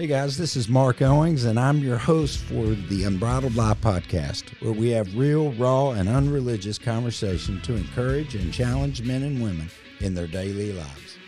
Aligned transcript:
Hey 0.00 0.06
guys, 0.06 0.38
this 0.38 0.56
is 0.56 0.66
Marc 0.66 1.02
Owings, 1.02 1.44
and 1.44 1.60
I'm 1.60 1.76
your 1.76 1.98
host 1.98 2.38
for 2.38 2.64
the 2.64 3.04
Unbridled 3.04 3.54
Life 3.54 3.82
podcast, 3.82 4.48
where 4.62 4.72
we 4.72 4.88
have 4.92 5.14
real, 5.14 5.52
raw, 5.52 5.90
and 5.90 6.08
unreligious 6.08 6.78
conversation 6.78 7.60
to 7.60 7.74
encourage 7.74 8.34
and 8.34 8.50
challenge 8.50 9.02
men 9.02 9.22
and 9.22 9.42
women 9.42 9.68
in 9.98 10.14
their 10.14 10.26
daily 10.26 10.72
lives. 10.72 11.18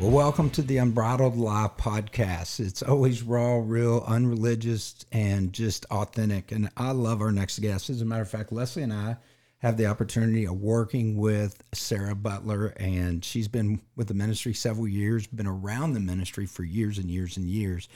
Well, 0.00 0.10
welcome 0.10 0.50
to 0.50 0.62
the 0.62 0.78
Unbridled 0.78 1.36
Life 1.36 1.76
podcast. 1.78 2.58
It's 2.58 2.82
always 2.82 3.22
raw, 3.22 3.60
real, 3.62 4.02
unreligious, 4.08 5.06
and 5.12 5.52
just 5.52 5.84
authentic. 5.92 6.50
And 6.50 6.70
I 6.76 6.90
love 6.90 7.20
our 7.20 7.30
next 7.30 7.60
guest. 7.60 7.88
As 7.88 8.00
a 8.00 8.04
matter 8.04 8.22
of 8.22 8.30
fact, 8.30 8.50
Leslie 8.50 8.82
and 8.82 8.92
I 8.92 9.16
have 9.62 9.76
the 9.76 9.86
opportunity 9.86 10.44
of 10.44 10.60
working 10.60 11.16
with 11.16 11.62
Sarah 11.72 12.16
Butler, 12.16 12.74
and 12.78 13.24
she's 13.24 13.46
been 13.46 13.80
with 13.94 14.08
the 14.08 14.14
ministry 14.14 14.52
several 14.54 14.88
years, 14.88 15.28
been 15.28 15.46
around 15.46 15.92
the 15.92 16.00
ministry 16.00 16.46
for 16.46 16.64
years 16.64 16.98
and 16.98 17.08
years 17.08 17.36
and 17.36 17.46
years. 17.46 17.88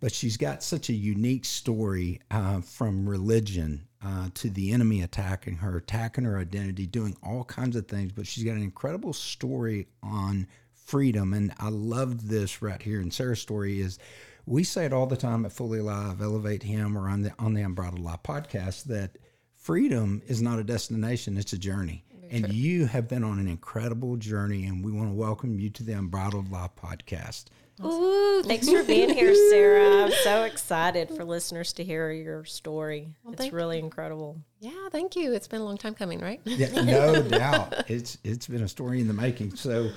But 0.00 0.12
she's 0.12 0.36
got 0.36 0.64
such 0.64 0.88
a 0.88 0.92
unique 0.92 1.44
story 1.44 2.20
uh, 2.32 2.62
from 2.62 3.08
religion 3.08 3.86
uh, 4.04 4.30
to 4.34 4.50
the 4.50 4.72
enemy 4.72 5.02
attacking 5.02 5.58
her, 5.58 5.76
attacking 5.76 6.24
her 6.24 6.36
identity, 6.36 6.84
doing 6.84 7.16
all 7.22 7.44
kinds 7.44 7.76
of 7.76 7.86
things. 7.86 8.10
But 8.10 8.26
she's 8.26 8.42
got 8.42 8.56
an 8.56 8.62
incredible 8.62 9.12
story 9.12 9.86
on 10.02 10.48
freedom. 10.72 11.32
And 11.32 11.54
I 11.60 11.68
love 11.68 12.28
this 12.28 12.60
right 12.60 12.82
here. 12.82 13.00
And 13.00 13.14
Sarah's 13.14 13.40
story 13.40 13.80
is 13.80 14.00
we 14.46 14.64
say 14.64 14.84
it 14.84 14.92
all 14.92 15.06
the 15.06 15.16
time 15.16 15.46
at 15.46 15.52
Fully 15.52 15.78
Alive, 15.78 16.16
ElevateHim, 16.18 16.96
or 16.96 17.08
on 17.08 17.22
the 17.22 17.32
on 17.38 17.54
the 17.54 17.62
Unbridled 17.62 18.00
Life 18.00 18.24
podcast 18.24 18.84
that 18.84 19.16
freedom 19.64 20.20
is 20.26 20.42
not 20.42 20.58
a 20.58 20.64
destination, 20.64 21.38
it's 21.38 21.54
a 21.54 21.58
journey. 21.58 22.04
And 22.30 22.44
true. 22.44 22.54
you 22.54 22.86
have 22.86 23.08
been 23.08 23.24
on 23.24 23.38
an 23.38 23.48
incredible 23.48 24.16
journey, 24.16 24.66
and 24.66 24.84
we 24.84 24.92
want 24.92 25.08
to 25.08 25.14
welcome 25.14 25.58
you 25.58 25.70
to 25.70 25.82
the 25.82 25.92
Unbridled 25.92 26.50
Life 26.50 26.72
podcast. 26.76 27.44
Ooh, 27.82 28.42
thanks 28.44 28.68
for 28.68 28.84
being 28.84 29.10
here, 29.10 29.34
Sarah. 29.50 30.04
I'm 30.04 30.12
so 30.22 30.42
excited 30.42 31.10
for 31.10 31.24
listeners 31.24 31.72
to 31.74 31.84
hear 31.84 32.10
your 32.12 32.44
story. 32.44 33.14
Well, 33.24 33.34
it's 33.34 33.52
really 33.52 33.78
you. 33.78 33.84
incredible. 33.84 34.36
Yeah, 34.60 34.88
thank 34.90 35.16
you. 35.16 35.32
It's 35.32 35.48
been 35.48 35.60
a 35.60 35.64
long 35.64 35.78
time 35.78 35.94
coming, 35.94 36.20
right? 36.20 36.40
Yeah, 36.44 36.82
no 36.82 37.22
doubt. 37.28 37.84
It's 37.88 38.18
it's 38.22 38.46
been 38.46 38.62
a 38.62 38.68
story 38.68 39.00
in 39.00 39.08
the 39.08 39.14
making. 39.14 39.56
So, 39.56 39.90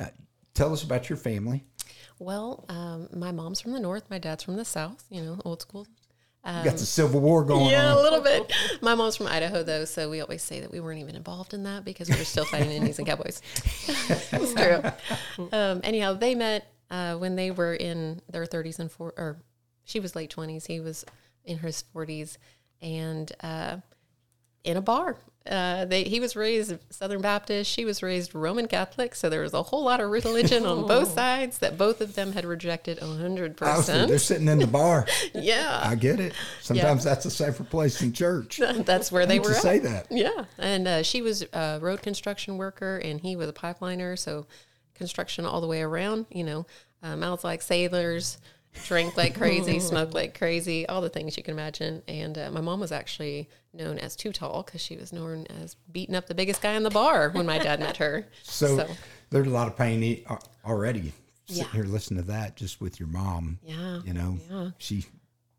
uh, 0.00 0.06
tell 0.54 0.72
us 0.72 0.82
about 0.82 1.10
your 1.10 1.18
family. 1.18 1.64
Well, 2.18 2.64
um, 2.68 3.08
my 3.14 3.32
mom's 3.32 3.60
from 3.60 3.72
the 3.72 3.80
north, 3.80 4.04
my 4.08 4.18
dad's 4.18 4.44
from 4.44 4.56
the 4.56 4.64
south. 4.64 5.04
You 5.10 5.22
know, 5.22 5.40
old 5.44 5.62
school 5.62 5.86
um, 6.44 6.64
got 6.64 6.76
the 6.76 6.86
Civil 6.86 7.20
War 7.20 7.44
going 7.44 7.70
yeah, 7.70 7.90
on. 7.90 7.96
Yeah, 7.96 8.00
a 8.00 8.02
little 8.02 8.20
bit. 8.20 8.52
My 8.82 8.94
mom's 8.94 9.16
from 9.16 9.26
Idaho, 9.26 9.62
though, 9.62 9.84
so 9.84 10.08
we 10.08 10.20
always 10.20 10.42
say 10.42 10.60
that 10.60 10.70
we 10.70 10.80
weren't 10.80 11.00
even 11.00 11.16
involved 11.16 11.52
in 11.52 11.64
that 11.64 11.84
because 11.84 12.08
we 12.08 12.16
were 12.16 12.24
still 12.24 12.46
fighting 12.46 12.70
Indians 12.70 12.98
and 12.98 13.06
cowboys. 13.06 13.42
it's 13.88 14.54
true. 14.54 15.48
Um, 15.52 15.80
anyhow, 15.84 16.14
they 16.14 16.34
met 16.34 16.72
uh, 16.90 17.16
when 17.16 17.36
they 17.36 17.50
were 17.50 17.74
in 17.74 18.22
their 18.30 18.46
30s 18.46 18.78
and 18.78 18.90
40s, 18.90 19.12
or 19.18 19.42
she 19.84 20.00
was 20.00 20.16
late 20.16 20.34
20s, 20.34 20.66
he 20.66 20.80
was 20.80 21.04
in 21.44 21.58
his 21.58 21.84
40s, 21.94 22.38
and 22.80 23.30
uh, 23.42 23.76
in 24.64 24.76
a 24.76 24.82
bar 24.82 25.16
uh, 25.46 25.86
they, 25.86 26.04
he 26.04 26.20
was 26.20 26.36
raised 26.36 26.74
Southern 26.90 27.22
Baptist. 27.22 27.70
She 27.70 27.86
was 27.86 28.02
raised 28.02 28.34
Roman 28.34 28.68
Catholic. 28.68 29.14
So 29.14 29.30
there 29.30 29.40
was 29.40 29.54
a 29.54 29.62
whole 29.62 29.84
lot 29.84 30.00
of 30.00 30.10
religion 30.10 30.66
on 30.66 30.86
both 30.86 31.10
sides 31.14 31.58
that 31.58 31.78
both 31.78 32.00
of 32.02 32.14
them 32.14 32.32
had 32.32 32.44
rejected 32.44 32.98
100%. 32.98 34.08
they're 34.08 34.18
sitting 34.18 34.48
in 34.48 34.58
the 34.58 34.66
bar. 34.66 35.06
yeah. 35.34 35.80
I 35.82 35.94
get 35.94 36.20
it. 36.20 36.34
Sometimes 36.60 37.04
yeah. 37.04 37.10
that's 37.10 37.24
a 37.24 37.30
safer 37.30 37.64
place 37.64 38.00
than 38.00 38.12
church. 38.12 38.60
that's 38.84 39.10
where 39.10 39.24
they 39.24 39.38
were. 39.38 39.48
To 39.48 39.54
say 39.54 39.78
that. 39.78 40.08
Yeah. 40.10 40.44
And 40.58 40.86
uh, 40.86 41.02
she 41.02 41.22
was 41.22 41.42
a 41.54 41.78
road 41.80 42.02
construction 42.02 42.58
worker 42.58 42.98
and 42.98 43.20
he 43.20 43.34
was 43.34 43.48
a 43.48 43.54
pipeliner. 43.54 44.18
So 44.18 44.46
construction 44.94 45.46
all 45.46 45.62
the 45.62 45.66
way 45.66 45.80
around, 45.80 46.26
you 46.30 46.44
know, 46.44 46.66
mouths 47.02 47.44
like 47.44 47.62
sailors 47.62 48.36
drank 48.86 49.16
like 49.16 49.34
crazy, 49.34 49.78
smoked 49.80 50.14
like 50.14 50.36
crazy, 50.36 50.86
all 50.86 51.00
the 51.00 51.08
things 51.08 51.36
you 51.36 51.42
can 51.42 51.54
imagine. 51.54 52.02
And 52.08 52.36
uh, 52.38 52.50
my 52.50 52.60
mom 52.60 52.80
was 52.80 52.92
actually 52.92 53.48
known 53.72 53.98
as 53.98 54.16
Too 54.16 54.32
Tall 54.32 54.62
because 54.62 54.80
she 54.80 54.96
was 54.96 55.12
known 55.12 55.46
as 55.62 55.76
beating 55.92 56.14
up 56.14 56.26
the 56.26 56.34
biggest 56.34 56.62
guy 56.62 56.72
in 56.72 56.82
the 56.82 56.90
bar 56.90 57.30
when 57.30 57.46
my 57.46 57.58
dad 57.58 57.80
met 57.80 57.96
her. 57.98 58.26
So, 58.42 58.78
so, 58.78 58.88
there's 59.30 59.46
a 59.46 59.50
lot 59.50 59.68
of 59.68 59.76
pain 59.76 60.24
already 60.64 61.12
sitting 61.46 61.64
yeah. 61.64 61.72
here 61.72 61.84
listening 61.84 62.22
to 62.22 62.28
that 62.30 62.56
just 62.56 62.80
with 62.80 62.98
your 62.98 63.08
mom. 63.08 63.58
Yeah. 63.64 64.00
You 64.04 64.14
know, 64.14 64.38
yeah. 64.50 64.70
she 64.78 65.04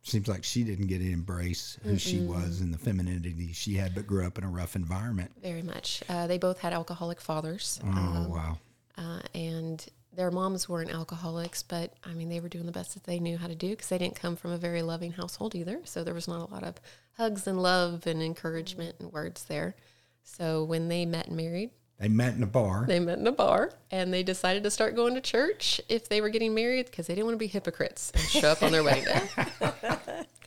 seems 0.04 0.28
like 0.28 0.44
she 0.44 0.64
didn't 0.64 0.88
get 0.88 1.00
to 1.00 1.12
embrace 1.12 1.78
who 1.84 1.92
mm 1.92 2.00
she 2.00 2.20
was 2.20 2.62
and 2.62 2.74
the 2.74 2.78
femininity 2.78 3.52
she 3.54 3.76
had, 3.76 3.94
but 3.94 4.08
grew 4.08 4.26
up 4.26 4.38
in 4.38 4.44
a 4.44 4.50
rough 4.50 4.76
environment. 4.76 5.32
Very 5.42 5.62
much. 5.62 6.02
Uh, 6.10 6.28
they 6.28 6.38
both 6.38 6.60
had 6.60 6.74
alcoholic 6.74 7.22
fathers. 7.22 7.80
Oh, 7.84 7.90
um, 7.90 8.30
wow. 8.30 8.58
Uh, 8.98 9.20
and 9.34 9.86
their 10.14 10.32
moms 10.32 10.68
weren't 10.68 10.94
alcoholics, 10.94 11.64
but 11.64 11.94
I 12.04 12.14
mean, 12.14 12.30
they 12.30 12.40
were 12.40 12.50
doing 12.50 12.66
the 12.66 12.72
best 12.72 12.94
that 12.94 13.06
they 13.06 13.20
knew 13.20 13.38
how 13.38 13.48
to 13.48 13.56
do 13.56 13.70
because 13.70 13.88
they 13.88 13.98
didn't 13.98 14.16
come 14.16 14.36
from 14.36 14.52
a 14.52 14.58
very 14.58 14.82
loving 14.82 15.14
household 15.14 15.56
either. 15.56 15.82
So 15.86 16.04
there 16.04 16.14
was 16.14 16.28
not 16.28 16.50
a 16.50 16.54
lot 16.54 16.64
of 16.64 16.76
hugs 17.18 17.48
and 17.48 17.62
love 17.62 18.06
and 18.06 18.22
encouragement 18.22 18.96
and 19.00 19.12
words 19.12 19.46
there. 19.46 19.76
So 20.24 20.64
when 20.64 20.88
they 20.88 21.06
met 21.06 21.28
and 21.28 21.38
married, 21.38 21.72
they 22.02 22.08
met 22.08 22.34
in 22.34 22.42
a 22.42 22.48
bar. 22.48 22.86
They 22.88 23.00
met 23.00 23.20
in 23.20 23.28
a 23.28 23.32
bar 23.32 23.72
and 23.92 24.12
they 24.12 24.24
decided 24.24 24.64
to 24.64 24.72
start 24.72 24.96
going 24.96 25.14
to 25.14 25.22
church 25.22 25.80
if 25.88 26.10
they 26.10 26.20
were 26.20 26.30
getting 26.30 26.56
married 26.56 26.88
because 26.88 27.06
they 27.06 27.14
didn't 27.14 27.28
want 27.28 27.36
to 27.36 27.40
be 27.40 27.46
hypocrites 27.46 28.12
and 28.16 28.24
show 28.24 28.50
up 28.50 28.64
on 28.64 28.72
their 28.72 28.84
wedding 28.84 29.04
day. 29.04 29.30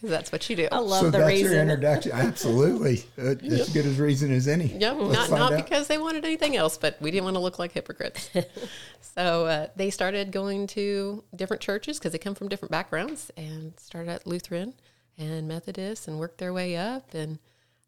Because 0.05 0.19
that's 0.19 0.33
what 0.33 0.51
you 0.51 0.57
do. 0.57 0.69
I 0.71 0.79
love 0.79 1.01
so 1.01 1.11
the 1.11 1.19
that's 1.19 1.31
reason. 1.31 1.53
your 1.53 1.63
introduction. 1.63 2.13
Absolutely. 2.13 3.05
Uh, 3.17 3.37
yep. 3.41 3.61
As 3.61 3.69
good 3.71 3.87
as 3.87 3.99
reason 3.99 4.33
as 4.33 4.49
any. 4.49 4.67
Yeah, 4.67 4.93
not, 4.93 5.31
not 5.31 5.57
because 5.57 5.87
they 5.87 5.99
wanted 5.99 6.25
anything 6.25 6.57
else, 6.57 6.77
but 6.77 7.01
we 7.01 7.11
didn't 7.11 7.25
want 7.25 7.37
to 7.37 7.41
look 7.41 7.59
like 7.59 7.73
hypocrites. 7.73 8.29
so 9.01 9.47
uh, 9.47 9.67
they 9.77 9.89
started 9.91 10.33
going 10.33 10.67
to 10.69 11.23
different 11.35 11.63
churches 11.63 11.99
because 11.99 12.13
they 12.13 12.19
come 12.19 12.35
from 12.35 12.49
different 12.49 12.73
backgrounds 12.73 13.31
and 13.37 13.79
started 13.79 14.11
at 14.11 14.27
Lutheran 14.27 14.75
and 15.17 15.47
Methodist 15.47 16.09
and 16.09 16.19
worked 16.19 16.39
their 16.39 16.53
way 16.53 16.77
up 16.77 17.15
and 17.15 17.39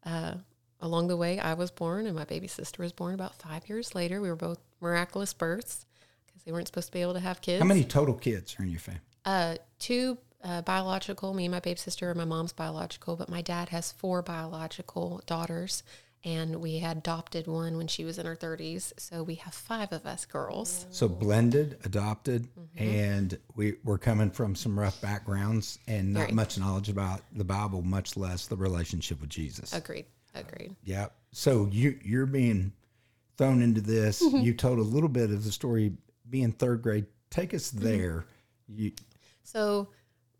uh, 0.04 0.34
along 0.80 1.08
the 1.08 1.16
way, 1.16 1.38
I 1.38 1.54
was 1.54 1.70
born 1.70 2.06
and 2.06 2.16
my 2.16 2.24
baby 2.24 2.46
sister 2.46 2.82
was 2.82 2.92
born 2.92 3.14
about 3.14 3.34
five 3.34 3.68
years 3.68 3.94
later. 3.94 4.20
We 4.20 4.28
were 4.28 4.36
both 4.36 4.58
miraculous 4.80 5.34
births 5.34 5.86
because 6.26 6.42
they 6.44 6.52
weren't 6.52 6.68
supposed 6.68 6.88
to 6.88 6.92
be 6.92 7.02
able 7.02 7.14
to 7.14 7.20
have 7.20 7.40
kids. 7.40 7.60
How 7.60 7.66
many 7.66 7.84
total 7.84 8.14
kids 8.14 8.56
are 8.58 8.62
in 8.62 8.70
your 8.70 8.80
family? 8.80 9.00
Uh, 9.24 9.56
two 9.78 10.18
uh, 10.42 10.62
biological, 10.62 11.34
me 11.34 11.46
and 11.46 11.52
my 11.52 11.60
baby 11.60 11.78
sister, 11.78 12.10
and 12.10 12.18
my 12.18 12.24
mom's 12.24 12.52
biological, 12.52 13.16
but 13.16 13.28
my 13.28 13.42
dad 13.42 13.70
has 13.70 13.92
four 13.92 14.22
biological 14.22 15.22
daughters. 15.26 15.82
And 16.24 16.56
we 16.56 16.78
had 16.78 16.96
adopted 16.96 17.46
one 17.46 17.76
when 17.76 17.86
she 17.86 18.04
was 18.04 18.18
in 18.18 18.26
her 18.26 18.34
30s. 18.34 18.92
So 18.98 19.22
we 19.22 19.36
have 19.36 19.54
five 19.54 19.92
of 19.92 20.06
us 20.06 20.24
girls. 20.24 20.86
So 20.90 21.08
blended, 21.08 21.78
adopted, 21.84 22.48
mm-hmm. 22.58 22.82
and 22.82 23.38
we, 23.54 23.74
we're 23.84 23.98
coming 23.98 24.30
from 24.30 24.56
some 24.56 24.76
rough 24.76 25.00
backgrounds 25.00 25.78
and 25.86 26.12
not 26.12 26.20
Very. 26.20 26.32
much 26.32 26.58
knowledge 26.58 26.88
about 26.88 27.20
the 27.32 27.44
Bible, 27.44 27.80
much 27.80 28.16
less 28.16 28.48
the 28.48 28.56
relationship 28.56 29.20
with 29.20 29.30
Jesus. 29.30 29.72
Agreed. 29.72 30.06
Agreed. 30.34 30.74
Yeah. 30.82 31.06
So 31.32 31.68
you 31.70 31.98
you're 32.02 32.26
being 32.26 32.72
thrown 33.36 33.62
into 33.62 33.80
this. 33.80 34.22
Mm-hmm. 34.22 34.38
You 34.38 34.54
told 34.54 34.78
a 34.78 34.82
little 34.82 35.08
bit 35.08 35.30
of 35.30 35.44
the 35.44 35.52
story 35.52 35.92
being 36.28 36.52
third 36.52 36.82
grade. 36.82 37.06
Take 37.30 37.54
us 37.54 37.70
mm-hmm. 37.70 37.84
there. 37.84 38.24
Mm-hmm. 38.70 38.82
You 38.82 38.92
so 39.42 39.88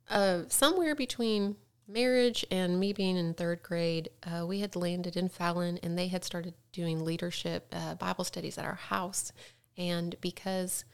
uh, 0.09 0.43
somewhere 0.49 0.94
between 0.94 1.56
marriage 1.89 2.44
and 2.50 2.81
me 2.81 2.93
being 2.93 3.17
in 3.17 3.34
third 3.34 3.62
grade, 3.62 4.11
uh, 4.25 4.44
we 4.47 4.61
had 4.61 4.77
landed 4.77 5.17
in 5.17 5.28
Fallon, 5.28 5.78
and 5.83 5.97
they 5.97 6.09
had 6.09 6.25
started 6.25 6.55
doing 6.72 7.05
leadership 7.05 7.72
uh, 7.72 7.94
Bible 7.94 8.25
studies 8.25 8.59
at 8.59 8.65
our 8.65 8.75
house. 8.75 9.33
And 9.77 10.16
because 10.21 10.84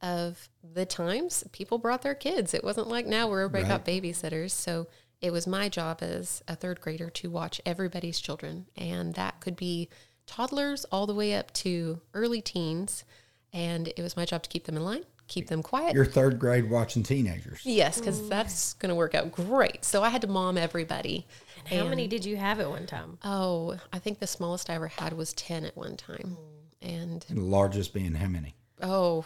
of 0.00 0.48
the 0.62 0.86
times, 0.86 1.44
people 1.52 1.78
brought 1.78 2.02
their 2.02 2.14
kids. 2.14 2.52
It 2.54 2.64
wasn't 2.64 2.88
like 2.88 3.06
now 3.06 3.28
where 3.28 3.40
everybody 3.40 3.64
right. 3.64 3.84
got 3.84 3.86
babysitters. 3.86 4.50
So 4.50 4.86
it 5.20 5.32
was 5.32 5.46
my 5.46 5.68
job 5.68 5.98
as 6.02 6.42
a 6.46 6.56
third 6.56 6.80
grader 6.80 7.08
to 7.10 7.30
watch 7.30 7.60
everybody's 7.64 8.20
children. 8.20 8.66
And 8.76 9.14
that 9.14 9.40
could 9.40 9.56
be 9.56 9.88
toddlers 10.26 10.84
all 10.86 11.06
the 11.06 11.14
way 11.14 11.34
up 11.34 11.52
to 11.54 12.00
early 12.12 12.42
teens. 12.42 13.04
And 13.52 13.88
it 13.88 14.02
was 14.02 14.16
my 14.16 14.24
job 14.24 14.42
to 14.42 14.48
keep 14.50 14.64
them 14.64 14.76
in 14.76 14.84
line, 14.84 15.04
keep 15.28 15.48
them 15.48 15.62
quiet. 15.62 15.94
You're 15.94 16.04
third 16.04 16.38
grade 16.38 16.68
watching 16.70 17.02
teenagers. 17.02 17.60
Yes, 17.64 17.98
because 17.98 18.28
that's 18.28 18.74
going 18.74 18.90
to 18.90 18.94
work 18.94 19.14
out 19.14 19.32
great. 19.32 19.84
So 19.84 20.02
I 20.02 20.08
had 20.08 20.20
to 20.22 20.26
mom 20.26 20.56
everybody. 20.58 21.26
And 21.70 21.80
how 21.80 21.88
many 21.88 22.06
did 22.06 22.24
you 22.24 22.36
have 22.36 22.60
at 22.60 22.68
one 22.68 22.86
time? 22.86 23.18
Oh, 23.24 23.78
I 23.92 23.98
think 23.98 24.18
the 24.18 24.26
smallest 24.26 24.68
I 24.68 24.74
ever 24.74 24.88
had 24.88 25.12
was 25.14 25.32
10 25.32 25.64
at 25.64 25.76
one 25.76 25.96
time. 25.96 26.36
Mm. 26.36 26.92
And, 27.02 27.24
and 27.28 27.38
the 27.38 27.42
largest 27.42 27.94
being 27.94 28.14
how 28.14 28.28
many? 28.28 28.54
Oh, 28.82 29.24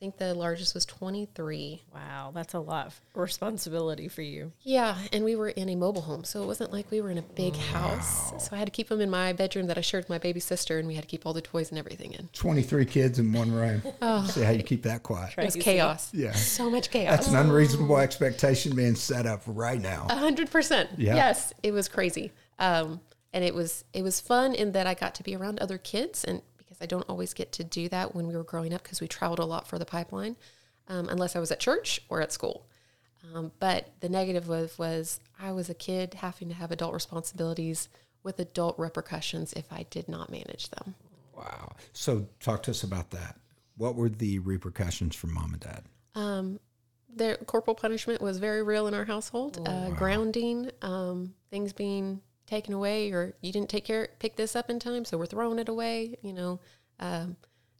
think 0.00 0.16
the 0.16 0.32
largest 0.34 0.72
was 0.72 0.86
23. 0.86 1.82
Wow, 1.94 2.32
that's 2.34 2.54
a 2.54 2.58
lot 2.58 2.86
of 2.86 3.00
responsibility 3.14 4.08
for 4.08 4.22
you. 4.22 4.52
Yeah, 4.62 4.96
and 5.12 5.24
we 5.24 5.36
were 5.36 5.50
in 5.50 5.68
a 5.68 5.76
mobile 5.76 6.00
home, 6.00 6.24
so 6.24 6.42
it 6.42 6.46
wasn't 6.46 6.72
like 6.72 6.90
we 6.90 7.02
were 7.02 7.10
in 7.10 7.18
a 7.18 7.22
big 7.22 7.54
wow. 7.54 7.60
house. 7.60 8.44
So 8.44 8.56
I 8.56 8.58
had 8.58 8.66
to 8.66 8.72
keep 8.72 8.88
them 8.88 9.02
in 9.02 9.10
my 9.10 9.34
bedroom 9.34 9.66
that 9.66 9.76
I 9.76 9.82
shared 9.82 10.04
with 10.04 10.08
my 10.08 10.18
baby 10.18 10.40
sister, 10.40 10.78
and 10.78 10.88
we 10.88 10.94
had 10.94 11.04
to 11.04 11.08
keep 11.08 11.26
all 11.26 11.34
the 11.34 11.42
toys 11.42 11.68
and 11.68 11.78
everything 11.78 12.12
in. 12.14 12.28
23 12.32 12.86
kids 12.86 13.18
in 13.18 13.32
one 13.32 13.52
room. 13.52 13.82
oh. 14.02 14.26
See 14.26 14.40
how 14.40 14.52
you 14.52 14.62
keep 14.62 14.82
that 14.84 15.02
quiet. 15.02 15.34
It 15.36 15.44
was 15.44 15.56
chaos. 15.56 16.12
Yeah. 16.14 16.32
So 16.32 16.70
much 16.70 16.90
chaos. 16.90 17.16
That's 17.16 17.28
an 17.28 17.36
unreasonable 17.36 17.98
expectation 17.98 18.74
being 18.74 18.94
set 18.94 19.26
up 19.26 19.42
right 19.46 19.80
now. 19.80 20.06
100%. 20.08 20.88
Yeah. 20.96 21.14
Yes, 21.14 21.52
it 21.62 21.72
was 21.72 21.88
crazy. 21.88 22.32
Um, 22.58 23.00
and 23.32 23.44
it 23.44 23.54
was 23.54 23.84
it 23.92 24.02
was 24.02 24.20
fun 24.20 24.54
in 24.54 24.72
that 24.72 24.86
I 24.86 24.94
got 24.94 25.14
to 25.16 25.22
be 25.22 25.36
around 25.36 25.60
other 25.60 25.78
kids 25.78 26.24
and 26.24 26.42
I 26.80 26.86
don't 26.86 27.08
always 27.08 27.34
get 27.34 27.52
to 27.52 27.64
do 27.64 27.88
that 27.90 28.14
when 28.14 28.26
we 28.26 28.36
were 28.36 28.44
growing 28.44 28.72
up 28.72 28.82
because 28.82 29.00
we 29.00 29.08
traveled 29.08 29.38
a 29.38 29.44
lot 29.44 29.66
for 29.68 29.78
the 29.78 29.84
pipeline. 29.84 30.36
um, 30.88 31.08
unless 31.08 31.36
I 31.36 31.38
was 31.38 31.52
at 31.52 31.60
church 31.60 32.00
or 32.08 32.20
at 32.20 32.32
school. 32.32 32.66
Um, 33.34 33.52
but 33.60 33.90
the 34.00 34.08
negative 34.08 34.48
was 34.48 34.76
was 34.78 35.20
I 35.38 35.52
was 35.52 35.68
a 35.70 35.74
kid 35.74 36.14
having 36.14 36.48
to 36.48 36.54
have 36.54 36.72
adult 36.72 36.94
responsibilities 36.94 37.88
with 38.22 38.38
adult 38.40 38.78
repercussions 38.78 39.52
if 39.52 39.72
I 39.72 39.84
did 39.90 40.08
not 40.08 40.30
manage 40.30 40.68
them. 40.70 40.94
Wow. 41.36 41.72
So 41.92 42.26
talk 42.40 42.62
to 42.64 42.70
us 42.72 42.82
about 42.82 43.10
that. 43.10 43.36
What 43.76 43.94
were 43.94 44.08
the 44.08 44.38
repercussions 44.40 45.14
for 45.14 45.26
mom 45.28 45.52
and 45.52 45.60
dad? 45.60 45.84
Um, 46.14 46.58
the 47.14 47.38
corporal 47.46 47.74
punishment 47.74 48.20
was 48.20 48.38
very 48.38 48.62
real 48.62 48.86
in 48.88 48.94
our 48.94 49.04
household. 49.04 49.60
uh, 49.66 49.90
Grounding, 49.90 50.70
um, 50.82 51.34
things 51.50 51.72
being 51.72 52.20
taken 52.50 52.74
away, 52.74 53.10
or 53.12 53.34
you 53.40 53.52
didn't 53.52 53.70
take 53.70 53.84
care, 53.84 54.08
pick 54.18 54.36
this 54.36 54.54
up 54.56 54.68
in 54.68 54.78
time, 54.78 55.04
so 55.04 55.16
we're 55.16 55.26
throwing 55.26 55.58
it 55.58 55.68
away. 55.68 56.16
You 56.22 56.32
know, 56.32 56.60
um, 56.98 57.36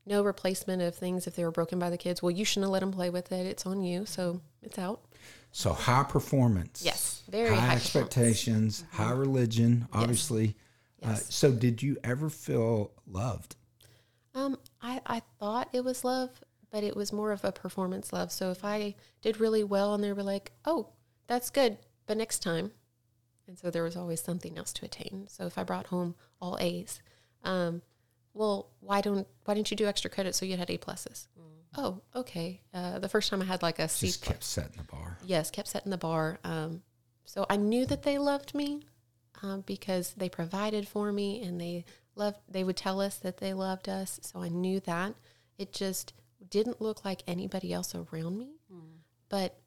no 0.07 0.23
replacement 0.23 0.81
of 0.81 0.95
things 0.95 1.27
if 1.27 1.35
they 1.37 1.45
were 1.45 1.51
broken 1.51 1.79
by 1.79 1.91
the 1.91 1.99
kids. 1.99 2.23
Well, 2.23 2.31
you 2.31 2.45
shouldn't 2.45 2.65
have 2.67 2.73
let 2.73 2.81
them 2.81 2.93
play 2.93 3.11
with 3.11 3.33
it. 3.33 3.47
It's 3.47 3.67
on 3.67 3.83
you, 3.83 4.07
so 4.07 4.41
it's 4.63 4.79
out. 4.79 5.01
So 5.53 5.73
high 5.73 6.05
performance. 6.05 6.83
Yes, 6.85 7.23
very 7.29 7.49
high, 7.51 7.57
high 7.57 7.75
expectations, 7.75 8.85
high 8.93 9.13
religion, 9.13 9.89
obviously. 9.93 10.57
Uh, 11.03 11.09
Yes. 11.11 11.35
so 11.35 11.51
did 11.51 11.83
you 11.83 11.97
ever 12.05 12.29
feel 12.29 12.93
loved? 13.07 13.57
Um, 14.35 14.59
I, 14.83 15.01
I 15.07 15.23
thought 15.39 15.71
it 15.73 15.83
was 15.83 16.05
love, 16.05 16.29
but 16.71 16.85
it 16.85 16.95
was 16.95 17.11
more 17.11 17.33
of 17.33 17.43
a 17.43 17.53
performance 17.53 18.13
love. 18.13 18.31
So 18.31 18.51
if 18.51 18.65
I 18.67 18.95
did 19.23 19.41
really 19.41 19.65
well 19.65 19.95
and 19.95 20.05
they 20.05 20.13
were 20.13 20.23
like, 20.23 20.53
oh, 20.67 20.89
that's 21.27 21.49
good, 21.49 21.79
but 22.07 22.19
next 22.19 22.41
time. 22.41 22.73
And 23.51 23.59
so 23.59 23.69
there 23.69 23.83
was 23.83 23.97
always 23.97 24.21
something 24.21 24.57
else 24.57 24.73
to 24.75 24.85
attain. 24.85 25.27
So 25.29 25.45
if 25.45 25.59
I 25.59 25.65
brought 25.65 25.89
home 25.89 26.15
all 26.41 26.57
A's, 26.61 27.03
um, 27.43 27.83
well, 28.33 28.71
why 28.79 29.01
don't 29.01 29.27
why 29.45 29.55
didn't 29.55 29.73
you 29.73 29.77
do 29.77 29.87
extra 29.87 30.09
credit 30.09 30.37
so 30.37 30.47
you 30.47 30.57
had 30.57 30.71
A 30.71 30.79
pluses? 30.79 31.27
Oh, 31.77 32.01
okay. 32.15 32.61
Uh, 32.73 33.01
the 33.01 33.09
first 33.09 33.29
time 33.29 33.43
I 33.43 33.47
had 33.47 33.61
like 33.61 33.81
a 33.81 33.89
C 33.89 34.07
Just 34.07 34.23
kept 34.25 34.45
setting 34.45 34.77
the 34.77 34.85
bar. 34.85 35.19
yes, 35.25 35.51
kept 35.51 35.67
setting 35.67 35.91
the 35.91 35.99
bar. 35.99 36.39
Um, 36.45 36.83
so 37.25 37.45
I 37.51 37.57
knew 37.57 37.87
that 37.87 38.05
they 38.05 38.19
loved 38.19 38.55
me 38.55 38.83
um, 39.43 39.63
because 39.67 40.15
they 40.17 40.29
provided 40.29 40.87
for 40.87 41.11
me 41.11 41.43
and 41.43 41.61
they 41.61 41.85
loved. 42.15 42.39
They 42.49 42.63
would 42.63 42.77
tell 42.77 43.01
us 43.01 43.17
that 43.19 43.39
they 43.39 43.53
loved 43.53 43.89
us. 43.89 44.21
So 44.23 44.41
I 44.41 44.49
knew 44.49 44.79
that. 44.81 45.17
It 45.59 45.73
just 45.73 46.13
didn't 46.49 46.81
look 46.81 47.05
like 47.05 47.25
anybody 47.27 47.73
else 47.73 47.97
around 47.97 48.39
me, 48.39 48.51
but 49.29 49.59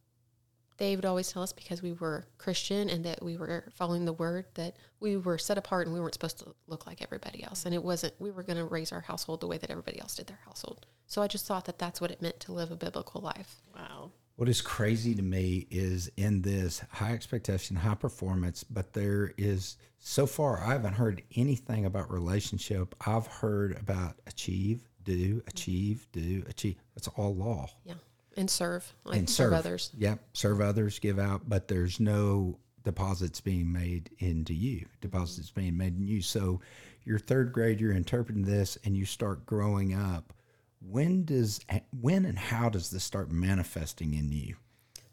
they 0.77 0.95
would 0.95 1.05
always 1.05 1.31
tell 1.31 1.43
us 1.43 1.53
because 1.53 1.81
we 1.81 1.93
were 1.93 2.25
Christian 2.37 2.89
and 2.89 3.05
that 3.05 3.21
we 3.23 3.37
were 3.37 3.65
following 3.75 4.05
the 4.05 4.13
word 4.13 4.45
that 4.55 4.75
we 4.99 5.17
were 5.17 5.37
set 5.37 5.57
apart 5.57 5.85
and 5.85 5.93
we 5.93 5.99
weren't 5.99 6.13
supposed 6.13 6.39
to 6.39 6.55
look 6.67 6.87
like 6.87 7.01
everybody 7.01 7.43
else. 7.43 7.65
And 7.65 7.73
it 7.73 7.83
wasn't. 7.83 8.13
We 8.19 8.31
were 8.31 8.43
going 8.43 8.57
to 8.57 8.65
raise 8.65 8.91
our 8.91 9.01
household 9.01 9.41
the 9.41 9.47
way 9.47 9.57
that 9.57 9.69
everybody 9.69 9.99
else 9.99 10.15
did 10.15 10.27
their 10.27 10.39
household. 10.45 10.85
So 11.05 11.21
I 11.21 11.27
just 11.27 11.45
thought 11.45 11.65
that 11.65 11.77
that's 11.77 12.01
what 12.01 12.11
it 12.11 12.21
meant 12.21 12.39
to 12.41 12.53
live 12.53 12.71
a 12.71 12.75
biblical 12.75 13.21
life. 13.21 13.61
Wow. 13.75 14.11
What 14.35 14.49
is 14.49 14.61
crazy 14.61 15.13
to 15.13 15.21
me 15.21 15.67
is 15.69 16.11
in 16.17 16.41
this 16.41 16.81
high 16.89 17.13
expectation, 17.13 17.75
high 17.75 17.93
performance, 17.93 18.63
but 18.63 18.93
there 18.93 19.31
is 19.37 19.77
so 19.99 20.25
far 20.25 20.59
I 20.59 20.73
haven't 20.73 20.93
heard 20.93 21.21
anything 21.35 21.85
about 21.85 22.11
relationship. 22.11 22.95
I've 23.05 23.27
heard 23.27 23.77
about 23.79 24.15
achieve, 24.25 24.89
do, 25.03 25.43
achieve, 25.45 26.07
do, 26.11 26.43
achieve. 26.49 26.77
That's 26.95 27.07
all 27.09 27.35
law. 27.35 27.67
Yeah, 27.85 27.93
and 28.37 28.49
serve 28.49 28.93
like 29.03 29.19
and 29.19 29.29
serve, 29.29 29.45
serve 29.45 29.53
others. 29.53 29.91
Yep, 29.97 30.19
serve 30.33 30.61
others, 30.61 30.99
give 30.99 31.19
out, 31.19 31.47
but 31.47 31.67
there's 31.67 31.99
no 31.99 32.57
deposits 32.83 33.41
being 33.41 33.71
made 33.71 34.09
into 34.19 34.53
you. 34.53 34.85
Deposits 35.01 35.49
being 35.51 35.77
made 35.77 35.97
in 35.97 36.07
you. 36.07 36.21
So, 36.21 36.61
your 37.05 37.19
third 37.19 37.51
grade, 37.51 37.81
you're 37.81 37.93
interpreting 37.93 38.43
this, 38.43 38.77
and 38.85 38.95
you 38.95 39.05
start 39.05 39.45
growing 39.45 39.93
up. 39.93 40.33
When 40.79 41.25
does 41.25 41.61
when 41.99 42.25
and 42.25 42.37
how 42.37 42.69
does 42.69 42.89
this 42.89 43.03
start 43.03 43.31
manifesting 43.31 44.13
in 44.13 44.31
you? 44.31 44.55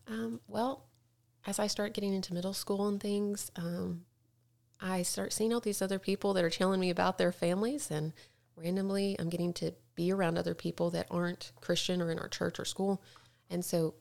Um, 0.08 0.40
well, 0.48 0.86
as 1.46 1.58
I 1.58 1.68
start 1.68 1.94
getting 1.94 2.12
into 2.12 2.34
middle 2.34 2.52
school 2.52 2.88
and 2.88 3.00
things, 3.00 3.50
um, 3.56 4.02
I 4.80 5.02
start 5.02 5.32
seeing 5.32 5.52
all 5.52 5.60
these 5.60 5.82
other 5.82 5.98
people 5.98 6.34
that 6.34 6.44
are 6.44 6.50
telling 6.50 6.80
me 6.80 6.90
about 6.90 7.18
their 7.18 7.32
families, 7.32 7.90
and 7.90 8.12
randomly, 8.56 9.16
I'm 9.18 9.28
getting 9.28 9.52
to 9.54 9.72
be 10.00 10.12
around 10.12 10.38
other 10.38 10.54
people 10.54 10.88
that 10.90 11.06
aren't 11.10 11.52
Christian 11.60 12.00
or 12.00 12.10
in 12.10 12.18
our 12.18 12.28
church 12.28 12.58
or 12.58 12.64
school, 12.64 13.02
and 13.50 13.62
so 13.64 13.94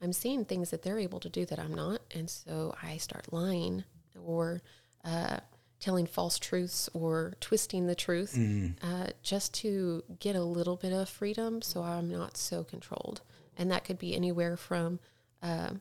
I'm 0.00 0.12
seeing 0.12 0.44
things 0.44 0.70
that 0.70 0.82
they're 0.82 0.98
able 0.98 1.20
to 1.20 1.28
do 1.28 1.44
that 1.46 1.58
I'm 1.58 1.74
not, 1.74 2.00
and 2.14 2.28
so 2.30 2.74
I 2.82 2.96
start 2.98 3.32
lying 3.32 3.84
or 4.22 4.62
uh, 5.04 5.38
telling 5.80 6.06
false 6.06 6.38
truths 6.38 6.88
or 6.94 7.34
twisting 7.40 7.86
the 7.86 7.94
truth 7.94 8.34
uh, 8.82 9.08
just 9.22 9.52
to 9.62 10.02
get 10.18 10.34
a 10.36 10.42
little 10.42 10.76
bit 10.76 10.92
of 10.92 11.08
freedom, 11.08 11.60
so 11.60 11.82
I'm 11.82 12.08
not 12.10 12.36
so 12.36 12.64
controlled, 12.64 13.20
and 13.58 13.70
that 13.70 13.84
could 13.84 13.98
be 13.98 14.14
anywhere 14.16 14.56
from. 14.56 14.98
Uh, 15.42 15.74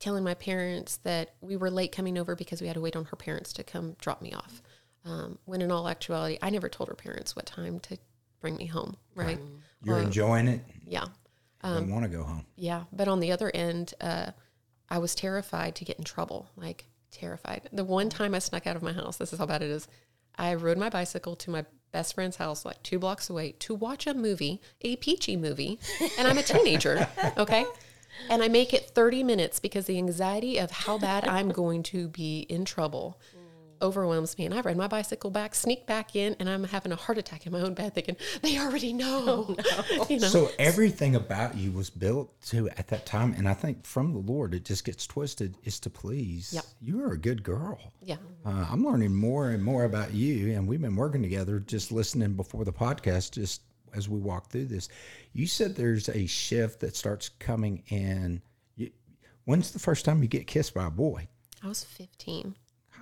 telling 0.00 0.24
my 0.24 0.34
parents 0.34 0.98
that 0.98 1.34
we 1.40 1.56
were 1.56 1.70
late 1.70 1.90
coming 1.92 2.16
over 2.18 2.36
because 2.36 2.60
we 2.60 2.68
had 2.68 2.74
to 2.74 2.80
wait 2.80 2.96
on 2.96 3.04
her 3.06 3.16
parents 3.16 3.52
to 3.52 3.64
come 3.64 3.96
drop 4.00 4.22
me 4.22 4.32
off. 4.32 4.62
Um, 5.04 5.38
when 5.44 5.60
in 5.60 5.72
all 5.72 5.88
actuality, 5.88 6.38
I 6.40 6.50
never 6.50 6.68
told 6.68 6.88
her 6.88 6.94
parents 6.94 7.34
what 7.34 7.46
time 7.46 7.80
to 7.80 7.98
bring 8.40 8.56
me 8.56 8.66
home. 8.66 8.96
Right? 9.14 9.38
You're 9.82 9.98
enjoying 9.98 10.48
it. 10.48 10.60
Yeah. 10.86 11.06
Don't 11.62 11.90
want 11.90 12.04
to 12.04 12.08
go 12.08 12.22
home. 12.22 12.46
Yeah. 12.56 12.84
But 12.92 13.08
on 13.08 13.20
the 13.20 13.32
other 13.32 13.50
end, 13.52 13.94
uh, 14.00 14.30
I 14.88 14.98
was 14.98 15.14
terrified 15.14 15.74
to 15.76 15.84
get 15.84 15.98
in 15.98 16.04
trouble. 16.04 16.48
Like 16.56 16.86
terrified. 17.10 17.68
The 17.72 17.84
one 17.84 18.08
time 18.08 18.34
I 18.34 18.38
snuck 18.38 18.66
out 18.66 18.76
of 18.76 18.82
my 18.82 18.92
house, 18.92 19.16
this 19.16 19.32
is 19.32 19.38
how 19.38 19.46
bad 19.46 19.62
it 19.62 19.70
is. 19.70 19.88
I 20.36 20.54
rode 20.54 20.78
my 20.78 20.88
bicycle 20.88 21.34
to 21.36 21.50
my 21.50 21.64
best 21.90 22.14
friend's 22.14 22.36
house, 22.36 22.64
like 22.64 22.82
two 22.82 22.98
blocks 22.98 23.28
away, 23.28 23.52
to 23.58 23.74
watch 23.74 24.06
a 24.06 24.14
movie, 24.14 24.60
a 24.82 24.96
PG 24.96 25.36
movie, 25.36 25.80
and 26.18 26.28
I'm 26.28 26.38
a 26.38 26.42
teenager. 26.42 27.08
Okay. 27.36 27.66
And 28.30 28.42
I 28.42 28.48
make 28.48 28.74
it 28.74 28.90
30 28.90 29.22
minutes 29.22 29.60
because 29.60 29.86
the 29.86 29.96
anxiety 29.96 30.58
of 30.58 30.70
how 30.72 30.98
bad 30.98 31.28
I'm 31.28 31.50
going 31.50 31.84
to 31.84 32.08
be 32.08 32.40
in 32.48 32.64
trouble 32.64 33.20
overwhelms 33.82 34.36
me. 34.38 34.46
And 34.46 34.54
I 34.54 34.60
ride 34.60 34.76
my 34.76 34.88
bicycle 34.88 35.30
back, 35.30 35.54
sneak 35.54 35.86
back 35.86 36.16
in, 36.16 36.36
and 36.38 36.48
I'm 36.48 36.64
having 36.64 36.92
a 36.92 36.96
heart 36.96 37.18
attack 37.18 37.46
in 37.46 37.52
my 37.52 37.60
own 37.60 37.74
bed 37.74 37.94
thinking, 37.94 38.16
they 38.42 38.58
already 38.58 38.92
know. 38.92 39.56
you 40.08 40.18
know? 40.18 40.28
So 40.28 40.50
everything 40.58 41.16
about 41.16 41.56
you 41.56 41.70
was 41.72 41.90
built 41.90 42.40
to 42.46 42.68
at 42.70 42.88
that 42.88 43.06
time, 43.06 43.34
and 43.36 43.48
I 43.48 43.54
think 43.54 43.84
from 43.84 44.12
the 44.12 44.18
Lord, 44.18 44.54
it 44.54 44.64
just 44.64 44.84
gets 44.84 45.06
twisted. 45.06 45.56
Is 45.64 45.80
to 45.80 45.90
please. 45.90 46.52
Yep. 46.52 46.64
You 46.80 47.02
are 47.04 47.12
a 47.12 47.18
good 47.18 47.42
girl. 47.42 47.78
yeah. 48.02 48.16
Uh, 48.44 48.66
I'm 48.70 48.84
learning 48.84 49.14
more 49.14 49.50
and 49.50 49.62
more 49.62 49.84
about 49.84 50.14
you, 50.14 50.52
and 50.54 50.66
we've 50.66 50.80
been 50.80 50.96
working 50.96 51.22
together, 51.22 51.60
just 51.60 51.92
listening 51.92 52.34
before 52.34 52.64
the 52.64 52.72
podcast, 52.72 53.32
just 53.32 53.62
as 53.94 54.08
we 54.08 54.18
walk 54.18 54.50
through 54.50 54.66
this. 54.66 54.88
You 55.32 55.46
said 55.46 55.74
there's 55.74 56.08
a 56.08 56.26
shift 56.26 56.80
that 56.80 56.96
starts 56.96 57.28
coming 57.38 57.82
in. 57.88 58.42
You, 58.76 58.90
when's 59.44 59.70
the 59.72 59.78
first 59.78 60.04
time 60.04 60.22
you 60.22 60.28
get 60.28 60.46
kissed 60.46 60.74
by 60.74 60.86
a 60.86 60.90
boy? 60.90 61.28
I 61.62 61.68
was 61.68 61.84
15. 61.84 62.54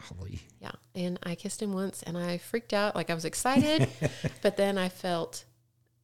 Golly. 0.08 0.40
Yeah. 0.60 0.72
And 0.94 1.18
I 1.22 1.34
kissed 1.34 1.62
him 1.62 1.72
once 1.72 2.02
and 2.02 2.16
I 2.16 2.38
freaked 2.38 2.72
out. 2.72 2.94
Like 2.94 3.10
I 3.10 3.14
was 3.14 3.24
excited, 3.24 3.88
but 4.42 4.56
then 4.56 4.78
I 4.78 4.88
felt, 4.88 5.44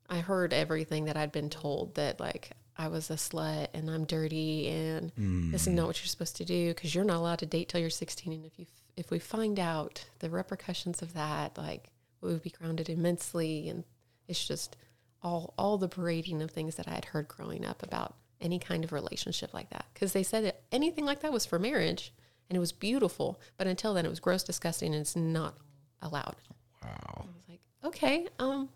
I 0.09 0.19
heard 0.19 0.53
everything 0.53 1.07
that 1.07 1.17
I'd 1.17 1.33
been 1.33 1.51
told 1.51 1.95
that 1.97 2.21
like 2.21 2.53
I 2.77 2.89
was 2.89 3.11
a 3.11 3.15
slut 3.15 3.69
and 3.75 3.91
I'm 3.91 4.05
dirty 4.05 4.69
and 4.69 5.13
this 5.53 5.67
is 5.67 5.73
mm. 5.73 5.77
not 5.77 5.87
what 5.87 6.01
you're 6.01 6.07
supposed 6.07 6.37
to 6.37 6.45
do 6.45 6.69
because 6.69 6.95
you're 6.95 7.05
not 7.05 7.19
allowed 7.19 7.39
to 7.41 7.47
date 7.47 7.69
till 7.69 7.81
you're 7.81 7.91
16. 7.91 8.33
And 8.33 8.45
if 8.45 8.59
you, 8.59 8.67
if 8.97 9.11
we 9.11 9.19
find 9.19 9.59
out 9.59 10.05
the 10.21 10.31
repercussions 10.31 11.03
of 11.03 11.15
that, 11.15 11.57
like 11.59 11.89
we 12.21 12.33
would 12.33 12.43
be 12.43 12.51
grounded 12.51 12.89
immensely. 12.89 13.69
And 13.69 13.85
it's 14.29 14.47
just 14.47 14.77
all, 15.23 15.55
all 15.59 15.79
the 15.79 15.89
berating 15.89 16.43
of 16.43 16.51
things 16.51 16.77
that 16.77 16.89
I 16.89 16.95
had 16.95 17.07
heard 17.07 17.29
growing 17.29 17.65
up 17.65 17.83
about 17.83 18.17
any 18.41 18.59
kind 18.59 18.85
of 18.85 18.93
relationship 18.93 19.55
like 19.55 19.71
that. 19.71 19.87
Cause 19.95 20.13
they 20.13 20.23
said 20.23 20.45
that 20.45 20.63
anything 20.73 21.05
like 21.05 21.21
that 21.21 21.33
was 21.33 21.47
for 21.47 21.59
marriage 21.59 22.13
and 22.49 22.57
it 22.57 22.61
was 22.61 22.73
beautiful. 22.73 23.41
But 23.57 23.67
until 23.67 23.95
then, 23.95 24.07
it 24.07 24.11
was 24.11 24.21
gross, 24.21 24.43
disgusting, 24.43 24.93
and 24.95 25.01
it's 25.01 25.17
not 25.17 25.57
allowed. 26.01 26.37
Wow. 26.83 26.91
I 27.17 27.21
was 27.21 27.49
like, 27.49 27.61
okay, 27.85 28.27
um, 28.39 28.69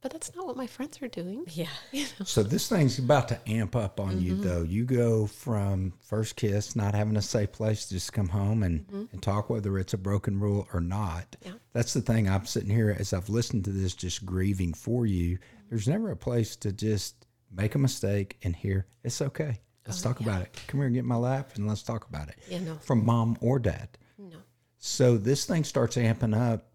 but 0.00 0.12
that's 0.12 0.34
not 0.36 0.46
what 0.46 0.56
my 0.56 0.66
friends 0.66 1.00
are 1.02 1.08
doing. 1.08 1.44
Yeah. 1.52 1.66
So 2.24 2.42
this 2.42 2.68
thing's 2.68 2.98
about 2.98 3.28
to 3.28 3.40
amp 3.48 3.74
up 3.74 3.98
on 3.98 4.20
you, 4.20 4.34
mm-hmm. 4.34 4.42
though. 4.42 4.62
You 4.62 4.84
go 4.84 5.26
from 5.26 5.92
first 6.00 6.36
kiss, 6.36 6.76
not 6.76 6.94
having 6.94 7.16
a 7.16 7.22
safe 7.22 7.52
place 7.52 7.86
to 7.86 7.94
just 7.94 8.12
come 8.12 8.28
home 8.28 8.62
and, 8.62 8.86
mm-hmm. 8.86 9.04
and 9.12 9.22
talk, 9.22 9.50
whether 9.50 9.78
it's 9.78 9.94
a 9.94 9.98
broken 9.98 10.38
rule 10.38 10.68
or 10.72 10.80
not. 10.80 11.36
Yeah. 11.44 11.52
That's 11.72 11.94
the 11.94 12.00
thing. 12.00 12.28
I'm 12.28 12.46
sitting 12.46 12.70
here 12.70 12.94
as 12.98 13.12
I've 13.12 13.28
listened 13.28 13.64
to 13.64 13.70
this, 13.70 13.94
just 13.94 14.24
grieving 14.24 14.74
for 14.74 15.06
you. 15.06 15.36
Mm-hmm. 15.36 15.66
There's 15.70 15.88
never 15.88 16.10
a 16.10 16.16
place 16.16 16.54
to 16.56 16.72
just 16.72 17.26
make 17.50 17.74
a 17.74 17.78
mistake 17.78 18.36
and 18.42 18.54
hear 18.54 18.86
it's 19.02 19.22
okay. 19.22 19.60
Let's 19.88 20.02
talk 20.02 20.20
about 20.20 20.42
it. 20.42 20.60
Come 20.68 20.80
here 20.80 20.86
and 20.86 20.94
get 20.94 21.04
my 21.04 21.16
lap 21.16 21.52
and 21.56 21.66
let's 21.66 21.82
talk 21.82 22.06
about 22.08 22.28
it. 22.28 22.36
Yeah, 22.48 22.60
no. 22.60 22.74
From 22.76 23.04
mom 23.04 23.38
or 23.40 23.58
dad. 23.58 23.88
No. 24.18 24.36
So 24.78 25.16
this 25.16 25.46
thing 25.46 25.64
starts 25.64 25.96
amping 25.96 26.36
up 26.36 26.66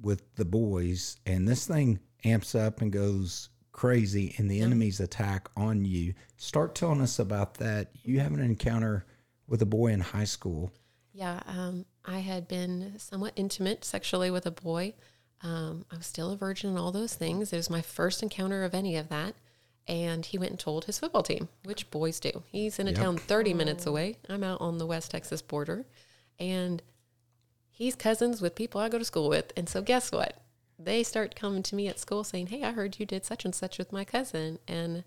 with 0.00 0.34
the 0.36 0.44
boys, 0.44 1.16
and 1.26 1.48
this 1.48 1.66
thing 1.66 1.98
amps 2.24 2.54
up 2.54 2.80
and 2.80 2.92
goes 2.92 3.48
crazy, 3.72 4.34
and 4.38 4.50
the 4.50 4.60
enemy's 4.60 5.00
attack 5.00 5.48
on 5.56 5.84
you. 5.84 6.14
Start 6.36 6.74
telling 6.74 7.00
us 7.00 7.18
about 7.18 7.54
that. 7.54 7.90
You 8.02 8.20
have 8.20 8.32
an 8.32 8.40
encounter 8.40 9.06
with 9.48 9.62
a 9.62 9.66
boy 9.66 9.88
in 9.88 10.00
high 10.00 10.24
school. 10.24 10.70
Yeah, 11.12 11.40
um, 11.46 11.86
I 12.04 12.18
had 12.18 12.46
been 12.46 12.94
somewhat 12.98 13.32
intimate 13.34 13.84
sexually 13.84 14.30
with 14.30 14.46
a 14.46 14.50
boy. 14.52 14.94
Um, 15.42 15.84
I 15.90 15.96
was 15.96 16.06
still 16.06 16.30
a 16.32 16.36
virgin 16.36 16.70
and 16.70 16.78
all 16.78 16.92
those 16.92 17.14
things. 17.14 17.52
It 17.52 17.56
was 17.56 17.70
my 17.70 17.82
first 17.82 18.22
encounter 18.22 18.62
of 18.62 18.74
any 18.74 18.96
of 18.96 19.08
that. 19.08 19.34
And 19.88 20.26
he 20.26 20.38
went 20.38 20.50
and 20.50 20.60
told 20.60 20.84
his 20.84 20.98
football 20.98 21.22
team, 21.22 21.48
which 21.64 21.90
boys 21.90 22.20
do. 22.20 22.42
He's 22.46 22.78
in 22.78 22.86
a 22.88 22.92
town 22.92 23.16
30 23.16 23.54
minutes 23.54 23.86
oh. 23.86 23.90
away. 23.90 24.18
I'm 24.28 24.44
out 24.44 24.60
on 24.60 24.76
the 24.76 24.86
West 24.86 25.10
Texas 25.10 25.40
border, 25.40 25.86
and 26.38 26.82
he's 27.70 27.94
cousins 27.94 28.42
with 28.42 28.54
people 28.54 28.80
I 28.80 28.90
go 28.90 28.98
to 28.98 29.04
school 29.04 29.30
with. 29.30 29.52
And 29.56 29.68
so, 29.68 29.80
guess 29.80 30.12
what? 30.12 30.42
They 30.78 31.02
start 31.02 31.34
coming 31.34 31.62
to 31.64 31.74
me 31.74 31.88
at 31.88 31.98
school 31.98 32.22
saying, 32.22 32.48
Hey, 32.48 32.62
I 32.62 32.72
heard 32.72 33.00
you 33.00 33.06
did 33.06 33.24
such 33.24 33.44
and 33.44 33.54
such 33.54 33.78
with 33.78 33.90
my 33.90 34.04
cousin. 34.04 34.58
And 34.68 35.04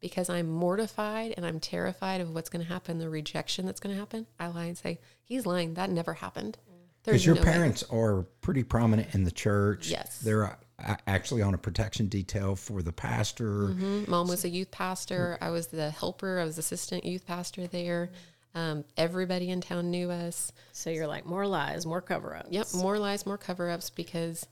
because 0.00 0.28
I'm 0.28 0.50
mortified 0.50 1.32
and 1.36 1.46
I'm 1.46 1.60
terrified 1.60 2.20
of 2.20 2.34
what's 2.34 2.50
going 2.50 2.62
to 2.62 2.70
happen, 2.70 2.98
the 2.98 3.08
rejection 3.08 3.64
that's 3.64 3.80
going 3.80 3.94
to 3.94 3.98
happen, 3.98 4.26
I 4.38 4.48
lie 4.48 4.64
and 4.64 4.76
say, 4.76 4.98
He's 5.22 5.46
lying. 5.46 5.74
That 5.74 5.90
never 5.90 6.14
happened. 6.14 6.58
Because 7.04 7.24
your 7.24 7.36
no 7.36 7.42
way." 7.42 7.52
parents 7.52 7.84
are 7.90 8.22
pretty 8.40 8.64
prominent 8.64 9.14
in 9.14 9.24
the 9.24 9.30
church. 9.30 9.88
Yes. 9.88 10.18
They're 10.18 10.58
actually 10.78 11.42
on 11.42 11.54
a 11.54 11.58
protection 11.58 12.06
detail 12.08 12.56
for 12.56 12.82
the 12.82 12.92
pastor. 12.92 13.68
Mhm. 13.68 14.08
Mom 14.08 14.28
was 14.28 14.44
a 14.44 14.48
youth 14.48 14.70
pastor. 14.70 15.38
I 15.40 15.50
was 15.50 15.68
the 15.68 15.90
helper. 15.90 16.38
I 16.40 16.44
was 16.44 16.58
assistant 16.58 17.04
youth 17.04 17.26
pastor 17.26 17.66
there. 17.66 18.10
Um, 18.56 18.84
everybody 18.96 19.50
in 19.50 19.60
town 19.60 19.90
knew 19.90 20.10
us. 20.10 20.52
So 20.72 20.90
you're 20.90 21.06
like 21.08 21.26
more 21.26 21.46
lies, 21.46 21.86
more 21.86 22.00
cover 22.02 22.36
ups. 22.36 22.48
Yep, 22.50 22.74
more 22.74 22.98
lies, 22.98 23.26
more 23.26 23.38
cover 23.38 23.70
ups 23.70 23.90
because 23.90 24.46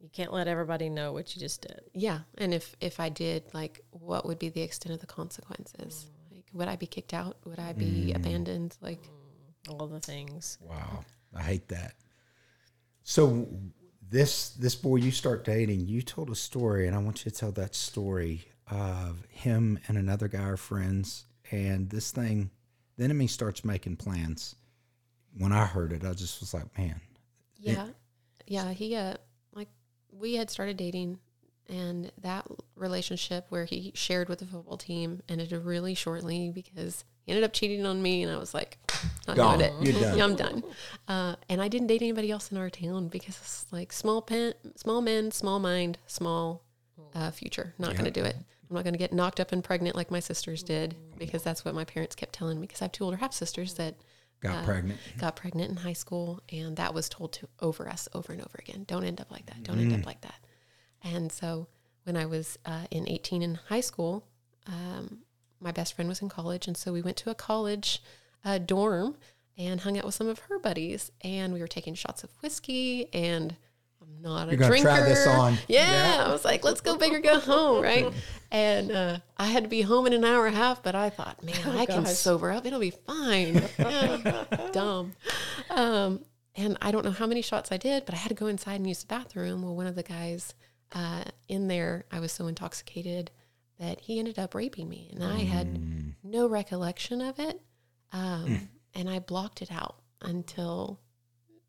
You 0.00 0.08
can't 0.10 0.32
let 0.32 0.46
everybody 0.46 0.88
know 0.88 1.12
what 1.12 1.34
you 1.34 1.40
just 1.40 1.62
did. 1.62 1.80
yeah, 1.92 2.20
and 2.36 2.54
if 2.54 2.76
if 2.80 3.00
I 3.00 3.08
did, 3.08 3.42
like, 3.52 3.84
what 3.90 4.24
would 4.26 4.38
be 4.38 4.48
the 4.48 4.60
extent 4.62 4.94
of 4.94 5.00
the 5.00 5.08
consequences? 5.08 6.06
Like, 6.30 6.44
would 6.52 6.68
I 6.68 6.76
be 6.76 6.86
kicked 6.86 7.12
out? 7.12 7.36
Would 7.44 7.58
I 7.58 7.72
be 7.72 8.12
abandoned? 8.12 8.76
Like, 8.80 9.00
All 9.68 9.88
the 9.88 9.98
things. 9.98 10.56
Wow, 10.60 11.04
I 11.34 11.42
hate 11.42 11.66
that. 11.68 11.94
So 13.02 13.48
this 14.10 14.50
this 14.50 14.74
boy 14.74 14.96
you 14.96 15.10
start 15.10 15.44
dating, 15.44 15.86
you 15.86 16.02
told 16.02 16.30
a 16.30 16.34
story, 16.34 16.86
and 16.86 16.96
I 16.96 16.98
want 16.98 17.24
you 17.24 17.30
to 17.30 17.36
tell 17.36 17.52
that 17.52 17.74
story 17.74 18.46
of 18.70 19.24
him 19.30 19.78
and 19.88 19.96
another 19.96 20.28
guy 20.28 20.42
are 20.42 20.56
friends, 20.56 21.26
and 21.50 21.90
this 21.90 22.10
thing, 22.10 22.50
the 22.96 23.04
enemy 23.04 23.26
starts 23.26 23.64
making 23.64 23.96
plans. 23.96 24.54
When 25.36 25.52
I 25.52 25.66
heard 25.66 25.92
it, 25.92 26.04
I 26.04 26.12
just 26.14 26.40
was 26.40 26.54
like, 26.54 26.76
man, 26.76 27.00
yeah, 27.56 27.88
yeah. 28.46 28.72
He 28.72 28.96
uh, 28.96 29.14
like, 29.52 29.68
we 30.10 30.34
had 30.34 30.50
started 30.50 30.76
dating, 30.76 31.18
and 31.68 32.10
that 32.22 32.46
relationship 32.76 33.46
where 33.50 33.64
he 33.64 33.92
shared 33.94 34.28
with 34.28 34.38
the 34.38 34.46
football 34.46 34.78
team 34.78 35.22
ended 35.28 35.52
really 35.52 35.94
shortly 35.94 36.50
because 36.50 37.04
he 37.24 37.32
ended 37.32 37.44
up 37.44 37.52
cheating 37.52 37.84
on 37.84 38.02
me, 38.02 38.22
and 38.22 38.32
I 38.32 38.38
was 38.38 38.54
like, 38.54 38.78
not 39.26 39.36
Gone. 39.36 39.58
doing 39.58 39.70
it. 39.70 39.84
You're 39.84 40.00
done. 40.00 40.18
Yeah, 40.18 40.24
I'm 40.24 40.36
done. 40.36 40.62
Uh, 41.06 41.36
and 41.48 41.60
I 41.60 41.68
didn't 41.68 41.86
date 41.86 42.02
anybody 42.02 42.30
else 42.30 42.50
in 42.50 42.58
our 42.58 42.70
town 42.70 43.08
because 43.08 43.38
it's 43.38 43.66
like 43.70 43.92
small 43.92 44.22
pen, 44.22 44.54
small 44.76 45.00
men, 45.00 45.30
small 45.30 45.58
mind, 45.58 45.98
small 46.06 46.64
uh, 47.14 47.30
future. 47.30 47.74
Not 47.78 47.92
going 47.92 48.04
to 48.04 48.10
do 48.10 48.24
it. 48.24 48.36
I'm 48.68 48.76
not 48.76 48.84
going 48.84 48.94
to 48.94 48.98
get 48.98 49.12
knocked 49.12 49.40
up 49.40 49.52
and 49.52 49.64
pregnant 49.64 49.96
like 49.96 50.10
my 50.10 50.20
sisters 50.20 50.62
did 50.62 50.94
because 51.18 51.42
that's 51.42 51.64
what 51.64 51.74
my 51.74 51.84
parents 51.84 52.14
kept 52.14 52.34
telling 52.34 52.60
me. 52.60 52.66
Because 52.66 52.82
I 52.82 52.84
have 52.84 52.92
two 52.92 53.04
older 53.04 53.16
half 53.16 53.32
sisters 53.32 53.74
that 53.74 53.94
got 54.40 54.64
pregnant. 54.64 55.00
got 55.18 55.36
pregnant 55.36 55.70
in 55.70 55.76
high 55.76 55.94
school, 55.94 56.42
and 56.52 56.76
that 56.76 56.92
was 56.92 57.08
told 57.08 57.32
to 57.34 57.48
over 57.60 57.88
us 57.88 58.08
over 58.14 58.32
and 58.32 58.42
over 58.42 58.58
again. 58.58 58.84
Don't 58.86 59.04
end 59.04 59.20
up 59.20 59.30
like 59.30 59.46
that. 59.46 59.62
Don't 59.62 59.78
end 59.78 59.94
up 59.94 60.06
like 60.06 60.20
that. 60.20 60.44
And 61.02 61.32
so 61.32 61.68
when 62.04 62.16
I 62.16 62.26
was 62.26 62.58
uh, 62.66 62.84
in 62.90 63.08
18 63.08 63.42
in 63.42 63.54
high 63.68 63.80
school, 63.80 64.26
um, 64.66 65.20
my 65.60 65.72
best 65.72 65.94
friend 65.94 66.08
was 66.08 66.20
in 66.20 66.28
college, 66.28 66.66
and 66.66 66.76
so 66.76 66.92
we 66.92 67.02
went 67.02 67.16
to 67.18 67.30
a 67.30 67.34
college 67.34 68.02
uh, 68.48 68.58
dorm 68.58 69.16
and 69.56 69.80
hung 69.80 69.98
out 69.98 70.04
with 70.04 70.14
some 70.14 70.28
of 70.28 70.38
her 70.40 70.58
buddies, 70.58 71.10
and 71.22 71.52
we 71.52 71.60
were 71.60 71.68
taking 71.68 71.94
shots 71.94 72.24
of 72.24 72.30
whiskey 72.42 73.12
and. 73.12 73.56
I'm 74.00 74.22
not 74.22 74.48
a 74.48 74.52
You're 74.52 74.58
gonna 74.58 74.70
drinker. 74.70 74.88
try 74.88 75.00
this 75.02 75.26
on. 75.26 75.58
Yeah, 75.68 76.24
I 76.26 76.32
was 76.32 76.44
like, 76.44 76.64
let's 76.64 76.80
go 76.80 76.96
big 76.96 77.12
or 77.12 77.18
go 77.20 77.38
home, 77.40 77.82
right? 77.82 78.10
And 78.50 78.90
uh, 78.90 79.18
I 79.36 79.48
had 79.48 79.64
to 79.64 79.68
be 79.68 79.82
home 79.82 80.06
in 80.06 80.14
an 80.14 80.24
hour 80.24 80.46
and 80.46 80.54
a 80.56 80.58
half, 80.58 80.82
but 80.82 80.94
I 80.94 81.10
thought, 81.10 81.44
man, 81.44 81.76
I 81.76 81.84
can 81.84 82.06
sober 82.06 82.50
up. 82.50 82.64
It'll 82.64 82.80
be 82.80 82.92
fine. 82.92 83.62
Yeah, 83.78 84.44
dumb. 84.72 85.12
Um, 85.68 86.24
and 86.56 86.78
I 86.80 86.90
don't 86.90 87.04
know 87.04 87.10
how 87.10 87.26
many 87.26 87.42
shots 87.42 87.70
I 87.70 87.76
did, 87.76 88.06
but 88.06 88.14
I 88.14 88.18
had 88.18 88.30
to 88.30 88.34
go 88.34 88.46
inside 88.46 88.76
and 88.76 88.86
use 88.86 89.00
the 89.00 89.06
bathroom. 89.06 89.60
Well, 89.62 89.76
one 89.76 89.86
of 89.86 89.96
the 89.96 90.02
guys 90.02 90.54
uh, 90.92 91.24
in 91.48 91.68
there, 91.68 92.06
I 92.10 92.20
was 92.20 92.32
so 92.32 92.46
intoxicated 92.46 93.30
that 93.78 94.00
he 94.00 94.18
ended 94.18 94.38
up 94.38 94.54
raping 94.54 94.88
me, 94.88 95.10
and 95.12 95.22
I 95.22 95.40
had 95.40 96.14
no 96.24 96.46
recollection 96.48 97.20
of 97.20 97.38
it. 97.38 97.60
Um, 98.12 98.68
and 98.94 99.08
I 99.08 99.18
blocked 99.18 99.62
it 99.62 99.70
out 99.70 99.96
until 100.22 101.00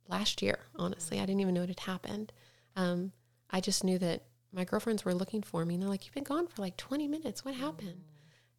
last 0.07 0.41
year. 0.41 0.59
Honestly, 0.75 1.19
I 1.19 1.25
didn't 1.25 1.41
even 1.41 1.53
know 1.53 1.63
it 1.63 1.69
had 1.69 1.81
happened. 1.81 2.31
Um, 2.75 3.11
I 3.49 3.61
just 3.61 3.83
knew 3.83 3.97
that 3.99 4.23
my 4.51 4.63
girlfriends 4.63 5.05
were 5.05 5.13
looking 5.13 5.43
for 5.43 5.65
me, 5.65 5.75
and 5.75 5.83
they're 5.83 5.89
like, 5.89 6.05
"You've 6.05 6.13
been 6.13 6.23
gone 6.23 6.47
for 6.47 6.61
like 6.61 6.77
20 6.77 7.07
minutes. 7.07 7.45
What 7.45 7.55
happened?" 7.55 8.03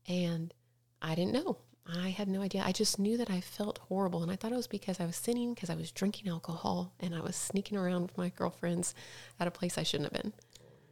And 0.06 0.54
I 1.02 1.14
didn't 1.14 1.32
know. 1.32 1.58
I 1.86 2.10
had 2.10 2.28
no 2.28 2.42
idea. 2.42 2.62
I 2.64 2.72
just 2.72 2.98
knew 2.98 3.16
that 3.16 3.30
I 3.30 3.40
felt 3.40 3.78
horrible, 3.78 4.22
and 4.22 4.30
I 4.30 4.36
thought 4.36 4.52
it 4.52 4.56
was 4.56 4.66
because 4.68 5.00
I 5.00 5.06
was 5.06 5.16
sinning 5.16 5.54
because 5.54 5.70
I 5.70 5.74
was 5.74 5.90
drinking 5.90 6.28
alcohol 6.28 6.92
and 7.00 7.14
I 7.14 7.20
was 7.20 7.34
sneaking 7.34 7.78
around 7.78 8.02
with 8.02 8.18
my 8.18 8.28
girlfriends 8.28 8.94
at 9.40 9.48
a 9.48 9.50
place 9.50 9.76
I 9.76 9.82
shouldn't 9.82 10.12
have 10.12 10.22
been. 10.22 10.32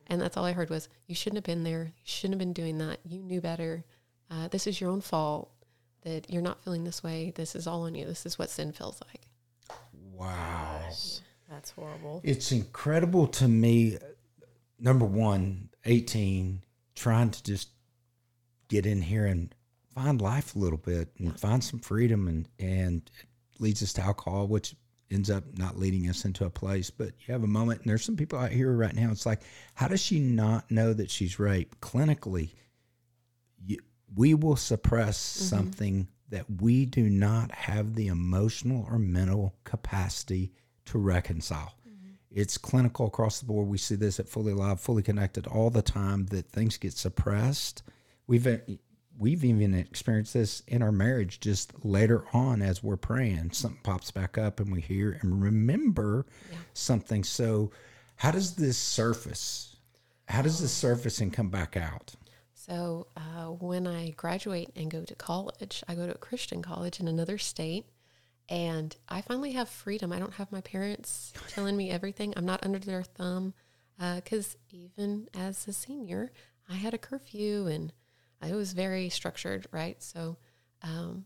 And 0.08 0.20
that's 0.20 0.36
all 0.36 0.44
I 0.44 0.52
heard 0.52 0.70
was, 0.70 0.88
"You 1.06 1.14
shouldn't 1.14 1.36
have 1.36 1.44
been 1.44 1.62
there. 1.62 1.84
You 1.84 2.04
shouldn't 2.04 2.34
have 2.34 2.38
been 2.38 2.54
doing 2.54 2.78
that. 2.78 3.00
You 3.04 3.22
knew 3.22 3.40
better. 3.40 3.84
Uh, 4.30 4.48
this 4.48 4.66
is 4.66 4.80
your 4.80 4.90
own 4.90 5.00
fault. 5.02 5.52
That 6.02 6.30
you're 6.30 6.42
not 6.42 6.62
feeling 6.62 6.84
this 6.84 7.02
way. 7.02 7.32
This 7.34 7.54
is 7.54 7.66
all 7.66 7.82
on 7.82 7.94
you. 7.94 8.06
This 8.06 8.24
is 8.26 8.38
what 8.38 8.50
sin 8.50 8.72
feels 8.72 9.00
like." 9.06 9.22
Wow. 10.14 10.80
That's 11.48 11.70
horrible. 11.70 12.20
It's 12.24 12.52
incredible 12.52 13.26
to 13.28 13.48
me. 13.48 13.98
Number 14.78 15.06
one, 15.06 15.70
18, 15.84 16.62
trying 16.94 17.30
to 17.30 17.42
just 17.42 17.70
get 18.68 18.86
in 18.86 19.00
here 19.00 19.26
and 19.26 19.54
find 19.94 20.20
life 20.20 20.54
a 20.54 20.58
little 20.58 20.78
bit 20.78 21.08
and 21.18 21.38
find 21.38 21.64
some 21.64 21.80
freedom 21.80 22.28
and, 22.28 22.48
and 22.58 23.10
it 23.20 23.60
leads 23.60 23.82
us 23.82 23.92
to 23.94 24.02
alcohol, 24.02 24.46
which 24.46 24.76
ends 25.10 25.30
up 25.30 25.42
not 25.56 25.78
leading 25.78 26.08
us 26.08 26.24
into 26.24 26.44
a 26.44 26.50
place. 26.50 26.90
But 26.90 27.12
you 27.26 27.32
have 27.32 27.42
a 27.42 27.48
moment, 27.48 27.80
and 27.80 27.90
there's 27.90 28.04
some 28.04 28.16
people 28.16 28.38
out 28.38 28.52
here 28.52 28.70
right 28.72 28.94
now. 28.94 29.10
It's 29.10 29.26
like, 29.26 29.42
how 29.74 29.88
does 29.88 30.02
she 30.02 30.20
not 30.20 30.70
know 30.70 30.92
that 30.92 31.10
she's 31.10 31.38
raped? 31.38 31.80
Clinically, 31.80 32.50
you, 33.64 33.78
we 34.14 34.34
will 34.34 34.56
suppress 34.56 35.18
mm-hmm. 35.18 35.44
something 35.44 36.08
that 36.30 36.46
we 36.60 36.84
do 36.84 37.08
not 37.08 37.50
have 37.52 37.94
the 37.94 38.08
emotional 38.08 38.86
or 38.90 38.98
mental 38.98 39.54
capacity 39.64 40.52
to 40.84 40.98
reconcile. 40.98 41.74
Mm-hmm. 41.88 42.12
It's 42.30 42.58
clinical 42.58 43.06
across 43.06 43.40
the 43.40 43.46
board. 43.46 43.68
We 43.68 43.78
see 43.78 43.94
this 43.94 44.20
at 44.20 44.28
Fully 44.28 44.52
Alive, 44.52 44.80
Fully 44.80 45.02
Connected 45.02 45.46
all 45.46 45.70
the 45.70 45.82
time 45.82 46.26
that 46.26 46.50
things 46.50 46.76
get 46.76 46.92
suppressed. 46.92 47.82
We've 48.26 48.46
uh, 48.46 48.58
we've 49.18 49.44
even 49.44 49.74
experienced 49.74 50.34
this 50.34 50.62
in 50.68 50.82
our 50.82 50.92
marriage 50.92 51.40
just 51.40 51.84
later 51.84 52.24
on 52.32 52.62
as 52.62 52.82
we're 52.82 52.96
praying. 52.96 53.50
Something 53.50 53.80
pops 53.82 54.10
back 54.10 54.38
up 54.38 54.60
and 54.60 54.70
we 54.70 54.80
hear 54.80 55.18
and 55.20 55.42
remember 55.42 56.26
something. 56.72 57.24
So 57.24 57.72
how 58.16 58.30
does 58.30 58.54
this 58.54 58.78
surface? 58.78 59.76
How 60.28 60.42
does 60.42 60.60
this 60.60 60.72
surface 60.72 61.20
and 61.20 61.32
come 61.32 61.48
back 61.48 61.76
out? 61.76 62.14
So 62.68 63.06
uh, 63.16 63.46
when 63.46 63.86
I 63.86 64.10
graduate 64.10 64.70
and 64.76 64.90
go 64.90 65.02
to 65.02 65.14
college, 65.14 65.82
I 65.88 65.94
go 65.94 66.06
to 66.06 66.14
a 66.14 66.18
Christian 66.18 66.60
college 66.60 67.00
in 67.00 67.08
another 67.08 67.38
state, 67.38 67.86
and 68.48 68.94
I 69.08 69.22
finally 69.22 69.52
have 69.52 69.68
freedom. 69.68 70.12
I 70.12 70.18
don't 70.18 70.34
have 70.34 70.52
my 70.52 70.60
parents 70.60 71.32
telling 71.48 71.76
me 71.76 71.90
everything. 71.90 72.34
I'm 72.36 72.44
not 72.46 72.64
under 72.64 72.78
their 72.78 73.02
thumb 73.02 73.54
because 73.98 74.56
even 74.70 75.28
as 75.34 75.66
a 75.66 75.72
senior, 75.72 76.30
I 76.68 76.74
had 76.74 76.94
a 76.94 76.98
curfew 76.98 77.66
and 77.66 77.92
I 78.40 78.52
was 78.52 78.72
very 78.72 79.08
structured, 79.08 79.66
right? 79.72 80.02
So 80.02 80.36
um, 80.82 81.24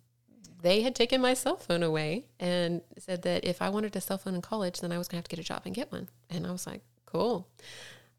they 0.63 0.83
had 0.83 0.95
taken 0.95 1.21
my 1.21 1.35
cell 1.35 1.57
phone 1.57 1.83
away 1.83 2.27
and 2.41 2.81
said 2.99 3.23
that 3.23 3.45
if 3.45 3.61
I 3.61 3.69
wanted 3.69 3.95
a 3.97 4.01
cell 4.01 4.19
phone 4.19 4.35
in 4.35 4.43
college, 4.43 4.81
then 4.81 4.93
I 4.93 4.99
was 4.99 5.09
gonna 5.09 5.19
have 5.19 5.29
to 5.29 5.37
get 5.37 5.45
a 5.45 5.47
job 5.47 5.63
and 5.65 5.75
get 5.75 5.93
one. 5.93 6.09
And 6.31 6.47
I 6.47 6.53
was 6.53 6.67
like, 6.67 6.83
cool. 7.05 7.49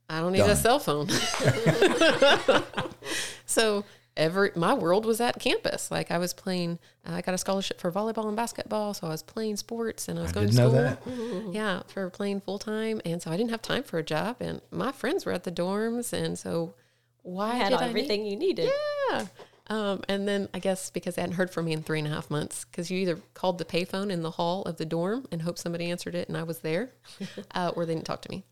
I 0.09 0.19
don't 0.19 0.33
need 0.33 0.41
a 0.41 0.55
cell 0.55 0.79
phone. 0.79 1.07
so 3.53 3.85
every 4.15 4.51
my 4.55 4.73
world 4.73 5.05
was 5.05 5.19
at 5.21 5.39
campus. 5.39 5.89
Like 5.91 6.11
I 6.11 6.17
was 6.17 6.33
playing. 6.33 6.79
Uh, 7.07 7.13
I 7.13 7.21
got 7.21 7.33
a 7.33 7.37
scholarship 7.37 7.79
for 7.79 7.91
volleyball 7.91 8.27
and 8.27 8.35
basketball, 8.35 8.93
so 8.93 9.07
I 9.07 9.09
was 9.11 9.23
playing 9.23 9.55
sports 9.57 10.07
and 10.07 10.19
I 10.19 10.23
was 10.23 10.31
I 10.31 10.33
going 10.35 10.47
didn't 10.47 10.57
to 10.71 10.77
know 10.77 10.95
school. 10.95 11.45
that. 11.51 11.53
Yeah, 11.53 11.81
for 11.87 12.09
playing 12.09 12.41
full 12.41 12.59
time, 12.59 13.01
and 13.05 13.21
so 13.21 13.31
I 13.31 13.37
didn't 13.37 13.51
have 13.51 13.61
time 13.61 13.83
for 13.83 13.97
a 13.97 14.03
job. 14.03 14.37
And 14.39 14.61
my 14.71 14.91
friends 14.91 15.25
were 15.25 15.31
at 15.31 15.43
the 15.43 15.51
dorms, 15.51 16.13
and 16.13 16.37
so 16.37 16.73
why 17.21 17.51
I 17.51 17.55
had 17.55 17.69
did 17.69 17.77
I 17.79 17.83
need- 17.85 17.89
everything 17.89 18.25
you 18.25 18.35
needed. 18.35 18.69
yeah. 19.11 19.25
Um, 19.67 20.01
and 20.09 20.27
then 20.27 20.49
I 20.53 20.59
guess 20.59 20.89
because 20.89 21.15
they 21.15 21.21
hadn't 21.21 21.37
heard 21.37 21.49
from 21.49 21.63
me 21.65 21.71
in 21.71 21.83
three 21.83 21.97
and 21.99 22.07
a 22.07 22.11
half 22.11 22.29
months, 22.29 22.65
because 22.65 22.91
you 22.91 22.99
either 22.99 23.15
called 23.33 23.57
the 23.59 23.65
payphone 23.65 24.11
in 24.11 24.21
the 24.21 24.31
hall 24.31 24.63
of 24.63 24.75
the 24.75 24.85
dorm 24.85 25.25
and 25.31 25.41
hoped 25.41 25.57
somebody 25.57 25.89
answered 25.89 26.15
it 26.15 26.27
and 26.27 26.35
I 26.37 26.43
was 26.43 26.59
there, 26.59 26.91
uh, 27.55 27.71
or 27.73 27.85
they 27.85 27.93
didn't 27.93 28.05
talk 28.05 28.21
to 28.23 28.29
me. 28.29 28.43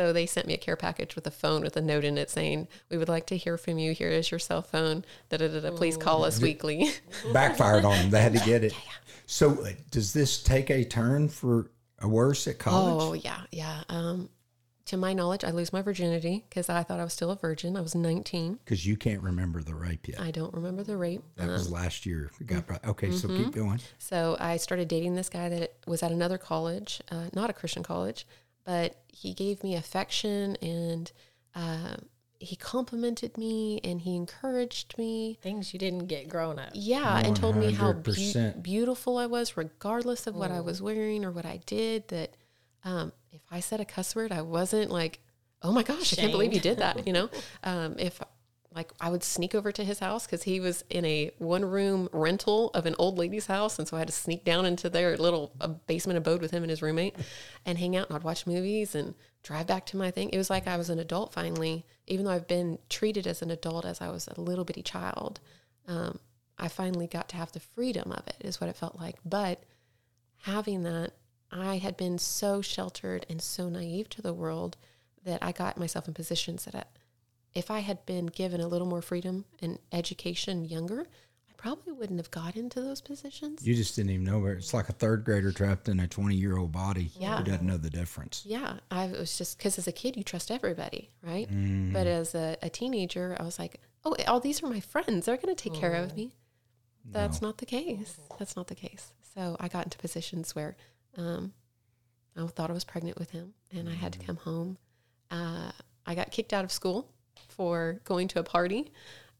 So 0.00 0.14
they 0.14 0.24
sent 0.24 0.46
me 0.46 0.54
a 0.54 0.56
care 0.56 0.76
package 0.76 1.14
with 1.14 1.26
a 1.26 1.30
phone 1.30 1.60
with 1.60 1.76
a 1.76 1.82
note 1.82 2.04
in 2.04 2.16
it 2.16 2.30
saying, 2.30 2.68
"We 2.88 2.96
would 2.96 3.10
like 3.10 3.26
to 3.26 3.36
hear 3.36 3.58
from 3.58 3.78
you. 3.78 3.92
Here 3.92 4.08
is 4.08 4.30
your 4.30 4.38
cell 4.38 4.62
phone. 4.62 5.04
Da 5.28 5.36
da 5.36 5.48
da. 5.48 5.60
da. 5.60 5.76
Please 5.76 5.98
call 5.98 6.24
us 6.24 6.40
weekly." 6.40 6.88
Backfired 7.34 7.84
on 7.84 7.98
them. 7.98 8.10
They 8.10 8.22
had 8.22 8.32
to 8.32 8.44
get 8.44 8.64
it. 8.64 8.74
So 9.26 9.62
uh, 9.64 9.68
does 9.92 10.12
this 10.12 10.42
take 10.42 10.70
a 10.70 10.82
turn 10.82 11.28
for 11.28 11.70
a 12.00 12.08
worse 12.08 12.48
at 12.48 12.58
college? 12.58 13.00
Oh 13.00 13.12
yeah, 13.12 13.42
yeah. 13.52 13.82
Um, 13.88 14.28
to 14.86 14.96
my 14.96 15.12
knowledge, 15.12 15.44
I 15.44 15.52
lose 15.52 15.72
my 15.72 15.82
virginity 15.82 16.44
because 16.48 16.68
I 16.68 16.82
thought 16.82 16.98
I 16.98 17.04
was 17.04 17.12
still 17.12 17.30
a 17.30 17.36
virgin. 17.36 17.76
I 17.76 17.80
was 17.80 17.94
19. 17.94 18.54
Because 18.64 18.84
you 18.84 18.96
can't 18.96 19.22
remember 19.22 19.62
the 19.62 19.76
rape 19.76 20.08
yet. 20.08 20.18
I 20.20 20.32
don't 20.32 20.52
remember 20.52 20.82
the 20.82 20.96
rape. 20.96 21.22
that 21.36 21.46
was 21.46 21.70
last 21.70 22.06
year. 22.06 22.32
It 22.40 22.48
got 22.48 22.66
brought- 22.66 22.84
okay, 22.84 23.12
so 23.12 23.28
keep 23.28 23.52
going. 23.52 23.78
So 23.98 24.36
I 24.40 24.56
started 24.56 24.88
dating 24.88 25.14
this 25.14 25.28
guy 25.28 25.48
that 25.48 25.74
was 25.86 26.02
at 26.02 26.10
another 26.10 26.38
college, 26.38 27.00
uh, 27.12 27.26
not 27.32 27.50
a 27.50 27.52
Christian 27.52 27.84
college, 27.84 28.26
but 28.70 28.94
he 29.08 29.34
gave 29.34 29.64
me 29.64 29.74
affection 29.74 30.54
and 30.62 31.10
uh, 31.56 31.96
he 32.38 32.54
complimented 32.54 33.36
me 33.36 33.80
and 33.82 34.00
he 34.00 34.14
encouraged 34.14 34.96
me. 34.96 35.36
Things 35.42 35.72
you 35.72 35.80
didn't 35.80 36.06
get 36.06 36.28
growing 36.28 36.60
up. 36.60 36.70
Yeah, 36.72 37.18
and 37.18 37.34
told 37.34 37.56
me 37.56 37.72
how 37.72 37.92
beau- 37.92 38.12
100%. 38.12 38.62
beautiful 38.62 39.18
I 39.18 39.26
was, 39.26 39.56
regardless 39.56 40.28
of 40.28 40.36
what 40.36 40.52
I 40.52 40.60
was 40.60 40.80
wearing 40.80 41.24
or 41.24 41.32
what 41.32 41.44
I 41.44 41.58
did. 41.66 42.06
That 42.08 42.36
um, 42.84 43.12
if 43.32 43.40
I 43.50 43.58
said 43.58 43.80
a 43.80 43.84
cuss 43.84 44.14
word, 44.14 44.30
I 44.30 44.42
wasn't 44.42 44.92
like, 44.92 45.18
"Oh 45.62 45.72
my 45.72 45.82
gosh, 45.82 46.12
I 46.12 46.16
can't 46.16 46.30
believe 46.30 46.54
you 46.54 46.60
did 46.60 46.78
that." 46.78 47.08
You 47.08 47.12
know, 47.12 47.30
um, 47.64 47.96
if 47.98 48.20
like 48.74 48.92
I 49.00 49.10
would 49.10 49.24
sneak 49.24 49.54
over 49.54 49.72
to 49.72 49.84
his 49.84 49.98
house 49.98 50.26
because 50.26 50.44
he 50.44 50.60
was 50.60 50.84
in 50.90 51.04
a 51.04 51.32
one 51.38 51.64
room 51.64 52.08
rental 52.12 52.70
of 52.70 52.86
an 52.86 52.94
old 52.98 53.18
lady's 53.18 53.46
house, 53.46 53.78
and 53.78 53.88
so 53.88 53.96
I 53.96 54.00
had 54.00 54.08
to 54.08 54.14
sneak 54.14 54.44
down 54.44 54.64
into 54.64 54.88
their 54.88 55.16
little 55.16 55.52
uh, 55.60 55.68
basement 55.68 56.18
abode 56.18 56.40
with 56.40 56.52
him 56.52 56.62
and 56.62 56.70
his 56.70 56.82
roommate, 56.82 57.16
and 57.66 57.78
hang 57.78 57.96
out. 57.96 58.08
And 58.08 58.16
I'd 58.16 58.22
watch 58.22 58.46
movies 58.46 58.94
and 58.94 59.14
drive 59.42 59.66
back 59.66 59.86
to 59.86 59.96
my 59.96 60.10
thing. 60.10 60.30
It 60.30 60.38
was 60.38 60.50
like 60.50 60.68
I 60.68 60.76
was 60.76 60.90
an 60.90 60.98
adult 60.98 61.32
finally, 61.32 61.84
even 62.06 62.24
though 62.24 62.30
I've 62.30 62.46
been 62.46 62.78
treated 62.88 63.26
as 63.26 63.42
an 63.42 63.50
adult 63.50 63.84
as 63.84 64.00
I 64.00 64.08
was 64.08 64.28
a 64.28 64.40
little 64.40 64.64
bitty 64.64 64.82
child. 64.82 65.40
Um, 65.88 66.20
I 66.58 66.68
finally 66.68 67.06
got 67.06 67.28
to 67.30 67.36
have 67.36 67.52
the 67.52 67.60
freedom 67.60 68.12
of 68.12 68.26
it, 68.28 68.36
is 68.40 68.60
what 68.60 68.70
it 68.70 68.76
felt 68.76 68.98
like. 69.00 69.16
But 69.24 69.64
having 70.42 70.82
that, 70.84 71.12
I 71.50 71.78
had 71.78 71.96
been 71.96 72.18
so 72.18 72.62
sheltered 72.62 73.26
and 73.28 73.42
so 73.42 73.68
naive 73.68 74.08
to 74.10 74.22
the 74.22 74.34
world 74.34 74.76
that 75.24 75.42
I 75.42 75.52
got 75.52 75.78
myself 75.78 76.06
in 76.06 76.14
positions 76.14 76.66
that 76.66 76.74
I, 76.74 76.84
if 77.54 77.70
I 77.70 77.80
had 77.80 78.04
been 78.06 78.26
given 78.26 78.60
a 78.60 78.68
little 78.68 78.86
more 78.86 79.02
freedom 79.02 79.44
and 79.60 79.78
education 79.92 80.64
younger, 80.64 81.06
I 81.48 81.52
probably 81.56 81.92
wouldn't 81.92 82.18
have 82.18 82.30
got 82.30 82.56
into 82.56 82.80
those 82.80 83.00
positions. 83.00 83.66
You 83.66 83.74
just 83.74 83.96
didn't 83.96 84.12
even 84.12 84.24
know 84.24 84.38
where 84.38 84.54
it's 84.54 84.72
like 84.72 84.88
a 84.88 84.92
third 84.92 85.24
grader 85.24 85.52
trapped 85.52 85.88
in 85.88 86.00
a 86.00 86.06
20 86.06 86.34
year 86.34 86.56
old 86.56 86.72
body 86.72 87.10
Yeah. 87.18 87.38
who 87.38 87.44
doesn't 87.44 87.66
know 87.66 87.76
the 87.76 87.90
difference. 87.90 88.44
Yeah, 88.46 88.74
I 88.90 89.06
was 89.08 89.36
just 89.36 89.58
because 89.58 89.78
as 89.78 89.86
a 89.88 89.92
kid 89.92 90.16
you 90.16 90.22
trust 90.22 90.50
everybody, 90.50 91.10
right? 91.22 91.48
Mm-hmm. 91.50 91.92
But 91.92 92.06
as 92.06 92.34
a, 92.34 92.56
a 92.62 92.70
teenager, 92.70 93.36
I 93.38 93.42
was 93.42 93.58
like, 93.58 93.80
oh, 94.04 94.14
all 94.28 94.40
these 94.40 94.62
are 94.62 94.68
my 94.68 94.80
friends. 94.80 95.26
They're 95.26 95.36
going 95.36 95.54
to 95.54 95.70
take 95.70 95.74
care 95.78 95.94
of 95.94 96.16
me. 96.16 96.32
That's 97.04 97.42
not 97.42 97.58
the 97.58 97.66
case. 97.66 98.18
That's 98.38 98.54
not 98.56 98.68
the 98.68 98.74
case. 98.74 99.12
So 99.34 99.56
I 99.58 99.68
got 99.68 99.84
into 99.84 99.98
positions 99.98 100.54
where 100.54 100.76
um, 101.16 101.52
I 102.36 102.46
thought 102.46 102.70
I 102.70 102.72
was 102.74 102.84
pregnant 102.84 103.18
with 103.18 103.30
him, 103.30 103.54
and 103.74 103.88
I 103.88 103.94
had 103.94 104.12
to 104.12 104.18
come 104.18 104.36
home. 104.36 104.78
Uh, 105.30 105.72
I 106.06 106.14
got 106.14 106.30
kicked 106.30 106.52
out 106.52 106.64
of 106.64 106.70
school 106.72 107.10
for 107.48 108.00
going 108.04 108.28
to 108.28 108.40
a 108.40 108.42
party. 108.42 108.92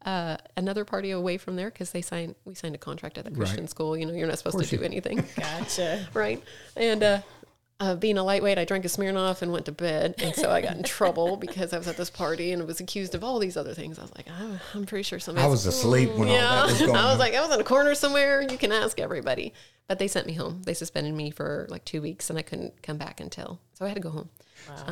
Uh, 0.04 0.38
another 0.56 0.85
party 0.85 1.11
away 1.11 1.37
from 1.37 1.56
there 1.56 1.70
because 1.70 1.90
they 1.90 2.00
signed 2.00 2.35
we 2.47 2.54
signed 2.54 2.75
a 2.75 2.78
contract 2.78 3.18
at 3.18 3.25
the 3.25 3.30
Christian 3.30 3.68
school. 3.68 3.97
You 3.97 4.06
know, 4.06 4.14
you're 4.14 4.26
not 4.26 4.38
supposed 4.38 4.68
to 4.68 4.76
do 4.76 4.82
anything. 4.82 5.23
Gotcha. 5.37 6.09
right? 6.14 6.42
And 6.76 7.02
uh, 7.02 7.20
uh, 7.80 7.94
being 7.96 8.18
a 8.18 8.22
lightweight, 8.22 8.58
I 8.58 8.64
drank 8.64 8.84
a 8.84 8.88
Smirnoff 8.88 9.42
and 9.42 9.50
went 9.52 9.64
to 9.64 9.72
bed, 9.72 10.14
and 10.18 10.34
so 10.34 10.50
I 10.50 10.60
got 10.60 10.76
in 10.76 10.82
trouble 10.82 11.37
because 11.40 11.72
I 11.72 11.78
was 11.78 11.88
at 11.88 11.96
this 11.96 12.10
party 12.10 12.52
and 12.52 12.66
was 12.66 12.78
accused 12.78 13.14
of 13.14 13.25
all 13.25 13.38
these 13.38 13.56
other 13.56 13.75
things. 13.75 13.99
I 13.99 14.02
was 14.02 14.12
like, 14.16 14.26
oh, 14.30 14.60
I'm 14.75 14.84
pretty 14.87 15.02
sure 15.02 15.18
somebody. 15.18 15.46
I 15.46 15.50
was 15.50 15.66
asleep 15.66 16.10
when 16.10 16.28
all 16.28 16.34
that 16.34 16.66
was 16.66 16.78
going 16.78 16.90
I 16.94 17.04
was 17.06 17.14
on. 17.14 17.18
like, 17.18 17.34
I 17.34 17.40
was 17.40 17.54
in 17.54 17.60
a 17.60 17.64
corner 17.64 17.94
somewhere. 17.94 18.42
You 18.42 18.58
can 18.58 18.70
ask 18.70 19.00
everybody. 19.00 19.52
But 19.88 19.99
they 19.99 20.06
sent 20.06 20.28
me 20.28 20.34
home. 20.34 20.62
They 20.64 20.75
suspended 20.75 21.14
me 21.14 21.32
for 21.32 21.66
like 21.68 21.84
two 21.84 22.00
weeks, 22.00 22.30
and 22.30 22.38
I 22.38 22.42
couldn't 22.42 22.80
come 22.80 22.96
back 22.96 23.18
until 23.18 23.60
so 23.72 23.84
I 23.84 23.88
had 23.88 23.94
to 23.96 24.00
go 24.00 24.10
home. 24.10 24.28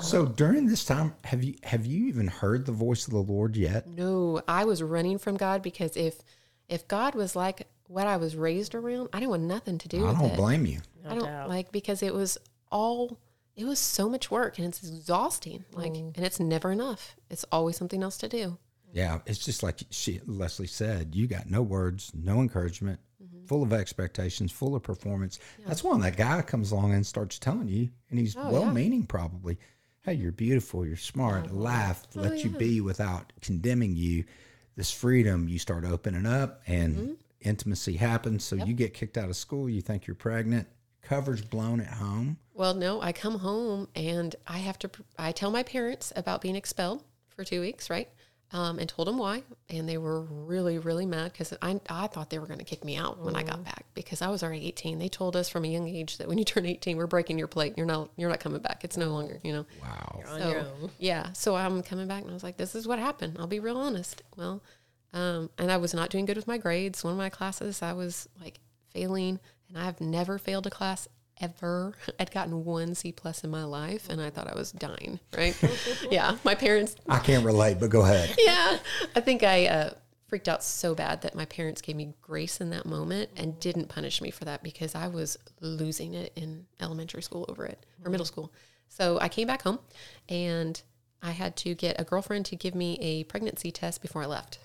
so 0.00 0.24
during 0.26 0.66
this 0.66 0.84
time, 0.84 1.14
have 1.24 1.44
you 1.44 1.54
have 1.62 1.86
you 1.86 2.06
even 2.08 2.26
heard 2.26 2.66
the 2.66 2.72
voice 2.72 3.06
of 3.06 3.12
the 3.12 3.20
Lord 3.20 3.54
yet? 3.56 3.86
No, 3.86 4.40
I 4.48 4.64
was 4.64 4.82
running 4.82 5.18
from 5.18 5.36
God 5.36 5.62
because 5.62 5.96
if 5.96 6.22
if 6.68 6.88
God 6.88 7.14
was 7.14 7.36
like 7.36 7.68
what 7.86 8.06
I 8.08 8.16
was 8.16 8.34
raised 8.34 8.74
around, 8.74 9.08
I 9.12 9.18
didn't 9.20 9.30
want 9.30 9.42
nothing 9.44 9.78
to 9.78 9.88
do 9.88 10.04
I 10.04 10.08
with 10.08 10.18
don't 10.18 10.30
it. 10.32 10.36
blame 10.36 10.66
you. 10.66 10.80
I 11.06 11.14
don't 11.14 11.24
doubt. 11.24 11.48
like 11.48 11.70
because 11.70 12.02
it 12.02 12.12
was 12.12 12.36
all 12.70 13.18
it 13.56 13.64
was 13.64 13.78
so 13.80 14.08
much 14.08 14.30
work 14.30 14.58
and 14.58 14.66
it's 14.68 14.86
exhausting. 14.86 15.64
Like 15.72 15.96
and 15.96 16.16
it's 16.18 16.38
never 16.40 16.70
enough. 16.70 17.16
It's 17.30 17.44
always 17.50 17.76
something 17.76 18.02
else 18.02 18.16
to 18.18 18.28
do. 18.28 18.58
Yeah, 18.92 19.18
it's 19.26 19.44
just 19.44 19.62
like 19.62 19.80
she 19.90 20.20
Leslie 20.26 20.66
said. 20.66 21.14
You 21.14 21.26
got 21.26 21.50
no 21.50 21.62
words, 21.62 22.12
no 22.14 22.40
encouragement, 22.40 23.00
Mm-hmm. 23.22 23.46
full 23.46 23.64
of 23.64 23.72
expectations, 23.72 24.52
full 24.52 24.76
of 24.76 24.84
performance. 24.84 25.40
That's 25.66 25.82
when 25.82 26.00
that 26.02 26.16
guy 26.16 26.40
comes 26.42 26.70
along 26.70 26.94
and 26.94 27.04
starts 27.04 27.36
telling 27.40 27.66
you, 27.66 27.90
and 28.10 28.18
he's 28.18 28.36
Oh, 28.36 28.48
well-meaning 28.48 29.06
probably. 29.06 29.58
Hey, 30.02 30.14
you're 30.14 30.30
beautiful. 30.30 30.86
You're 30.86 30.96
smart. 30.96 31.52
Laugh. 31.52 32.06
Oh, 32.16 32.20
Let 32.20 32.44
you 32.44 32.50
be 32.50 32.80
without 32.80 33.32
condemning 33.40 33.96
you. 33.96 34.22
This 34.76 34.92
freedom, 34.92 35.48
you 35.48 35.58
start 35.58 35.84
opening 35.84 36.26
up, 36.26 36.62
and 36.68 36.94
Mm-hmm. 36.96 37.12
intimacy 37.40 37.96
happens. 37.96 38.44
So 38.44 38.54
you 38.54 38.72
get 38.72 38.94
kicked 38.94 39.18
out 39.18 39.28
of 39.28 39.34
school. 39.36 39.68
You 39.68 39.80
think 39.80 40.06
you're 40.06 40.14
pregnant. 40.14 40.68
Cover's 41.02 41.42
blown 41.42 41.80
at 41.80 41.94
home. 41.94 42.38
Well, 42.54 42.74
no, 42.74 43.00
I 43.00 43.12
come 43.12 43.38
home 43.38 43.88
and 43.94 44.34
I 44.46 44.58
have 44.58 44.78
to. 44.80 44.90
I 45.18 45.32
tell 45.32 45.50
my 45.50 45.62
parents 45.62 46.12
about 46.16 46.40
being 46.40 46.56
expelled 46.56 47.04
for 47.28 47.44
two 47.44 47.60
weeks, 47.60 47.88
right? 47.88 48.08
Um, 48.50 48.78
and 48.78 48.88
told 48.88 49.08
them 49.08 49.18
why, 49.18 49.42
and 49.68 49.86
they 49.86 49.98
were 49.98 50.22
really, 50.22 50.78
really 50.78 51.04
mad 51.04 51.32
because 51.32 51.52
I, 51.60 51.78
I 51.90 52.06
thought 52.06 52.30
they 52.30 52.38
were 52.38 52.46
going 52.46 52.60
to 52.60 52.64
kick 52.64 52.82
me 52.82 52.96
out 52.96 53.22
when 53.22 53.36
I 53.36 53.42
got 53.42 53.62
back 53.62 53.84
because 53.92 54.22
I 54.22 54.28
was 54.28 54.42
already 54.42 54.66
eighteen. 54.66 54.98
They 54.98 55.10
told 55.10 55.36
us 55.36 55.50
from 55.50 55.66
a 55.66 55.68
young 55.68 55.86
age 55.86 56.16
that 56.16 56.28
when 56.28 56.38
you 56.38 56.44
turn 56.44 56.64
eighteen, 56.64 56.96
we're 56.96 57.06
breaking 57.06 57.38
your 57.38 57.46
plate. 57.46 57.74
You're 57.76 57.84
not, 57.84 58.10
you're 58.16 58.30
not 58.30 58.40
coming 58.40 58.62
back. 58.62 58.84
It's 58.84 58.96
no 58.96 59.10
longer, 59.10 59.38
you 59.44 59.52
know. 59.52 59.66
Wow. 59.82 60.22
On 60.28 60.40
So, 60.40 60.90
yeah. 60.98 61.30
So 61.34 61.56
I'm 61.56 61.82
coming 61.82 62.08
back 62.08 62.22
and 62.22 62.30
I 62.30 62.32
was 62.32 62.42
like, 62.42 62.56
this 62.56 62.74
is 62.74 62.88
what 62.88 62.98
happened. 62.98 63.36
I'll 63.38 63.46
be 63.46 63.60
real 63.60 63.76
honest. 63.76 64.22
Well, 64.34 64.62
um, 65.12 65.50
and 65.58 65.70
I 65.70 65.76
was 65.76 65.92
not 65.92 66.08
doing 66.08 66.24
good 66.24 66.36
with 66.36 66.46
my 66.46 66.56
grades. 66.56 67.04
One 67.04 67.12
of 67.12 67.18
my 67.18 67.28
classes, 67.28 67.82
I 67.82 67.92
was 67.92 68.30
like 68.40 68.60
failing, 68.94 69.40
and 69.68 69.78
I've 69.78 70.00
never 70.00 70.38
failed 70.38 70.66
a 70.66 70.70
class 70.70 71.08
ever. 71.40 71.94
I'd 72.20 72.30
gotten 72.30 72.64
one 72.64 72.94
C 72.94 73.12
plus 73.12 73.44
in 73.44 73.50
my 73.50 73.64
life, 73.64 74.08
and 74.08 74.20
I 74.20 74.30
thought 74.30 74.48
I 74.48 74.54
was 74.54 74.72
dying. 74.72 75.20
Right? 75.36 75.56
yeah. 76.10 76.36
My 76.44 76.54
parents. 76.54 76.96
I 77.08 77.18
can't 77.18 77.44
relate, 77.44 77.78
but 77.80 77.90
go 77.90 78.02
ahead. 78.02 78.34
Yeah. 78.48 78.78
I 79.14 79.20
think 79.20 79.42
I 79.42 79.66
uh, 79.66 79.90
freaked 80.26 80.48
out 80.48 80.62
so 80.62 80.94
bad 80.94 81.22
that 81.22 81.34
my 81.34 81.44
parents 81.46 81.82
gave 81.82 81.96
me 81.96 82.14
grace 82.22 82.60
in 82.60 82.70
that 82.70 82.86
moment 82.86 83.30
and 83.36 83.58
didn't 83.60 83.88
punish 83.88 84.22
me 84.22 84.30
for 84.30 84.44
that 84.46 84.62
because 84.62 84.94
I 84.94 85.08
was 85.08 85.36
losing 85.60 86.14
it 86.14 86.32
in 86.34 86.64
elementary 86.80 87.22
school 87.22 87.44
over 87.48 87.66
it 87.66 87.84
or 88.04 88.10
middle 88.10 88.24
school. 88.24 88.52
So 88.88 89.18
I 89.20 89.28
came 89.28 89.46
back 89.46 89.62
home 89.62 89.80
and 90.28 90.80
I 91.22 91.32
had 91.32 91.56
to 91.58 91.74
get 91.74 92.00
a 92.00 92.04
girlfriend 92.04 92.46
to 92.46 92.56
give 92.56 92.74
me 92.74 92.96
a 93.00 93.24
pregnancy 93.24 93.70
test 93.70 94.00
before 94.00 94.22
I 94.22 94.26
left 94.26 94.60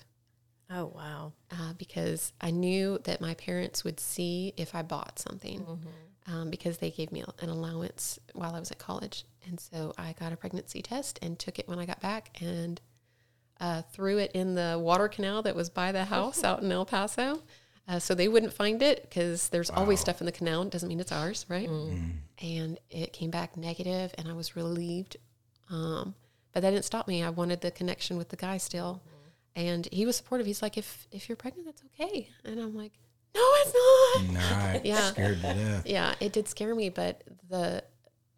Oh 0.70 0.86
wow. 0.94 1.32
uh, 1.52 1.72
because 1.78 2.32
I 2.40 2.50
knew 2.50 2.98
that 3.04 3.20
my 3.20 3.34
parents 3.34 3.84
would 3.84 4.00
see 4.00 4.54
if 4.56 4.74
I 4.74 4.82
bought 4.82 5.18
something 5.18 5.64
um, 6.26 6.50
because 6.50 6.78
they 6.78 6.90
gave 6.90 7.12
me 7.12 7.22
an 7.40 7.48
allowance 7.48 8.18
while 8.32 8.54
I 8.54 8.58
was 8.60 8.70
at 8.70 8.78
college. 8.78 9.24
And 9.46 9.60
so 9.60 9.92
I 9.98 10.14
got 10.18 10.32
a 10.32 10.36
pregnancy 10.36 10.80
test 10.80 11.18
and 11.22 11.38
took 11.38 11.58
it 11.58 11.68
when 11.68 11.78
I 11.78 11.84
got 11.86 12.00
back 12.00 12.30
and 12.40 12.80
uh, 13.60 13.82
threw 13.92 14.18
it 14.18 14.32
in 14.32 14.54
the 14.54 14.78
water 14.82 15.06
canal 15.06 15.42
that 15.42 15.54
was 15.54 15.68
by 15.70 15.92
the 15.92 16.04
house 16.16 16.42
out 16.42 16.62
in 16.62 16.72
El 16.72 16.86
Paso. 16.86 17.42
Uh, 17.86 17.98
so 17.98 18.14
they 18.14 18.28
wouldn't 18.28 18.54
find 18.54 18.80
it 18.80 19.02
because 19.02 19.50
there's 19.50 19.68
always 19.68 20.00
stuff 20.00 20.20
in 20.22 20.24
the 20.24 20.32
canal. 20.32 20.62
It 20.62 20.70
doesn't 20.70 20.88
mean 20.88 21.00
it's 21.00 21.12
ours, 21.12 21.44
right? 21.50 21.68
And 22.38 22.80
it 22.88 23.12
came 23.12 23.30
back 23.30 23.58
negative, 23.58 24.14
and 24.16 24.26
I 24.26 24.32
was 24.32 24.56
relieved. 24.56 25.18
Um, 25.68 26.14
but 26.54 26.62
that 26.62 26.70
didn't 26.70 26.86
stop 26.86 27.06
me. 27.06 27.22
I 27.22 27.28
wanted 27.28 27.60
the 27.60 27.70
connection 27.70 28.16
with 28.16 28.30
the 28.30 28.36
guy 28.36 28.56
still, 28.56 29.02
and 29.56 29.88
he 29.92 30.06
was 30.06 30.16
supportive. 30.16 30.46
He's 30.46 30.62
like, 30.62 30.76
"If 30.76 31.06
if 31.10 31.28
you're 31.28 31.36
pregnant, 31.36 31.66
that's 31.66 31.82
okay." 31.94 32.28
And 32.44 32.60
I'm 32.60 32.74
like, 32.74 32.92
"No, 33.34 33.40
it's 33.42 33.74
not." 34.32 34.52
All 34.52 34.58
right. 34.66 34.80
Yeah. 34.84 35.10
Scared 35.10 35.36
to 35.36 35.42
death. 35.42 35.86
Yeah, 35.86 36.14
it 36.20 36.32
did 36.32 36.48
scare 36.48 36.74
me, 36.74 36.88
but 36.90 37.22
the 37.48 37.82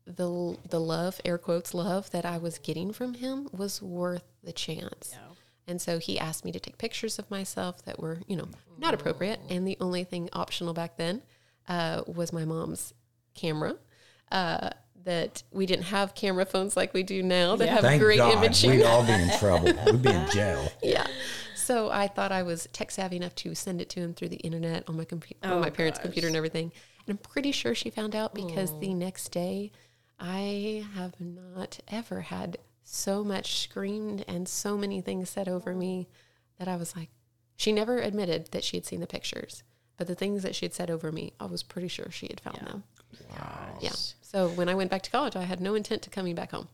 the 0.07 0.57
the 0.69 0.81
love, 0.81 1.21
air 1.25 1.39
quotes 1.39 1.75
love 1.75 2.11
that 2.11 2.25
I 2.25 2.39
was 2.39 2.59
getting 2.59 2.93
from 2.93 3.15
him 3.15 3.49
was 3.53 3.83
worth 3.83 4.25
the 4.45 4.53
chance. 4.53 5.15
And 5.69 5.83
so 5.83 5.99
he 5.99 6.17
asked 6.17 6.45
me 6.45 6.53
to 6.53 6.61
take 6.61 6.79
pictures 6.79 7.19
of 7.19 7.29
myself 7.29 7.83
that 7.87 7.99
were, 7.99 8.21
you 8.29 8.37
know, 8.37 8.47
not 8.79 8.95
appropriate. 8.95 9.41
And 9.49 9.67
the 9.67 9.77
only 9.81 10.05
thing 10.05 10.29
optional 10.33 10.75
back 10.75 10.97
then 10.97 11.23
uh, 11.69 12.03
was 12.07 12.33
my 12.33 12.45
mom's 12.45 12.95
camera. 13.35 13.75
Uh, 14.31 14.71
that 15.07 15.45
we 15.53 15.67
didn't 15.67 15.85
have 15.85 16.15
camera 16.15 16.45
phones 16.45 16.77
like 16.77 16.93
we 16.93 17.03
do 17.03 17.23
now 17.23 17.57
that 17.57 17.69
have 17.69 17.81
Thank 17.81 18.03
great 18.03 18.19
God. 18.19 18.35
imaging. 18.35 18.71
We'd 18.71 18.85
all 18.85 19.05
be 19.05 19.13
in 19.13 19.31
trouble. 19.39 19.73
We'd 19.87 20.03
be 20.03 20.11
in 20.11 20.31
jail. 20.31 20.69
yeah. 20.83 21.07
So 21.55 21.91
I 21.91 22.09
thought 22.09 22.33
I 22.33 22.43
was 22.43 22.69
tech 22.73 22.91
savvy 22.91 23.17
enough 23.17 23.35
to 23.37 23.55
send 23.55 23.81
it 23.81 23.89
to 23.91 24.01
him 24.01 24.15
through 24.15 24.29
the 24.29 24.37
internet 24.37 24.85
on 24.89 24.97
my 24.97 25.05
computer, 25.05 25.39
on 25.45 25.53
oh, 25.55 25.61
my 25.61 25.71
parents' 25.71 25.99
computer 25.99 26.27
and 26.27 26.37
everything. 26.37 26.73
And 27.07 27.15
I'm 27.15 27.19
pretty 27.19 27.53
sure 27.53 27.75
she 27.75 27.89
found 27.89 28.15
out 28.15 28.35
because 28.35 28.79
the 28.81 28.95
next 28.95 29.29
day, 29.31 29.73
I 30.19 30.85
have 30.95 31.21
not 31.21 31.79
ever 31.89 32.23
had 32.23 32.59
so 32.83 33.23
much 33.23 33.61
screamed 33.61 34.25
and 34.27 34.49
so 34.49 34.77
many 34.77 35.01
things 35.01 35.31
said 35.31 35.49
over 35.49 35.75
me 35.75 36.09
that 36.59 36.69
I 36.69 36.77
was 36.77 36.97
like, 36.97 37.11
she 37.57 37.73
never 37.73 37.99
admitted 37.99 38.51
that 38.53 38.65
she 38.65 38.77
had 38.77 38.87
seen 38.87 39.01
the 39.01 39.07
pictures, 39.07 39.63
but 39.97 40.07
the 40.07 40.15
things 40.15 40.43
that 40.43 40.55
she 40.55 40.65
had 40.65 40.75
said 40.75 40.91
over 40.91 41.11
me, 41.11 41.33
I 41.41 41.47
was 41.47 41.63
pretty 41.63 41.89
sure 41.89 42.11
she 42.11 42.27
had 42.27 42.41
found 42.41 42.67
them. 42.67 42.85
Yeah. 43.81 43.91
So 44.21 44.49
when 44.49 44.69
I 44.69 44.75
went 44.75 44.91
back 44.91 45.03
to 45.03 45.11
college, 45.11 45.37
I 45.37 45.43
had 45.43 45.61
no 45.61 45.75
intent 45.75 46.03
to 46.03 46.11
coming 46.11 46.35
back 46.35 46.51
home. 46.51 46.69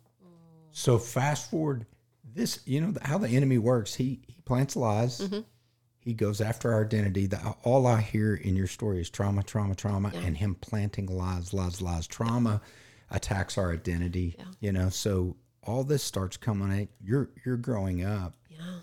So 0.72 0.98
fast 0.98 1.50
forward 1.50 1.86
this, 2.34 2.60
you 2.64 2.80
know 2.80 2.94
how 3.02 3.18
the 3.18 3.28
enemy 3.28 3.58
works. 3.58 3.94
He 3.94 4.20
he 4.26 4.40
plants 4.44 4.76
lies. 4.76 5.20
Mm-hmm. 5.20 5.40
He 5.98 6.14
goes 6.14 6.40
after 6.40 6.72
our 6.72 6.84
identity. 6.84 7.26
The, 7.26 7.38
all 7.62 7.86
I 7.86 8.00
hear 8.00 8.34
in 8.34 8.56
your 8.56 8.66
story 8.66 9.00
is 9.00 9.08
trauma, 9.08 9.44
trauma, 9.44 9.76
trauma, 9.76 10.10
and 10.14 10.36
him 10.36 10.56
planting 10.56 11.06
lies, 11.06 11.54
lies, 11.54 11.80
lies. 11.80 12.08
Trauma 12.08 12.60
attacks 13.12 13.56
our 13.56 13.72
identity. 13.72 14.36
You 14.58 14.72
know, 14.72 14.88
so 14.88 15.36
all 15.62 15.84
this 15.84 16.02
starts 16.02 16.36
coming 16.36 16.72
at 16.80 16.88
you're 17.00 17.30
you're 17.44 17.56
growing 17.56 18.04
up, 18.04 18.34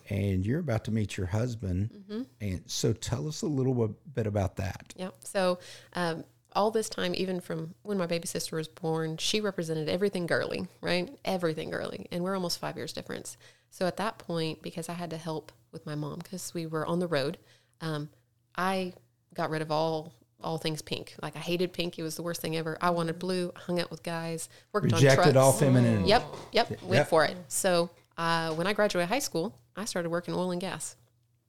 and 0.10 0.46
you're 0.46 0.60
about 0.60 0.86
to 0.86 0.92
meet 0.92 1.18
your 1.18 1.28
husband. 1.28 1.90
Mm-hmm. 1.94 2.22
And 2.40 2.64
so, 2.68 2.94
tell 2.94 3.28
us 3.28 3.42
a 3.42 3.48
little 3.48 3.74
bit- 3.74 4.14
bit 4.16 4.28
about 4.28 4.56
that. 4.58 4.94
Yeah. 4.96 5.10
So 5.20 5.60
um, 5.94 6.24
all 6.56 6.72
this 6.72 6.90
time, 6.90 7.14
even 7.16 7.40
from 7.40 7.76
when 7.84 7.98
my 7.98 8.06
baby 8.08 8.28
sister 8.28 8.56
was 8.56 8.68
born, 8.68 9.18
she 9.18 9.40
represented 9.42 9.88
everything 9.90 10.26
girly, 10.28 10.68
right? 10.82 11.10
Everything 11.26 11.70
girly, 11.70 12.08
and 12.12 12.24
we're 12.24 12.36
almost 12.36 12.60
five 12.60 12.76
years 12.76 12.94
difference. 12.94 13.38
So 13.70 13.86
at 13.86 13.98
that 13.98 14.18
point, 14.18 14.62
because 14.62 14.90
I 14.90 14.94
had 14.94 15.10
to 15.12 15.18
help 15.18 15.52
with 15.72 15.86
my 15.86 15.96
mom 15.96 16.20
because 16.20 16.54
we 16.54 16.66
were 16.66 16.86
on 16.86 17.00
the 17.00 17.08
road, 17.08 17.38
um, 17.82 18.10
I 18.56 18.94
got 19.34 19.50
rid 19.50 19.62
of 19.62 19.72
all 19.72 20.14
all 20.42 20.58
things 20.58 20.82
pink. 20.82 21.14
Like 21.22 21.36
I 21.36 21.40
hated 21.40 21.74
pink; 21.74 22.00
it 22.00 22.04
was 22.04 22.16
the 22.16 22.24
worst 22.24 22.42
thing 22.42 22.56
ever. 22.58 22.78
I 22.82 22.90
wanted 22.92 23.20
blue. 23.20 23.52
Hung 23.56 23.80
out 23.80 23.92
with 23.92 24.02
guys. 24.04 24.50
Worked 24.74 24.94
on 24.94 25.00
Rejected 25.00 25.24
trucks. 25.34 25.38
all 25.38 25.52
femininity. 25.52 26.08
Yep, 26.10 26.24
yep, 26.54 26.70
went 26.82 26.94
Yep. 26.94 27.10
for 27.10 27.26
it. 27.26 27.38
So 27.48 27.90
uh, 28.18 28.52
when 28.54 28.66
I 28.66 28.74
graduated 28.74 29.10
high 29.10 29.20
school, 29.20 29.54
I 29.76 29.86
started 29.86 30.10
working 30.10 30.34
oil 30.34 30.52
and 30.52 30.60
gas. 30.62 30.96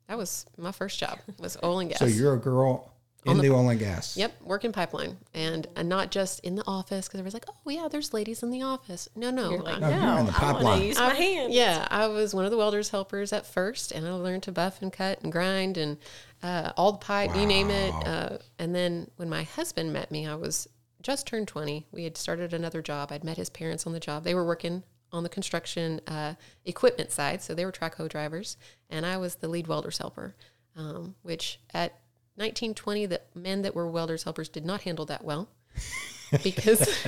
That 0.08 0.18
was 0.18 0.44
my 0.58 0.72
first 0.72 0.98
job. 0.98 1.18
Was 1.38 1.56
oil 1.62 1.78
and 1.78 1.88
gas. 1.88 2.00
So 2.00 2.04
you're 2.06 2.34
a 2.34 2.38
girl 2.38 2.89
in 3.26 3.38
the, 3.38 3.50
oil 3.50 3.68
and 3.68 3.78
gas. 3.78 4.16
Yep, 4.16 4.32
working 4.42 4.72
pipeline, 4.72 5.16
and 5.34 5.66
and 5.76 5.88
not 5.88 6.10
just 6.10 6.40
in 6.40 6.54
the 6.54 6.64
office 6.66 7.06
because 7.06 7.20
everyone's 7.20 7.34
like, 7.34 7.46
oh 7.48 7.70
yeah, 7.70 7.88
there's 7.90 8.12
ladies 8.14 8.42
in 8.42 8.50
the 8.50 8.62
office. 8.62 9.08
No, 9.14 9.30
no, 9.30 9.50
You're 9.50 9.62
like, 9.62 9.76
I- 9.76 9.80
No, 9.80 9.88
no, 9.90 9.94
you're 10.12 10.18
in 10.20 10.26
the 10.26 10.32
I 10.38 10.42
want 10.42 10.56
pipeline. 10.56 10.80
to 10.80 10.86
use 10.86 10.98
my 10.98 11.14
hand. 11.14 11.52
yeah, 11.52 11.86
I 11.90 12.06
was 12.06 12.34
one 12.34 12.44
of 12.44 12.50
the 12.50 12.56
welders 12.56 12.88
helpers 12.90 13.32
at 13.32 13.46
first, 13.46 13.92
and 13.92 14.06
I 14.06 14.12
learned 14.12 14.42
to 14.44 14.52
buff 14.52 14.80
and 14.82 14.92
cut 14.92 15.22
and 15.22 15.30
grind 15.30 15.76
and 15.76 15.98
uh, 16.42 16.72
all 16.76 16.92
the 16.92 16.98
pipe, 16.98 17.34
you 17.36 17.44
name 17.46 17.68
it. 17.70 17.92
Uh, 18.06 18.38
and 18.58 18.74
then 18.74 19.10
when 19.16 19.28
my 19.28 19.42
husband 19.42 19.92
met 19.92 20.10
me, 20.10 20.26
I 20.26 20.34
was 20.34 20.66
just 21.02 21.26
turned 21.26 21.48
twenty. 21.48 21.86
We 21.92 22.04
had 22.04 22.16
started 22.16 22.54
another 22.54 22.80
job. 22.82 23.12
I'd 23.12 23.24
met 23.24 23.36
his 23.36 23.50
parents 23.50 23.86
on 23.86 23.92
the 23.92 24.00
job. 24.00 24.24
They 24.24 24.34
were 24.34 24.44
working 24.46 24.82
on 25.12 25.22
the 25.24 25.28
construction 25.28 26.00
uh, 26.06 26.34
equipment 26.64 27.10
side, 27.10 27.42
so 27.42 27.52
they 27.54 27.64
were 27.64 27.72
track 27.72 27.96
hoe 27.96 28.06
drivers, 28.08 28.56
and 28.88 29.04
I 29.04 29.16
was 29.16 29.34
the 29.36 29.48
lead 29.48 29.66
welder's 29.66 29.98
helper. 29.98 30.34
Um, 30.76 31.16
which 31.22 31.58
at 31.74 31.98
1920, 32.40 33.06
the 33.06 33.20
men 33.34 33.62
that 33.62 33.74
were 33.74 33.88
welders 33.88 34.24
helpers 34.24 34.48
did 34.48 34.64
not 34.64 34.82
handle 34.82 35.04
that 35.06 35.24
well 35.24 35.48
because 36.42 36.78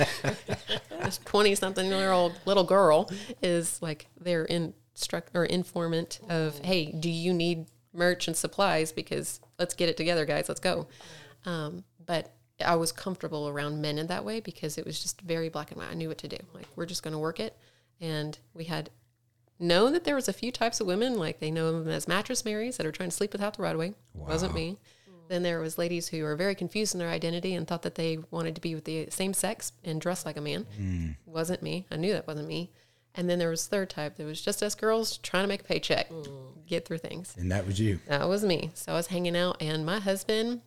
this 0.89 1.19
20 1.25 1.55
something 1.55 1.87
year 1.87 2.11
old 2.11 2.39
little 2.45 2.63
girl 2.63 3.09
is 3.41 3.81
like 3.81 4.07
their 4.19 4.45
instruct 4.45 5.29
or 5.33 5.45
informant 5.45 6.19
of 6.29 6.59
hey 6.59 6.91
do 6.91 7.09
you 7.09 7.33
need 7.33 7.65
merch 7.93 8.27
and 8.27 8.35
supplies? 8.35 8.91
Because 8.91 9.39
let's 9.59 9.73
get 9.73 9.89
it 9.89 9.97
together 9.97 10.25
guys. 10.25 10.49
Let's 10.49 10.59
go. 10.59 10.87
Um, 11.45 11.83
but 12.05 12.33
i 12.63 12.75
was 12.75 12.91
comfortable 12.91 13.49
around 13.49 13.81
men 13.81 13.97
in 13.97 14.07
that 14.07 14.23
way 14.23 14.39
because 14.39 14.77
it 14.77 14.85
was 14.85 15.01
just 15.01 15.21
very 15.21 15.49
black 15.49 15.71
and 15.71 15.79
white. 15.79 15.89
I 15.89 15.93
knew 15.93 16.07
what 16.07 16.17
to 16.19 16.27
do. 16.27 16.37
Like 16.53 16.67
we're 16.75 16.85
just 16.85 17.03
going 17.03 17.13
to 17.13 17.19
work 17.19 17.39
it. 17.39 17.57
And 18.01 18.37
we 18.53 18.65
had 18.65 18.89
known 19.59 19.93
that 19.93 20.03
there 20.03 20.15
was 20.15 20.27
a 20.27 20.33
few 20.33 20.51
types 20.51 20.79
of 20.81 20.87
women 20.87 21.17
like 21.17 21.39
they 21.39 21.51
know 21.51 21.71
them 21.71 21.87
as 21.87 22.07
mattress 22.07 22.43
marys 22.43 22.77
that 22.77 22.85
are 22.85 22.91
trying 22.91 23.09
to 23.09 23.15
sleep 23.15 23.31
without 23.31 23.55
the 23.55 23.61
right 23.61 23.75
away 23.75 23.93
wasn't 24.13 24.53
me 24.53 24.77
then 25.29 25.43
there 25.43 25.59
was 25.59 25.77
ladies 25.77 26.07
who 26.07 26.23
were 26.23 26.35
very 26.35 26.55
confused 26.55 26.93
in 26.93 26.99
their 26.99 27.09
identity 27.09 27.55
and 27.55 27.67
thought 27.67 27.81
that 27.83 27.95
they 27.95 28.19
wanted 28.31 28.55
to 28.55 28.61
be 28.61 28.75
with 28.75 28.85
the 28.85 29.07
same 29.09 29.33
sex 29.33 29.71
and 29.83 29.99
dress 30.01 30.25
like 30.25 30.37
a 30.37 30.41
man. 30.41 30.65
Hmm. 30.77 31.07
Wasn't 31.25 31.61
me. 31.63 31.85
I 31.91 31.97
knew 31.97 32.13
that 32.13 32.27
wasn't 32.27 32.47
me. 32.47 32.71
And 33.15 33.29
then 33.29 33.37
there 33.39 33.49
was 33.49 33.67
third 33.67 33.89
type 33.89 34.17
that 34.17 34.25
was 34.25 34.41
just 34.41 34.63
us 34.63 34.73
girls 34.75 35.17
trying 35.19 35.43
to 35.43 35.47
make 35.47 35.61
a 35.61 35.65
paycheck, 35.65 36.07
hmm. 36.07 36.23
get 36.65 36.85
through 36.85 36.97
things. 36.99 37.35
And 37.37 37.51
that 37.51 37.65
was 37.65 37.79
you. 37.79 37.99
That 38.07 38.27
was 38.27 38.43
me. 38.43 38.71
So 38.73 38.91
I 38.91 38.95
was 38.95 39.07
hanging 39.07 39.37
out, 39.37 39.57
and 39.61 39.85
my 39.85 39.99
husband 39.99 40.61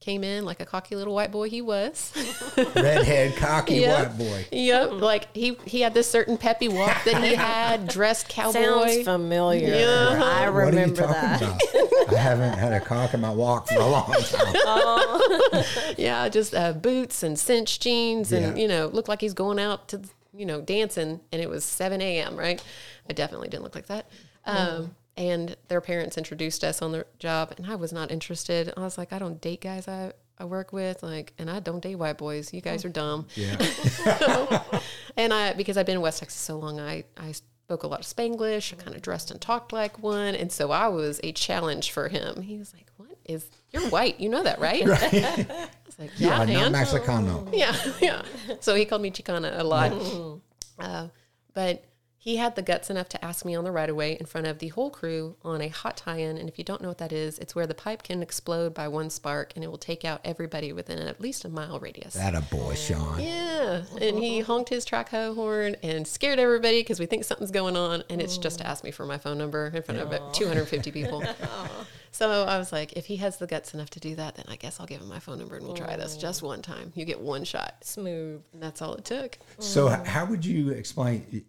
came 0.00 0.22
in 0.22 0.44
like 0.44 0.60
a 0.60 0.66
cocky 0.66 0.96
little 0.96 1.14
white 1.14 1.32
boy 1.32 1.48
he 1.48 1.62
was. 1.62 2.12
Redhead, 2.76 3.36
cocky 3.36 3.76
Yep. 3.76 4.08
white 4.08 4.18
boy. 4.18 4.46
yep, 4.52 4.92
like 4.92 5.34
he 5.34 5.56
he 5.64 5.80
had 5.80 5.94
this 5.94 6.10
certain 6.10 6.36
peppy 6.36 6.68
walk 6.68 7.04
that 7.04 7.22
he 7.22 7.34
had, 7.34 7.88
dressed 7.88 8.28
cowboy. 8.28 8.52
Sounds 8.52 9.04
familiar. 9.04 9.68
Yeah. 9.68 10.20
I 10.22 10.50
What 10.50 10.58
are 10.58 10.64
you 10.64 10.66
remember 10.66 11.02
talking 11.02 11.48
that. 11.48 11.60
I 12.08 12.14
haven't 12.16 12.58
had 12.58 12.72
a 12.72 12.80
cock 12.80 13.14
in 13.14 13.20
my 13.20 13.30
walk 13.30 13.68
for 13.68 13.76
a 13.76 13.86
long 13.86 14.12
time. 14.12 15.64
yeah, 15.98 16.28
just 16.28 16.54
uh, 16.54 16.72
boots 16.72 17.22
and 17.22 17.38
cinch 17.38 17.80
jeans, 17.80 18.32
and 18.32 18.56
Yeah. 18.56 18.62
you 18.62 18.68
know, 18.68 18.86
looked 18.86 19.08
like 19.08 19.20
he's 19.20 19.34
going 19.34 19.58
out 19.58 19.88
to 19.88 20.00
you 20.36 20.46
know 20.46 20.60
dancing, 20.60 21.20
and 21.32 21.40
it 21.42 21.48
was 21.48 21.64
seven 21.64 22.00
a.m. 22.00 22.36
Right? 22.36 22.62
I 23.08 23.12
definitely 23.12 23.48
didn't 23.48 23.62
look 23.64 23.74
like 23.74 23.86
that. 23.86 24.06
Um, 24.46 24.94
and 25.16 25.56
their 25.68 25.80
parents 25.80 26.18
introduced 26.18 26.64
us 26.64 26.82
on 26.82 26.92
the 26.92 27.06
job, 27.18 27.54
and 27.56 27.66
I 27.66 27.76
was 27.76 27.92
not 27.92 28.10
interested. 28.10 28.72
I 28.76 28.80
was 28.80 28.98
like, 28.98 29.12
I 29.12 29.18
don't 29.18 29.40
date 29.40 29.60
guys 29.60 29.86
I 29.88 30.12
I 30.36 30.44
work 30.46 30.72
with, 30.72 31.02
like, 31.04 31.32
and 31.38 31.48
I 31.48 31.60
don't 31.60 31.80
date 31.80 31.94
white 31.94 32.18
boys. 32.18 32.52
You 32.52 32.60
guys 32.60 32.84
are 32.84 32.88
dumb. 32.88 33.26
Yeah. 33.36 33.56
And 35.16 35.32
I, 35.32 35.52
because 35.52 35.76
I've 35.76 35.86
been 35.86 35.94
in 35.94 36.00
West 36.00 36.18
Texas 36.18 36.40
so 36.40 36.58
long, 36.58 36.80
I, 36.80 37.04
I 37.16 37.34
spoke 37.64 37.82
a 37.82 37.86
lot 37.86 38.00
of 38.00 38.06
Spanglish. 38.06 38.72
I 38.72 38.76
kind 38.82 38.94
of 38.94 39.00
dressed 39.00 39.30
and 39.30 39.40
talked 39.40 39.72
like 39.72 40.02
one. 40.02 40.34
And 40.34 40.52
so 40.52 40.70
I 40.70 40.88
was 40.88 41.18
a 41.22 41.32
challenge 41.32 41.92
for 41.92 42.08
him. 42.08 42.42
He 42.42 42.58
was 42.58 42.74
like, 42.74 42.86
What 42.98 43.16
is, 43.24 43.46
you're 43.72 43.88
white. 43.88 44.20
You 44.20 44.28
know 44.28 44.42
that, 44.42 44.60
right? 44.60 44.82
I 44.86 45.68
was 45.86 45.98
like, 45.98 46.10
You 46.20 46.26
Yeah, 46.28 46.42
are 46.42 46.46
not 46.46 46.72
Mexicano. 46.72 47.48
yeah, 47.54 47.74
yeah. 48.02 48.22
So 48.60 48.74
he 48.74 48.84
called 48.84 49.00
me 49.00 49.10
Chicana 49.10 49.58
a 49.58 49.64
lot. 49.64 49.92
Uh, 50.78 51.08
but 51.54 51.84
he 52.24 52.36
had 52.36 52.56
the 52.56 52.62
guts 52.62 52.88
enough 52.88 53.10
to 53.10 53.22
ask 53.22 53.44
me 53.44 53.54
on 53.54 53.64
the 53.64 53.70
right 53.70 53.90
of 53.90 53.96
way 53.96 54.16
in 54.18 54.24
front 54.24 54.46
of 54.46 54.58
the 54.58 54.68
whole 54.68 54.88
crew 54.88 55.36
on 55.44 55.60
a 55.60 55.68
hot 55.68 55.98
tie-in. 55.98 56.38
And 56.38 56.48
if 56.48 56.56
you 56.56 56.64
don't 56.64 56.80
know 56.80 56.88
what 56.88 56.96
that 56.96 57.12
is, 57.12 57.38
it's 57.38 57.54
where 57.54 57.66
the 57.66 57.74
pipe 57.74 58.02
can 58.02 58.22
explode 58.22 58.72
by 58.72 58.88
one 58.88 59.10
spark 59.10 59.52
and 59.54 59.62
it 59.62 59.68
will 59.68 59.76
take 59.76 60.06
out 60.06 60.22
everybody 60.24 60.72
within 60.72 60.98
at 61.00 61.20
least 61.20 61.44
a 61.44 61.50
mile 61.50 61.78
radius. 61.78 62.14
That 62.14 62.34
a 62.34 62.40
boy, 62.40 62.76
Sean. 62.76 63.20
Yeah, 63.20 63.82
and 64.00 64.18
he 64.18 64.40
honked 64.40 64.70
his 64.70 64.86
track 64.86 65.10
hoe 65.10 65.34
horn 65.34 65.76
and 65.82 66.08
scared 66.08 66.38
everybody 66.38 66.80
because 66.80 66.98
we 66.98 67.04
think 67.04 67.24
something's 67.24 67.50
going 67.50 67.76
on, 67.76 68.02
and 68.08 68.22
it's 68.22 68.38
just 68.38 68.56
to 68.60 68.66
ask 68.66 68.84
me 68.84 68.90
for 68.90 69.04
my 69.04 69.18
phone 69.18 69.36
number 69.36 69.70
in 69.74 69.82
front 69.82 70.00
of 70.00 70.08
about 70.08 70.32
250 70.32 70.92
people. 70.92 71.22
so 72.10 72.44
I 72.44 72.56
was 72.56 72.72
like, 72.72 72.94
if 72.94 73.04
he 73.04 73.16
has 73.16 73.36
the 73.36 73.46
guts 73.46 73.74
enough 73.74 73.90
to 73.90 74.00
do 74.00 74.14
that, 74.14 74.36
then 74.36 74.46
I 74.48 74.56
guess 74.56 74.80
I'll 74.80 74.86
give 74.86 75.02
him 75.02 75.10
my 75.10 75.18
phone 75.18 75.40
number 75.40 75.56
and 75.56 75.66
we'll 75.66 75.76
try 75.76 75.94
this 75.96 76.16
just 76.16 76.42
one 76.42 76.62
time. 76.62 76.90
You 76.94 77.04
get 77.04 77.20
one 77.20 77.44
shot, 77.44 77.74
Smooth. 77.82 78.40
and 78.54 78.62
that's 78.62 78.80
all 78.80 78.94
it 78.94 79.04
took. 79.04 79.38
So, 79.58 79.88
how 79.88 80.24
would 80.24 80.46
you 80.46 80.70
explain? 80.70 81.44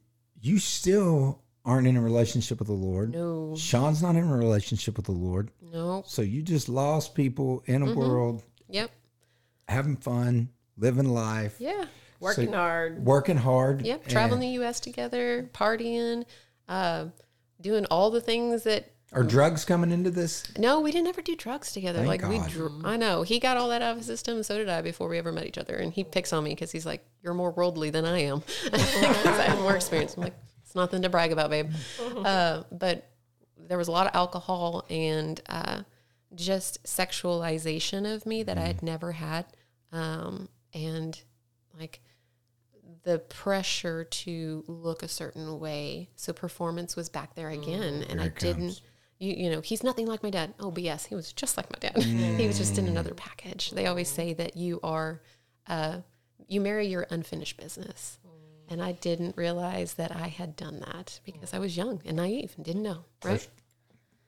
You 0.46 0.60
still 0.60 1.42
aren't 1.66 1.88
in 1.88 1.98
a 1.98 2.02
relationship 2.02 2.60
with 2.60 2.68
the 2.68 2.74
Lord. 2.76 3.14
No, 3.14 3.56
Sean's 3.58 4.04
not 4.04 4.16
in 4.16 4.24
a 4.24 4.38
relationship 4.38 4.96
with 4.96 5.08
the 5.08 5.12
Lord. 5.12 5.50
no, 5.74 6.04
So, 6.06 6.22
you 6.22 6.44
just 6.44 6.70
lost 6.70 7.16
people 7.16 7.64
in 7.66 7.82
a 7.82 7.96
world, 7.96 8.44
yep, 8.70 8.92
having 9.68 9.96
fun, 9.96 10.50
living 10.78 11.10
life, 11.10 11.56
yeah, 11.58 11.86
Working 12.20 12.54
hard. 12.54 13.04
working 13.04 13.38
hard. 13.38 13.82
yep. 13.88 14.08
Traveling 14.08 14.42
the 14.42 14.50
U.S. 14.60 14.80
together, 14.80 15.50
partying, 15.52 16.26
uh, 16.70 17.06
doing 17.60 17.86
all 17.88 18.12
the 18.12 18.22
things 18.22 18.64
that 18.66 18.92
Are 19.14 19.24
drugs 19.24 19.64
coming 19.64 19.92
into 19.92 20.12
this? 20.12 20.44
No, 20.58 20.82
we 20.82 20.92
didn't 20.92 21.08
ever 21.08 21.22
do 21.22 21.36
drugs 21.36 21.72
together. 21.72 22.00
Thank 22.04 22.24
like 22.24 22.30
we, 22.30 22.52
dr- 22.52 22.86
I 22.86 22.98
know 22.98 23.24
he 23.24 23.40
got 23.40 23.56
all 23.56 23.70
that 23.70 23.82
out 23.82 23.92
of 23.92 23.98
his 23.98 24.08
system, 24.08 24.36
and 24.38 24.46
so 24.46 24.58
did 24.58 24.68
I 24.68 24.82
before 24.82 25.08
we 25.08 25.18
ever 25.18 25.32
met 25.32 25.46
each 25.46 25.58
other. 25.58 25.76
And 25.76 25.94
he 25.94 26.04
picks 26.04 26.34
on 26.34 26.44
me 26.44 26.52
because 26.52 26.72
he's 26.72 26.86
like, 26.86 27.06
"You're 27.22 27.34
more 27.34 27.52
worldly 27.52 27.92
than 27.92 28.04
I 28.04 28.20
am," 28.24 28.44
because 28.64 29.40
I 29.40 29.44
have 29.44 29.60
more 29.60 29.76
experience. 29.76 30.16
I'm 30.16 30.24
like, 30.24 30.36
"It's 30.64 30.76
nothing 30.76 31.02
to 31.04 31.10
brag 31.10 31.32
about, 31.32 31.50
babe." 31.50 31.72
Uh, 32.26 32.64
but 32.72 33.10
there 33.58 33.78
was 33.78 33.88
a 33.88 33.92
lot 33.92 34.08
of 34.08 34.16
alcohol 34.16 34.84
and 34.90 35.40
uh, 35.48 35.82
just 36.34 36.84
sexualization 36.84 38.12
of 38.12 38.26
me 38.26 38.42
that 38.44 38.58
I 38.58 38.62
had 38.62 38.82
never 38.82 39.12
had, 39.12 39.46
um, 39.92 40.50
and 40.74 41.22
like 41.80 42.02
the 43.04 43.20
pressure 43.20 44.04
to 44.04 44.64
look 44.68 45.04
a 45.04 45.08
certain 45.08 45.60
way. 45.60 46.10
So 46.16 46.34
performance 46.34 46.96
was 46.96 47.08
back 47.10 47.36
there 47.36 47.50
again, 47.50 48.04
and 48.10 48.20
I 48.20 48.24
Here 48.24 48.32
it 48.34 48.40
didn't. 48.40 48.82
Comes. 49.20 49.30
You, 49.30 49.46
you 49.46 49.50
know, 49.52 49.62
he's 49.62 49.84
nothing 49.84 50.08
like 50.08 50.24
my 50.24 50.30
dad. 50.30 50.54
Oh, 50.60 50.72
BS. 50.72 51.08
He 51.08 51.16
was 51.16 51.34
just 51.34 51.58
like 51.58 51.70
my 51.72 51.80
dad. 51.80 52.02
he 52.04 52.48
was 52.48 52.58
just 52.58 52.78
in 52.78 52.88
another 52.88 53.14
package. 53.14 53.72
They 53.72 53.88
always 53.88 54.10
say 54.10 54.34
that 54.34 54.56
you 54.58 54.80
are, 54.84 55.22
uh, 55.68 56.00
you 56.48 56.62
marry 56.62 56.88
your 56.88 57.08
unfinished 57.10 57.58
business. 57.58 58.20
And 58.68 58.82
I 58.82 58.94
didn't 58.94 59.38
realize 59.38 59.94
that 59.94 60.16
I 60.16 60.28
had 60.28 60.56
done 60.56 60.80
that 60.80 61.20
because 61.24 61.54
I 61.54 61.60
was 61.60 61.78
young 61.78 62.02
and 62.04 62.18
naive 62.18 62.54
and 62.56 62.66
didn't 62.66 62.82
know. 62.82 63.06
Right. 63.24 63.48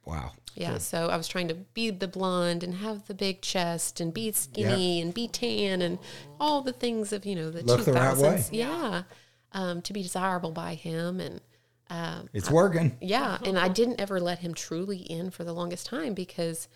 Wow. 0.05 0.31
Yeah, 0.55 0.79
so 0.79 1.09
I 1.09 1.17
was 1.17 1.27
trying 1.27 1.49
to 1.49 1.53
be 1.53 1.91
the 1.91 2.07
blonde 2.07 2.63
and 2.63 2.75
have 2.75 3.07
the 3.07 3.13
big 3.13 3.41
chest 3.41 3.99
and 3.99 4.11
be 4.11 4.31
skinny 4.31 5.01
and 5.01 5.13
be 5.13 5.27
tan 5.27 5.83
and 5.83 5.99
all 6.39 6.61
the 6.61 6.71
things 6.71 7.13
of 7.13 7.25
you 7.25 7.35
know 7.35 7.51
the 7.51 7.61
Look 7.61 7.79
two 7.79 7.83
the 7.85 7.93
right 7.93 8.17
way. 8.17 8.43
Yeah, 8.51 9.03
um, 9.51 9.83
to 9.83 9.93
be 9.93 10.01
desirable 10.01 10.51
by 10.51 10.73
him 10.73 11.19
and 11.19 11.41
um, 11.89 12.29
It's 12.33 12.49
working. 12.51 12.97
yeah, 13.01 13.37
and 13.45 13.57
I 13.57 13.67
didn't 13.69 13.99
ever 14.01 14.19
let 14.19 14.39
him 14.39 14.53
truly 14.53 14.97
in 14.97 15.29
for 15.31 15.43
the 15.43 15.53
longest 15.53 15.85
time 15.85 16.13
because 16.13 16.67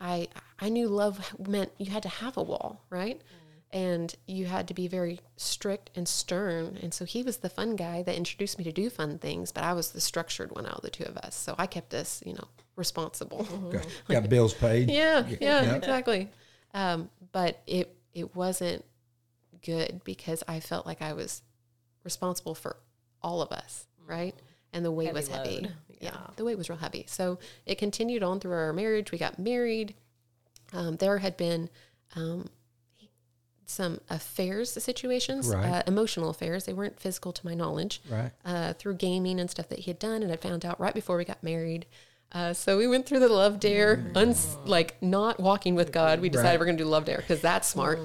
I 0.00 0.28
I 0.58 0.68
knew 0.68 0.88
love 0.88 1.34
meant 1.48 1.72
you 1.78 1.90
had 1.90 2.02
to 2.04 2.08
have 2.08 2.36
a 2.36 2.42
wall, 2.42 2.84
right? 2.90 3.20
and 3.70 4.14
you 4.26 4.46
had 4.46 4.66
to 4.66 4.72
be 4.72 4.88
very 4.88 5.20
strict 5.36 5.90
and 5.94 6.08
stern. 6.08 6.78
And 6.82 6.94
so 6.94 7.04
he 7.04 7.22
was 7.22 7.36
the 7.36 7.50
fun 7.50 7.76
guy 7.76 8.02
that 8.02 8.14
introduced 8.16 8.56
me 8.56 8.64
to 8.64 8.72
do 8.72 8.88
fun 8.88 9.18
things, 9.18 9.52
but 9.52 9.62
I 9.62 9.74
was 9.74 9.90
the 9.90 10.00
structured 10.00 10.52
one 10.56 10.64
out 10.64 10.76
of 10.76 10.80
the 10.82 10.88
two 10.88 11.04
of 11.04 11.18
us. 11.18 11.34
So 11.34 11.54
I 11.58 11.66
kept 11.66 11.92
us, 11.92 12.22
you 12.24 12.32
know, 12.32 12.48
responsible. 12.76 13.42
Got, 13.70 13.86
got 14.08 14.28
bills 14.30 14.54
paid. 14.54 14.88
Yeah, 14.90 15.26
yeah, 15.28 15.36
Yeah. 15.64 15.74
exactly. 15.74 16.30
Um, 16.72 17.10
but 17.32 17.60
it 17.66 17.94
it 18.14 18.34
wasn't 18.34 18.86
good 19.62 20.00
because 20.02 20.42
I 20.48 20.60
felt 20.60 20.86
like 20.86 21.02
I 21.02 21.12
was 21.12 21.42
responsible 22.04 22.54
for 22.54 22.78
all 23.22 23.42
of 23.42 23.52
us, 23.52 23.86
right? 24.06 24.34
And 24.78 24.86
the 24.86 24.92
weight 24.92 25.06
Heavy 25.08 25.16
was 25.18 25.28
heavy. 25.28 25.60
Yeah. 26.00 26.10
yeah. 26.12 26.16
the 26.36 26.44
weight 26.44 26.56
was 26.56 26.68
real 26.70 26.78
heavy. 26.78 27.04
So 27.08 27.40
it 27.66 27.76
continued 27.78 28.22
on 28.22 28.38
through 28.38 28.52
our 28.52 28.72
marriage. 28.72 29.10
We 29.10 29.18
got 29.18 29.36
married. 29.36 29.94
Um, 30.72 30.96
there 30.96 31.18
had 31.18 31.36
been 31.36 31.68
um, 32.14 32.48
some 33.66 34.00
affairs 34.08 34.70
situations, 34.70 35.48
Right. 35.48 35.68
uh, 35.68 35.82
emotional 35.88 36.30
affairs. 36.30 36.64
They 36.66 36.72
weren't 36.72 37.00
physical 37.00 37.32
to 37.32 37.44
my 37.44 37.54
knowledge 37.54 38.00
Right. 38.08 38.30
uh, 38.44 38.74
through 38.74 38.94
gaming 38.94 39.40
and 39.40 39.50
stuff 39.50 39.68
that 39.70 39.80
he 39.80 39.90
had 39.90 39.98
done, 39.98 40.22
and 40.22 40.30
I 40.32 40.36
found 40.36 40.64
out 40.64 40.78
right 40.80 40.94
before 40.94 41.16
we 41.16 41.24
got 41.24 41.42
married. 41.42 41.86
Uh, 42.30 42.52
so 42.52 42.76
we 42.78 42.86
went 42.86 43.06
through 43.06 43.20
the 43.20 43.28
love 43.28 43.58
dare, 43.58 44.04
uns- 44.14 44.56
like 44.66 45.02
not 45.02 45.40
walking 45.40 45.74
with 45.74 45.90
God. 45.92 46.20
We 46.20 46.28
decided 46.28 46.50
Right. 46.50 46.60
we're 46.60 46.66
going 46.66 46.76
to 46.78 46.84
do 46.84 46.88
love 46.88 47.06
dare 47.06 47.16
because 47.18 47.40
that's 47.40 47.66
smart. 47.66 47.98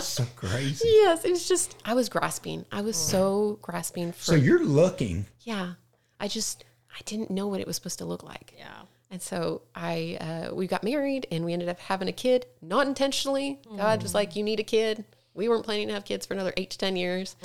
So 0.00 0.24
crazy. 0.36 0.88
yes, 0.88 1.24
it 1.24 1.30
was 1.30 1.46
just 1.48 1.76
I 1.84 1.94
was 1.94 2.08
grasping. 2.08 2.64
I 2.72 2.80
was 2.82 2.96
so 2.96 3.58
grasping 3.62 4.12
for 4.12 4.22
So 4.24 4.34
you're 4.34 4.64
looking. 4.64 5.26
yeah. 5.40 5.74
I 6.20 6.28
just 6.28 6.64
I 6.90 7.00
didn't 7.04 7.30
know 7.30 7.46
what 7.48 7.60
it 7.60 7.66
was 7.66 7.76
supposed 7.76 7.98
to 7.98 8.04
look 8.04 8.22
like. 8.22 8.54
Yeah. 8.56 8.82
And 9.10 9.20
so 9.20 9.62
I 9.74 10.16
uh, 10.50 10.54
we 10.54 10.66
got 10.66 10.82
married 10.84 11.26
and 11.30 11.44
we 11.44 11.52
ended 11.52 11.68
up 11.68 11.78
having 11.80 12.08
a 12.08 12.12
kid, 12.12 12.46
not 12.62 12.86
intentionally. 12.86 13.60
God 13.76 14.02
was 14.02 14.14
like, 14.14 14.36
"You 14.36 14.42
need 14.42 14.58
a 14.60 14.64
kid." 14.64 15.04
We 15.34 15.48
weren't 15.48 15.64
planning 15.64 15.88
to 15.88 15.94
have 15.94 16.04
kids 16.04 16.26
for 16.26 16.34
another 16.34 16.52
eight 16.56 16.70
to 16.70 16.78
ten 16.78 16.94
years. 16.96 17.36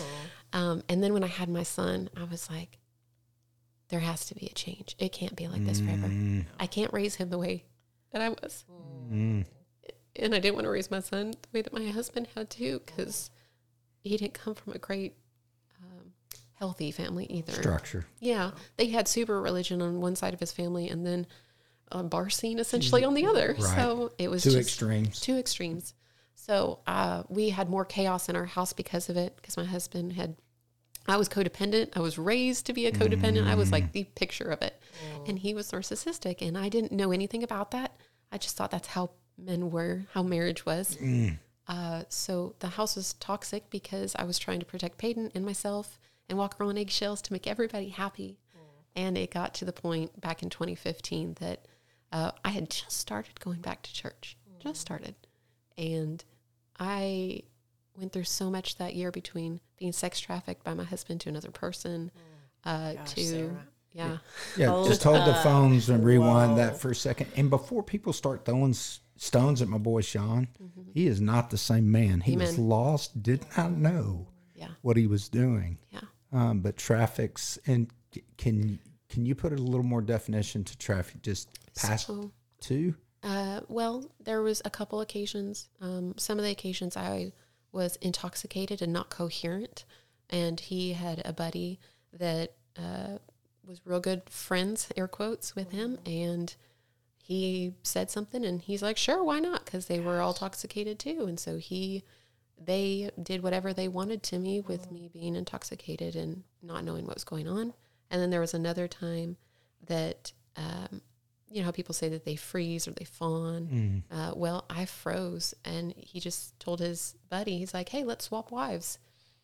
Um, 0.54 0.84
and 0.90 1.04
then 1.04 1.13
when 1.13 1.24
I 1.24 1.28
had 1.28 1.50
my 1.50 1.63
son, 1.63 2.10
I 2.16 2.24
was 2.26 2.50
like, 2.50 2.78
"There 3.90 4.00
has 4.00 4.26
to 4.28 4.36
be 4.36 4.46
a 4.48 4.54
change. 4.54 4.96
It 5.00 5.12
can't 5.12 5.36
be 5.36 5.48
like 5.48 5.66
this 5.66 5.82
forever. 5.82 6.10
I 6.60 6.68
can't 6.68 6.94
raise 6.94 7.16
him 7.16 7.30
the 7.30 7.38
way 7.38 7.66
that 8.12 8.22
I 8.22 8.30
was." 8.30 8.63
And 10.19 10.34
I 10.34 10.39
didn't 10.39 10.56
want 10.56 10.65
to 10.65 10.71
raise 10.71 10.91
my 10.91 10.99
son 10.99 11.32
the 11.32 11.49
way 11.53 11.62
that 11.62 11.73
my 11.73 11.88
husband 11.88 12.27
had 12.36 12.49
to, 12.51 12.82
because 12.86 13.30
he 14.01 14.17
didn't 14.17 14.34
come 14.34 14.56
from 14.56 14.73
a 14.73 14.77
great, 14.77 15.15
um, 15.82 16.13
healthy 16.53 16.91
family 16.91 17.25
either. 17.25 17.53
Structure. 17.53 18.06
Yeah, 18.19 18.51
they 18.77 18.88
had 18.88 19.08
super 19.08 19.41
religion 19.41 19.82
on 19.82 20.01
one 20.01 20.15
side 20.15 20.34
of 20.34 20.39
his 20.39 20.51
family, 20.51 20.89
and 20.89 21.06
then 21.06 21.27
a 21.91 22.03
bar 22.03 22.30
scene 22.30 22.60
essentially 22.60 23.03
on 23.03 23.13
the 23.13 23.25
other. 23.25 23.56
Right. 23.58 23.75
So 23.75 24.12
it 24.17 24.30
was 24.30 24.43
Two 24.43 24.51
just 24.51 24.67
extremes. 24.67 25.19
Two 25.19 25.38
extremes. 25.38 25.93
So 26.36 26.80
uh, 26.88 27.23
we 27.30 27.49
had 27.49 27.69
more 27.69 27.86
chaos 27.86 28.30
in 28.30 28.36
our 28.36 28.45
house 28.45 28.73
because 28.73 29.10
of 29.10 29.17
it. 29.17 29.36
Because 29.36 29.58
my 29.58 29.65
husband 29.65 30.13
had, 30.13 30.36
I 31.08 31.17
was 31.17 31.30
codependent. 31.30 31.95
I 31.95 31.99
was 31.99 32.17
raised 32.17 32.65
to 32.67 32.73
be 32.73 32.88
a 32.88 32.91
codependent. 32.91 33.47
I 33.47 33.56
was 33.56 33.71
like 33.71 33.91
the 33.91 34.03
picture 34.03 34.49
of 34.49 34.62
it, 34.62 34.82
and 35.27 35.39
he 35.39 35.53
was 35.53 35.71
narcissistic, 35.71 36.41
and 36.41 36.58
I 36.58 36.69
didn't 36.69 36.91
know 36.91 37.12
anything 37.12 37.43
about 37.43 37.71
that. 37.71 37.95
I 38.32 38.38
just 38.38 38.58
thought 38.58 38.71
that's 38.71 38.89
how 38.89 39.12
men 39.38 39.71
were, 39.71 40.06
how 40.13 40.23
marriage 40.23 40.65
was. 40.65 40.97
Uh, 41.67 42.04
so 42.10 42.56
the 42.60 42.67
house 42.69 42.95
was 42.95 43.13
toxic 43.13 43.69
because 43.69 44.15
I 44.17 44.23
was 44.23 44.39
trying 44.39 44.60
to 44.60 44.65
protect 44.65 44.97
Peyton 44.97 45.32
and 45.36 45.45
myself 45.45 46.00
and 46.30 46.38
walk 46.38 46.60
around 46.60 46.69
on 46.71 46.78
eggshells 46.78 47.21
to 47.23 47.34
make 47.34 47.45
everybody 47.47 47.89
happy. 47.89 48.39
And 48.95 49.15
it 49.17 49.32
got 49.32 49.54
to 49.56 49.65
the 49.65 49.73
point 49.73 50.19
back 50.19 50.41
in 50.41 50.50
2015 50.50 51.36
that 51.39 51.65
uh, 52.12 52.32
I 52.43 52.50
had 52.50 52.69
just 52.71 52.93
started 52.93 53.39
going 53.39 53.62
back 53.62 53.84
to 53.84 53.93
church, 53.93 54.38
just 54.60 54.82
started. 54.82 55.13
And 55.78 56.23
I 56.80 57.43
went 57.95 58.12
through 58.13 58.23
so 58.23 58.50
much 58.50 58.78
that 58.78 58.95
year 58.95 59.12
between 59.12 59.60
being 59.78 59.91
sex 59.91 60.19
trafficked 60.19 60.63
by 60.63 60.73
my 60.73 60.84
husband 60.84 61.21
to 61.21 61.30
another 61.30 61.52
person, 61.52 62.10
uh, 62.65 62.93
to, 63.06 63.23
Sarah. 63.23 63.67
yeah. 63.93 64.17
Yeah, 64.58 64.67
Hold 64.69 64.88
just 64.88 65.04
hold 65.04 65.28
the 65.28 65.34
phones 65.36 65.89
and 65.89 66.04
rewind 66.04 66.52
Whoa. 66.52 66.58
that 66.58 66.80
for 66.80 66.89
a 66.91 66.95
second. 66.95 67.30
And 67.36 67.50
before 67.52 67.84
people 67.84 68.13
start 68.13 68.45
throwing 68.45 68.71
s- 68.71 69.00
stones 69.17 69.62
at 69.62 69.67
my 69.67 69.77
boy 69.77 70.01
Sean, 70.01 70.47
he 70.93 71.08
is 71.08 71.19
not 71.21 71.49
the 71.49 71.58
same 71.58 71.91
man. 71.91 72.21
He 72.21 72.38
was 72.38 72.58
lost, 72.58 73.21
did 73.21 73.45
not 73.58 73.71
know 73.71 74.27
Yeah. 74.56 74.69
what 74.82 74.97
he 74.97 75.08
was 75.08 75.27
doing. 75.30 75.77
Yeah. 75.91 76.01
Um, 76.32 76.62
but 76.62 76.77
traffics 76.77 77.58
and 77.65 77.89
can 78.38 78.80
can 79.10 79.25
you 79.25 79.36
put 79.36 79.53
a 79.53 79.56
little 79.56 79.84
more 79.84 80.01
definition 80.01 80.63
to 80.65 80.77
traffic? 80.77 81.21
Just 81.21 81.49
past 81.75 82.08
So- 82.08 82.32
two. 82.60 82.95
Uh, 83.23 83.62
well, 83.67 84.12
there 84.19 84.41
was 84.41 84.62
a 84.65 84.69
couple 84.69 84.99
occasions. 85.01 85.69
Um, 85.82 86.13
some 86.17 86.38
of 86.38 86.45
the 86.45 86.51
occasions 86.51 86.95
I 86.97 87.32
was 87.71 87.95
intoxicated 87.97 88.82
and 88.82 88.91
not 88.93 89.10
coherent, 89.10 89.86
and 90.30 90.60
he 90.60 90.93
had 90.93 91.21
a 91.25 91.34
buddy 91.34 91.80
that 92.13 92.53
uh, 92.77 93.17
was 93.65 93.82
real 93.86 93.99
good 93.99 94.30
friends, 94.30 94.88
air 94.95 95.08
quotes, 95.08 95.56
with 95.56 95.71
him, 95.71 95.97
and 96.06 96.56
he 97.28 97.74
said 97.84 98.10
something, 98.10 98.46
and 98.46 98.62
he's 98.62 98.82
like, 98.82 98.96
"Sure, 98.96 99.22
why 99.22 99.40
not?" 99.40 99.66
Because 99.66 99.88
they 99.88 100.00
were 100.00 100.22
all 100.22 100.32
intoxicated 100.32 100.98
too, 100.98 101.26
and 101.28 101.38
so 101.38 101.58
he, 101.58 102.04
they 102.58 103.10
did 103.22 103.44
whatever 103.44 103.74
they 103.74 103.90
wanted 103.90 104.24
to 104.24 104.40
me 104.40 104.62
with 104.62 104.90
me 104.92 105.10
being 105.12 105.36
intoxicated 105.36 106.16
and 106.16 106.44
not 106.62 106.86
knowing 106.86 107.06
what 107.06 107.16
was 107.16 107.26
going 107.26 107.48
on. 107.48 107.74
And 108.10 108.22
then 108.22 108.30
there 108.30 108.40
was 108.40 108.54
another 108.54 108.88
time 108.88 109.36
that 109.88 110.32
um, 110.56 111.02
you 111.50 111.60
know 111.60 111.66
how 111.66 111.72
people 111.72 111.94
say 111.94 112.08
that 112.10 112.24
they 112.24 112.38
freeze 112.38 112.88
or 112.88 112.92
they 112.92 113.04
fawn. 113.06 114.04
Uh, 114.10 114.32
well, 114.34 114.63
I 114.70 114.86
froze, 114.86 115.54
and 115.66 115.94
he 115.98 116.22
just 116.22 116.58
told 116.62 116.80
his 116.80 117.16
buddy, 117.30 117.58
he's 117.58 117.74
like, 117.74 117.90
"Hey, 117.90 118.06
let's 118.06 118.24
swap 118.24 118.52
wives," 118.52 119.00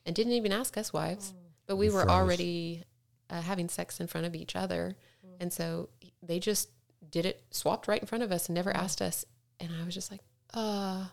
and 0.05 0.15
didn't 0.15 0.33
even 0.33 0.53
ask 0.53 0.77
us 0.77 0.93
wives, 0.93 1.33
but 1.67 1.75
we 1.75 1.87
You 1.87 1.93
were 1.93 2.03
froze. 2.03 2.11
already 2.11 2.83
uh, 3.29 3.41
having 3.41 3.67
sex 3.67 3.99
in 3.99 4.07
front 4.07 4.25
of 4.25 4.35
each 4.35 4.55
other, 4.55 4.95
and 5.41 5.51
so 5.51 5.89
they 6.21 6.39
just 6.39 6.69
did 7.09 7.25
it, 7.25 7.43
swapped 7.51 7.87
right 7.87 8.01
in 8.01 8.07
front 8.07 8.23
of 8.23 8.31
us, 8.31 8.47
and 8.47 8.55
never 8.55 8.75
asked 8.75 9.01
us. 9.01 9.25
And 9.59 9.71
I 9.81 9.85
was 9.85 9.93
just 9.93 10.11
like, 10.11 10.21
"Uh, 10.53 11.05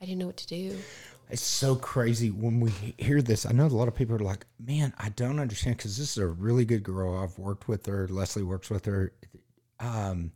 I 0.00 0.04
didn't 0.04 0.18
know 0.18 0.26
what 0.26 0.36
to 0.38 0.46
do." 0.46 0.78
It's 1.28 1.42
so 1.42 1.74
crazy 1.74 2.30
when 2.30 2.60
we 2.60 2.70
hear 2.98 3.20
this. 3.20 3.46
I 3.46 3.52
know 3.52 3.66
a 3.66 3.68
lot 3.68 3.88
of 3.88 3.94
people 3.94 4.14
are 4.14 4.20
like, 4.20 4.46
"Man, 4.58 4.94
I 4.98 5.08
don't 5.08 5.40
understand," 5.40 5.76
because 5.76 5.96
this 5.96 6.12
is 6.12 6.18
a 6.18 6.26
really 6.26 6.64
good 6.64 6.82
girl. 6.82 7.18
I've 7.18 7.38
worked 7.38 7.68
with 7.68 7.86
her. 7.86 8.06
Leslie 8.08 8.42
works 8.42 8.70
with 8.70 8.84
her. 8.84 9.12
Um, 9.80 10.32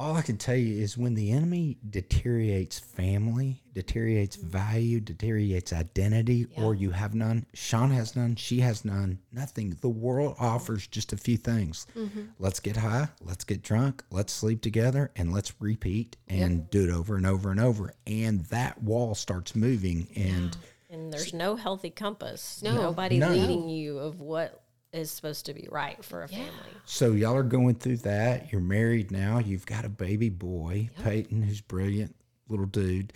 all 0.00 0.16
I 0.16 0.22
can 0.22 0.38
tell 0.38 0.56
you 0.56 0.82
is 0.82 0.96
when 0.96 1.12
the 1.12 1.30
enemy 1.30 1.76
deteriorates 1.90 2.78
family, 2.78 3.62
deteriorates 3.74 4.38
mm-hmm. 4.38 4.48
value, 4.48 4.98
deteriorates 4.98 5.74
identity, 5.74 6.46
or 6.56 6.74
you 6.74 6.90
have 6.90 7.14
none. 7.14 7.44
Sean 7.52 7.90
has 7.90 8.16
none. 8.16 8.34
She 8.36 8.60
has 8.60 8.82
none. 8.82 9.18
Nothing. 9.30 9.76
The 9.82 9.90
world 9.90 10.36
offers 10.40 10.86
just 10.86 11.12
a 11.12 11.18
few 11.18 11.36
things. 11.36 11.86
Mm-hmm. 11.94 12.22
Let's 12.38 12.60
get 12.60 12.78
high. 12.78 13.08
Let's 13.22 13.44
get 13.44 13.62
drunk. 13.62 14.02
Let's 14.10 14.32
sleep 14.32 14.62
together, 14.62 15.10
and 15.16 15.34
let's 15.34 15.52
repeat 15.60 16.16
and 16.28 16.70
do 16.70 16.84
it 16.84 16.90
over 16.90 17.16
and 17.16 17.26
over 17.26 17.50
and 17.50 17.60
over. 17.60 17.92
And 18.06 18.46
that 18.46 18.82
wall 18.82 19.14
starts 19.14 19.54
moving, 19.54 20.08
and 20.16 20.56
And 20.88 21.12
there's 21.12 21.34
no 21.34 21.56
healthy 21.56 21.90
compass. 21.90 22.62
No. 22.62 22.74
Nobody 22.74 23.18
No. 23.18 23.28
leading 23.28 23.68
you 23.68 23.98
of 23.98 24.20
what 24.20 24.62
is 24.92 25.10
supposed 25.10 25.46
to 25.46 25.54
be 25.54 25.68
right 25.70 26.04
for 26.04 26.22
a 26.22 26.28
family. 26.28 26.50
So 26.84 27.12
y'all 27.12 27.36
are 27.36 27.42
going 27.42 27.76
through 27.76 27.98
that. 27.98 28.50
You're 28.52 28.60
married 28.60 29.10
now. 29.10 29.38
You've 29.38 29.66
got 29.66 29.84
a 29.84 29.88
baby 29.88 30.28
boy, 30.28 30.90
Peyton, 31.02 31.42
who's 31.42 31.60
brilliant 31.60 32.14
little 32.48 32.66
dude. 32.66 33.12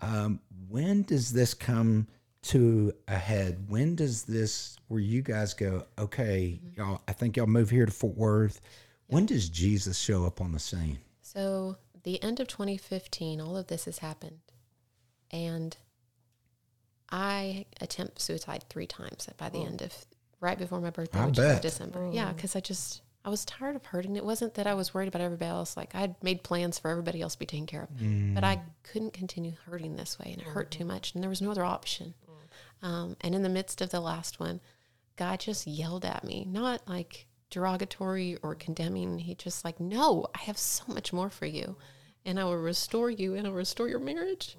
Um, 0.00 0.40
when 0.68 1.02
does 1.02 1.32
this 1.32 1.54
come 1.54 2.08
to 2.42 2.92
a 3.06 3.16
head? 3.16 3.66
When 3.68 3.94
does 3.94 4.24
this 4.24 4.76
where 4.88 5.00
you 5.00 5.22
guys 5.22 5.54
go, 5.54 5.86
okay, 5.98 6.60
y'all? 6.76 7.00
I 7.06 7.12
think 7.12 7.36
y'all 7.36 7.46
move 7.46 7.70
here 7.70 7.86
to 7.86 7.92
Fort 7.92 8.16
Worth. 8.16 8.60
When 9.06 9.26
does 9.26 9.48
Jesus 9.48 9.98
show 9.98 10.24
up 10.24 10.40
on 10.40 10.52
the 10.52 10.58
scene? 10.58 10.98
So 11.20 11.76
the 12.02 12.22
end 12.22 12.40
of 12.40 12.48
2015, 12.48 13.40
all 13.40 13.56
of 13.56 13.68
this 13.68 13.84
has 13.84 13.98
happened, 13.98 14.40
and 15.30 15.76
I 17.10 17.66
attempt 17.80 18.20
suicide 18.20 18.64
three 18.68 18.86
times 18.86 19.28
by 19.36 19.50
the 19.50 19.58
end 19.58 19.82
of 19.82 19.92
right 20.42 20.58
before 20.58 20.80
my 20.80 20.90
birthday, 20.90 21.20
I 21.20 21.26
which 21.26 21.36
bet. 21.36 21.56
in 21.56 21.62
December. 21.62 22.00
Mm. 22.00 22.14
Yeah, 22.14 22.32
because 22.32 22.54
I 22.54 22.60
just 22.60 23.00
I 23.24 23.30
was 23.30 23.44
tired 23.44 23.76
of 23.76 23.86
hurting. 23.86 24.16
It 24.16 24.24
wasn't 24.24 24.54
that 24.54 24.66
I 24.66 24.74
was 24.74 24.92
worried 24.92 25.08
about 25.08 25.22
everybody 25.22 25.48
else. 25.48 25.76
Like 25.76 25.94
I 25.94 26.00
had 26.00 26.16
made 26.22 26.42
plans 26.42 26.78
for 26.78 26.90
everybody 26.90 27.22
else 27.22 27.34
to 27.34 27.38
be 27.38 27.46
taken 27.46 27.66
care 27.66 27.84
of, 27.84 27.90
but 28.34 28.44
I 28.44 28.56
mm. 28.56 28.62
couldn't 28.82 29.12
continue 29.12 29.52
hurting 29.64 29.96
this 29.96 30.18
way, 30.18 30.32
and 30.32 30.42
it 30.42 30.48
hurt 30.48 30.70
too 30.70 30.80
mm-hmm. 30.80 30.88
much, 30.88 31.14
and 31.14 31.22
there 31.22 31.30
was 31.30 31.40
no 31.40 31.50
other 31.50 31.64
option. 31.64 32.14
Mm. 32.82 32.86
Um, 32.86 33.16
and 33.20 33.34
in 33.34 33.42
the 33.42 33.48
midst 33.48 33.80
of 33.80 33.90
the 33.90 34.00
last 34.00 34.40
one, 34.40 34.60
God 35.16 35.40
just 35.40 35.66
yelled 35.66 36.04
at 36.04 36.24
me, 36.24 36.44
not 36.48 36.86
like 36.88 37.26
derogatory 37.50 38.38
or 38.42 38.56
condemning. 38.56 39.20
He 39.20 39.36
just 39.36 39.64
like, 39.64 39.78
no, 39.78 40.26
I 40.34 40.38
have 40.38 40.58
so 40.58 40.84
much 40.88 41.12
more 41.12 41.30
for 41.30 41.46
you, 41.46 41.76
and 42.24 42.40
I 42.40 42.44
will 42.44 42.58
restore 42.58 43.10
you, 43.10 43.34
and 43.34 43.46
I'll 43.46 43.52
restore 43.52 43.88
your 43.88 44.00
marriage, 44.00 44.56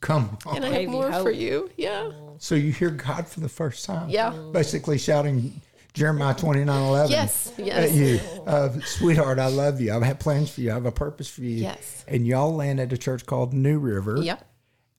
Come 0.00 0.38
on. 0.46 0.56
and 0.56 0.64
I 0.64 0.70
have 0.70 0.82
you 0.82 0.88
more 0.88 1.12
for 1.12 1.30
you. 1.30 1.70
Yeah, 1.76 2.10
So 2.38 2.54
you 2.54 2.70
hear 2.72 2.90
God 2.90 3.26
for 3.26 3.40
the 3.40 3.48
first 3.48 3.84
time. 3.84 4.08
Yeah. 4.08 4.30
Basically 4.52 4.96
shouting 4.98 5.60
Jeremiah 5.94 6.34
twenty 6.34 6.64
nine 6.64 6.84
eleven. 6.84 7.10
yes, 7.10 7.52
yes. 7.58 7.90
at 7.90 7.96
you, 7.96 8.20
uh, 8.46 8.78
sweetheart. 8.84 9.38
I 9.40 9.48
love 9.48 9.80
you. 9.80 9.90
I 9.90 9.94
have 9.94 10.02
had 10.04 10.20
plans 10.20 10.50
for 10.50 10.60
you. 10.60 10.70
I 10.70 10.74
have 10.74 10.86
a 10.86 10.92
purpose 10.92 11.28
for 11.28 11.40
you. 11.42 11.56
Yes. 11.56 12.04
And 12.06 12.26
y'all 12.26 12.54
land 12.54 12.78
at 12.78 12.92
a 12.92 12.98
church 12.98 13.26
called 13.26 13.52
New 13.52 13.78
River. 13.80 14.18
Yep. 14.18 14.46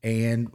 And 0.04 0.52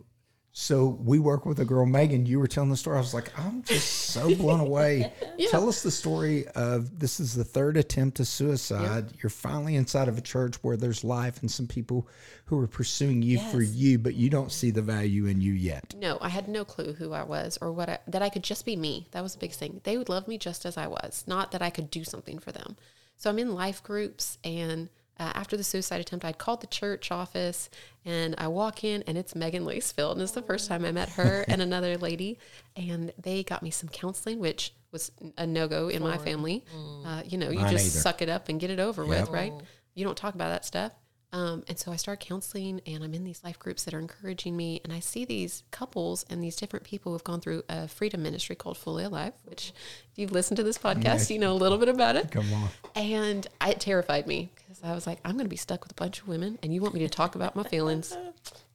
so 0.56 0.86
we 0.86 1.18
work 1.18 1.46
with 1.46 1.58
a 1.58 1.64
girl, 1.64 1.84
Megan. 1.84 2.26
You 2.26 2.38
were 2.38 2.46
telling 2.46 2.70
the 2.70 2.76
story. 2.76 2.96
I 2.96 3.00
was 3.00 3.12
like, 3.12 3.36
I'm 3.36 3.64
just 3.64 3.90
so 3.90 4.32
blown 4.36 4.60
away. 4.60 5.12
Tell 5.50 5.68
us 5.68 5.82
the 5.82 5.90
story 5.90 6.46
of 6.54 7.00
this 7.00 7.18
is 7.18 7.34
the 7.34 7.42
third 7.42 7.76
attempt 7.76 8.18
to 8.18 8.24
suicide. 8.24 9.06
You're 9.20 9.30
finally 9.30 9.74
inside 9.74 10.06
of 10.06 10.16
a 10.16 10.20
church 10.20 10.54
where 10.62 10.76
there's 10.76 11.02
life 11.02 11.40
and 11.40 11.50
some 11.50 11.66
people 11.66 12.06
who 12.44 12.60
are 12.60 12.68
pursuing 12.68 13.20
you 13.20 13.40
for 13.40 13.62
you, 13.62 13.98
but 13.98 14.14
you 14.14 14.30
don't 14.30 14.52
see 14.52 14.70
the 14.70 14.80
value 14.80 15.26
in 15.26 15.40
you 15.40 15.52
yet. 15.52 15.92
No, 15.98 16.18
I 16.20 16.28
had 16.28 16.46
no 16.46 16.64
clue 16.64 16.92
who 16.92 17.12
I 17.12 17.24
was 17.24 17.58
or 17.60 17.72
what 17.72 17.88
I, 17.88 17.98
that 18.06 18.22
I 18.22 18.28
could 18.28 18.44
just 18.44 18.64
be 18.64 18.76
me. 18.76 19.08
That 19.10 19.24
was 19.24 19.32
the 19.32 19.40
big 19.40 19.52
thing. 19.52 19.80
They 19.82 19.98
would 19.98 20.08
love 20.08 20.28
me 20.28 20.38
just 20.38 20.64
as 20.64 20.76
I 20.76 20.86
was, 20.86 21.24
not 21.26 21.50
that 21.50 21.62
I 21.62 21.70
could 21.70 21.90
do 21.90 22.04
something 22.04 22.38
for 22.38 22.52
them. 22.52 22.76
So 23.16 23.28
I'm 23.28 23.40
in 23.40 23.54
life 23.54 23.82
groups, 23.82 24.38
and 24.44 24.88
uh, 25.18 25.32
after 25.34 25.56
the 25.56 25.64
suicide 25.64 26.00
attempt, 26.00 26.24
I'd 26.24 26.38
called 26.38 26.60
the 26.60 26.66
church 26.66 27.10
office, 27.10 27.70
and 28.04 28.34
I 28.38 28.48
walk 28.48 28.82
in, 28.84 29.02
and 29.06 29.16
it's 29.16 29.34
Megan 29.34 29.64
Lacefield, 29.64 30.12
and 30.12 30.22
it's 30.22 30.32
the 30.32 30.42
first 30.42 30.68
time 30.68 30.84
I 30.84 30.92
met 30.92 31.10
her 31.10 31.44
and 31.48 31.62
another 31.62 31.96
lady, 31.96 32.38
and 32.76 33.12
they 33.20 33.42
got 33.44 33.62
me 33.62 33.70
some 33.70 33.88
counseling, 33.88 34.38
which 34.40 34.72
was 34.90 35.12
a 35.38 35.46
no 35.46 35.68
go 35.68 35.88
in 35.88 36.02
my 36.02 36.18
family. 36.18 36.64
Uh, 37.04 37.22
you 37.24 37.38
know, 37.38 37.50
you 37.50 37.60
Mine 37.60 37.70
just 37.72 37.86
either. 37.86 38.00
suck 38.00 38.22
it 38.22 38.28
up 38.28 38.48
and 38.48 38.60
get 38.60 38.70
it 38.70 38.80
over 38.80 39.04
with, 39.04 39.28
right? 39.30 39.52
You 39.94 40.04
don't 40.04 40.16
talk 40.16 40.34
about 40.34 40.50
that 40.50 40.64
stuff. 40.64 40.92
Um, 41.34 41.64
and 41.66 41.76
so 41.76 41.90
I 41.90 41.96
started 41.96 42.24
counseling, 42.24 42.80
and 42.86 43.02
I'm 43.02 43.12
in 43.12 43.24
these 43.24 43.42
life 43.42 43.58
groups 43.58 43.82
that 43.84 43.92
are 43.92 43.98
encouraging 43.98 44.56
me. 44.56 44.80
And 44.84 44.92
I 44.92 45.00
see 45.00 45.24
these 45.24 45.64
couples 45.72 46.24
and 46.30 46.40
these 46.40 46.54
different 46.54 46.86
people 46.86 47.10
who 47.10 47.16
have 47.16 47.24
gone 47.24 47.40
through 47.40 47.64
a 47.68 47.88
freedom 47.88 48.22
ministry 48.22 48.54
called 48.54 48.78
Fully 48.78 49.02
Alive, 49.02 49.32
which, 49.42 49.72
if 50.12 50.16
you've 50.18 50.30
listened 50.30 50.58
to 50.58 50.62
this 50.62 50.78
podcast, 50.78 51.30
you 51.30 51.40
know 51.40 51.50
a 51.50 51.54
little 51.54 51.76
bit 51.76 51.88
about 51.88 52.14
it. 52.14 52.30
Come 52.30 52.52
on. 52.52 52.68
And 52.94 53.48
it 53.66 53.80
terrified 53.80 54.28
me 54.28 54.52
because 54.54 54.80
I 54.84 54.94
was 54.94 55.08
like, 55.08 55.18
I'm 55.24 55.32
going 55.32 55.46
to 55.46 55.50
be 55.50 55.56
stuck 55.56 55.82
with 55.82 55.90
a 55.90 55.96
bunch 55.96 56.20
of 56.20 56.28
women, 56.28 56.56
and 56.62 56.72
you 56.72 56.80
want 56.80 56.94
me 56.94 57.00
to 57.00 57.08
talk 57.08 57.34
about 57.34 57.56
my 57.56 57.64
feelings? 57.64 58.16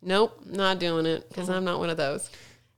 Nope, 0.01 0.39
not 0.45 0.79
doing 0.79 1.05
it 1.05 1.27
because 1.27 1.49
I'm 1.49 1.65
not 1.65 1.79
one 1.79 1.89
of 1.89 1.97
those. 1.97 2.29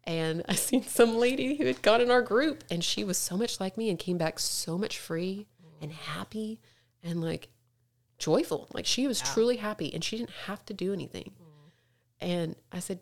And 0.05 0.41
I 0.49 0.55
seen 0.55 0.81
some 0.81 1.17
lady 1.17 1.55
who 1.55 1.65
had 1.65 1.83
gone 1.83 2.01
in 2.01 2.09
our 2.09 2.23
group, 2.23 2.63
and 2.71 2.83
she 2.83 3.03
was 3.03 3.15
so 3.15 3.37
much 3.37 3.59
like 3.59 3.77
me 3.77 3.91
and 3.91 3.99
came 3.99 4.17
back 4.17 4.39
so 4.39 4.75
much 4.75 4.97
free 4.97 5.45
and 5.79 5.91
happy 5.91 6.59
and 7.03 7.21
like 7.21 7.49
joyful. 8.21 8.67
Like 8.73 8.85
she 8.85 9.07
was 9.07 9.19
truly 9.21 9.57
happy, 9.57 9.93
and 9.93 10.03
she 10.03 10.17
didn't 10.17 10.35
have 10.47 10.65
to 10.67 10.73
do 10.73 10.93
anything. 10.93 11.31
And 12.19 12.55
I 12.71 12.79
said, 12.79 12.99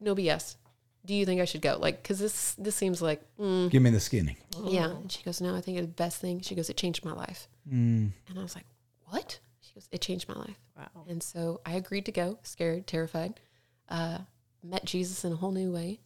"No 0.00 0.14
BS. 0.14 0.56
Do 1.04 1.14
you 1.14 1.26
think 1.26 1.40
I 1.40 1.44
should 1.46 1.62
go? 1.62 1.78
Like, 1.80 2.02
because 2.02 2.18
this 2.20 2.54
this 2.54 2.76
seems 2.76 3.02
like 3.02 3.20
mm, 3.36 3.68
Give 3.70 3.82
me 3.82 3.90
the 3.90 4.00
skinny. 4.00 4.36
yeah. 4.64 4.90
And 4.90 5.10
she 5.10 5.22
goes, 5.24 5.40
No, 5.40 5.54
I 5.56 5.60
think 5.60 5.78
it's 5.78 5.86
the 5.88 5.92
best 5.92 6.20
thing. 6.20 6.40
She 6.40 6.54
goes, 6.54 6.70
It 6.70 6.76
changed 6.76 7.04
my 7.04 7.12
life. 7.12 7.48
Mm. 7.68 8.12
And 8.28 8.38
I 8.38 8.42
was 8.42 8.54
like, 8.54 8.66
What? 9.06 9.40
She 9.60 9.74
goes, 9.74 9.88
It 9.90 10.00
changed 10.00 10.28
my 10.28 10.36
life. 10.36 10.58
Wow. 10.76 11.04
And 11.08 11.20
so 11.20 11.60
I 11.66 11.72
agreed 11.72 12.06
to 12.06 12.12
go, 12.12 12.38
scared, 12.44 12.86
terrified. 12.86 13.40
Uh, 13.88 14.18
met 14.62 14.84
Jesus 14.84 15.24
in 15.24 15.32
a 15.32 15.36
whole 15.36 15.50
new 15.52 15.72
way, 15.72 16.00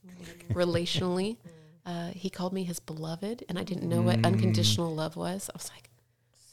relationally. 0.50 1.36
Uh, 1.86 2.10
he 2.10 2.28
called 2.28 2.52
me 2.52 2.64
his 2.64 2.80
beloved, 2.80 3.44
and 3.48 3.56
I 3.60 3.62
didn't 3.62 3.88
know 3.88 4.02
what 4.02 4.26
unconditional 4.26 4.92
love 4.92 5.14
was. 5.14 5.48
I 5.48 5.56
was 5.56 5.70
like, 5.72 5.88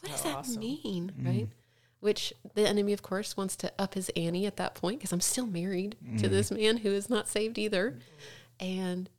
What 0.01 0.11
does 0.11 0.21
that 0.21 0.59
mean? 0.59 1.11
Right? 1.19 1.47
Which 2.03 2.33
the 2.53 2.67
enemy, 2.67 2.91
of 2.93 3.01
course, 3.01 3.37
wants 3.37 3.55
to 3.57 3.71
up 3.79 3.93
his 3.93 4.09
ante 4.15 4.45
at 4.45 4.57
that 4.57 4.75
point 4.75 4.99
because 4.99 5.11
I'm 5.13 5.21
still 5.21 5.47
married 5.47 5.95
to 6.17 6.27
this 6.29 6.51
man 6.51 6.77
who 6.77 6.89
is 6.91 7.09
not 7.09 7.27
saved 7.29 7.57
either. 7.57 7.97
And 8.59 9.09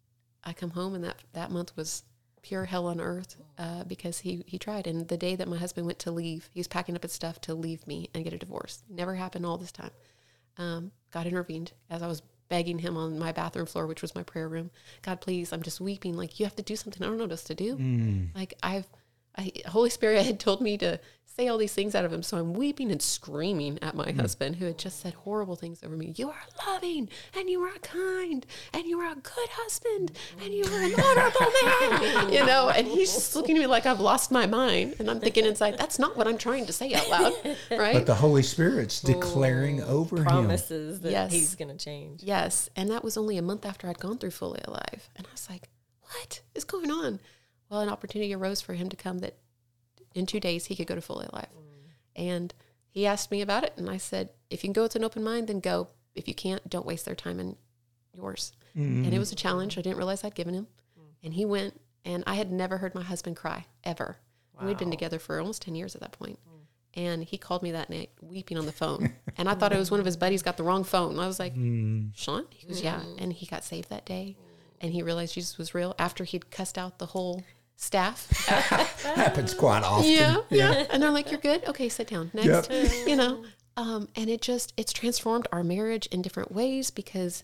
I 0.45 0.53
come 0.53 0.71
home, 0.71 0.95
and 0.95 1.03
that 1.05 1.17
that 1.33 1.51
month 1.51 1.75
was 1.77 2.03
pure 2.43 2.67
hell 2.67 2.87
on 2.87 3.01
earth 3.01 3.37
uh, 3.59 3.85
because 3.85 4.19
he 4.21 4.45
he 4.47 4.59
tried. 4.59 4.87
And 4.87 5.09
the 5.09 5.17
day 5.17 5.35
that 5.35 5.49
my 5.49 5.57
husband 5.57 5.87
went 5.87 5.99
to 6.01 6.11
leave, 6.11 6.51
he 6.53 6.61
was 6.61 6.69
packing 6.69 6.95
up 6.95 7.03
his 7.03 7.13
stuff 7.13 7.41
to 7.43 7.55
leave 7.55 7.87
me 7.87 8.11
and 8.15 8.23
get 8.23 8.35
a 8.35 8.39
divorce. 8.39 8.83
Never 8.89 9.15
happened 9.15 9.47
all 9.47 9.57
this 9.57 9.73
time. 9.73 9.91
Um, 10.59 10.93
God 11.11 11.27
intervened 11.27 11.73
as 11.89 12.03
I 12.03 12.07
was 12.07 12.23
begging 12.51 12.79
him 12.81 12.97
on 12.99 13.19
my 13.19 13.33
bathroom 13.33 13.67
floor, 13.67 13.87
which 13.87 14.03
was 14.03 14.15
my 14.15 14.23
prayer 14.23 14.49
room. 14.49 14.71
God, 15.03 15.21
please, 15.23 15.53
I'm 15.53 15.63
just 15.63 15.81
weeping. 15.81 16.15
Like 16.17 16.39
you 16.39 16.45
have 16.45 16.57
to 16.57 16.63
do 16.63 16.77
something. 16.77 17.03
I 17.03 17.07
don't 17.07 17.17
know 17.17 17.25
what 17.25 17.31
else 17.31 17.45
to 17.45 17.55
do. 17.55 17.77
Like 18.35 18.53
I've, 18.63 18.87
I 19.37 19.53
Holy 19.67 19.91
Spirit 19.91 20.25
had 20.27 20.41
told 20.41 20.61
me 20.61 20.79
to 20.79 21.01
say 21.37 21.49
all 21.49 21.59
these 21.59 21.75
things 21.75 21.95
out 21.95 22.05
of 22.05 22.13
him. 22.13 22.23
So 22.23 22.37
I'm 22.37 22.55
weeping 22.55 22.93
and 22.93 23.03
screaming 23.03 23.79
at 23.83 23.95
my 23.95 24.13
hmm. 24.13 24.21
husband 24.21 24.57
who 24.57 24.67
had 24.67 24.79
just 24.79 25.01
said 25.01 25.15
horrible 25.15 25.57
things 25.57 25.83
over 25.83 25.97
me. 25.97 26.15
You 26.17 26.31
are 26.31 26.43
loving 26.67 27.09
and 27.37 27.51
you 27.51 27.61
are 27.63 27.77
kind 27.83 28.47
and 28.73 28.85
you 28.85 29.01
are 29.01 29.11
a 29.11 29.17
good 29.17 29.49
husband 29.51 30.13
and 30.41 30.55
you 30.55 30.65
are 30.65 30.83
an 30.83 30.95
honorable 30.95 31.53
man, 31.63 32.33
you 32.33 32.47
know, 32.47 32.69
and 32.69 32.87
he's 32.87 33.13
just 33.13 33.35
looking 33.35 33.57
at 33.57 33.61
me 33.61 33.67
like 33.67 33.85
I've 33.85 34.01
lost 34.01 34.31
my 34.31 34.47
mind. 34.47 34.95
And 34.99 35.11
I'm 35.11 35.21
thinking 35.21 35.45
inside, 35.45 35.77
that's 35.77 35.99
not 35.99 36.17
what 36.17 36.29
I'm 36.29 36.39
trying 36.39 36.67
to 36.67 36.73
say 36.73 36.95
out 36.95 37.09
loud. 37.11 37.33
Right. 37.71 37.95
But 37.95 38.07
the 38.07 38.15
Holy 38.15 38.43
Spirit's 38.43 39.01
declaring 39.01 39.83
over 39.83 40.19
him. 40.19 40.25
Promises 40.25 41.01
that 41.01 41.11
Yes. 41.11 41.33
he's 41.33 41.55
going 41.55 41.77
to 41.77 41.83
change. 41.83 42.23
Yes. 42.23 42.69
And 42.77 42.91
that 42.91 43.03
was 43.03 43.17
only 43.17 43.37
a 43.39 43.43
month 43.43 43.65
after 43.67 43.89
I'd 43.89 43.99
gone 43.99 44.19
through 44.19 44.31
Fully 44.31 44.61
Alive. 44.65 45.09
And 45.17 45.27
I 45.27 45.31
was 45.31 45.49
like, 45.49 45.69
what 46.03 46.43
is 46.55 46.65
going 46.65 46.91
on? 46.91 47.21
Well, 47.75 47.83
an 47.83 47.89
opportunity 47.89 48.33
arose 48.33 48.61
for 48.61 48.75
him 48.75 48.89
to 48.89 48.97
come 48.97 49.19
that 49.19 49.35
in 50.15 50.27
two 50.27 50.39
days 50.39 50.67
he 50.67 50.77
could 50.77 50.87
go 50.87 50.95
to 50.95 51.01
Fully 51.01 51.27
Alive. 51.27 51.49
And 52.15 52.55
he 52.89 53.05
asked 53.05 53.33
me 53.33 53.43
about 53.43 53.65
it. 53.65 53.73
And 53.77 53.91
I 53.91 53.97
said, 53.97 54.31
if 54.49 54.63
you 54.63 54.69
can 54.69 54.73
go 54.73 54.83
with 54.83 54.95
an 54.95 55.03
open 55.03 55.25
mind, 55.25 55.49
then 55.49 55.59
go. 55.59 55.89
If 56.15 56.29
you 56.29 56.35
can't, 56.35 56.71
don't 56.71 56.87
waste 56.87 57.05
their 57.05 57.17
time 57.17 57.41
and 57.41 57.57
yours. 58.17 58.53
And 58.75 59.05
it 59.05 59.11
mm-hmm. 59.11 59.19
was 59.19 59.33
a 59.33 59.35
challenge. 59.35 59.77
I 59.77 59.83
didn't 59.83 59.97
realize 59.97 60.23
I'd 60.23 60.37
given 60.37 60.55
him. 60.55 60.69
And 61.25 61.35
he 61.35 61.45
went, 61.45 61.81
and 62.05 62.23
I 62.27 62.35
had 62.35 62.53
never 62.53 62.79
heard 62.79 62.95
my 62.95 63.03
husband 63.03 63.35
cry 63.35 63.67
ever. 63.83 64.19
And 64.57 64.69
We'd 64.69 64.79
been 64.79 64.93
together 64.93 65.19
for 65.19 65.41
almost 65.41 65.63
10 65.63 65.75
years 65.75 65.97
at 65.97 66.01
that 66.03 66.13
point. 66.13 66.39
Mm. 66.47 67.03
And 67.03 67.25
he 67.25 67.39
called 67.39 67.65
me 67.65 67.73
that 67.73 67.91
night 67.91 68.11
weeping 68.21 68.57
on 68.57 68.67
the 68.67 68.73
phone. 68.73 69.13
and 69.37 69.49
I 69.49 69.55
thought 69.55 69.73
it 69.73 69.79
was 69.79 69.91
one 69.91 69.99
of 69.99 70.07
his 70.07 70.17
buddies 70.17 70.43
got 70.43 70.57
the 70.57 70.63
wrong 70.63 70.85
phone. 70.85 71.19
I 71.19 71.27
was 71.27 71.41
like, 71.41 71.57
mm. 71.57 72.11
Sean? 72.15 72.47
He 72.51 72.69
goes, 72.69 72.81
Yeah. 72.83 73.01
Mm. 73.01 73.23
And 73.23 73.33
he 73.33 73.47
got 73.47 73.65
saved 73.65 73.91
that 73.91 74.07
day. 74.07 74.37
And 74.81 74.93
he 74.93 75.03
realized 75.03 75.35
Jesus 75.35 75.57
was 75.57 75.75
real 75.75 75.95
after 75.99 76.25
he'd 76.25 76.51
cussed 76.51 76.77
out 76.77 76.99
the 76.99 77.07
whole 77.07 77.43
staff. 77.77 78.31
Happens 79.17 79.55
quite 79.55 79.83
often. 79.83 80.11
yeah, 80.11 80.39
yeah. 80.51 80.85
And 80.91 81.03
they're 81.03 81.11
like, 81.11 81.31
You're 81.31 81.41
good? 81.41 81.65
Okay, 81.67 81.89
sit 81.89 82.09
down. 82.09 82.31
Next. 82.35 82.71
You 83.07 83.17
know? 83.17 83.45
Um, 83.77 84.09
and 84.15 84.31
it 84.31 84.41
just 84.41 84.73
it's 84.77 84.93
transformed 84.93 85.49
our 85.51 85.65
marriage 85.65 86.07
in 86.07 86.23
different 86.23 86.53
ways 86.53 86.91
because 86.91 87.43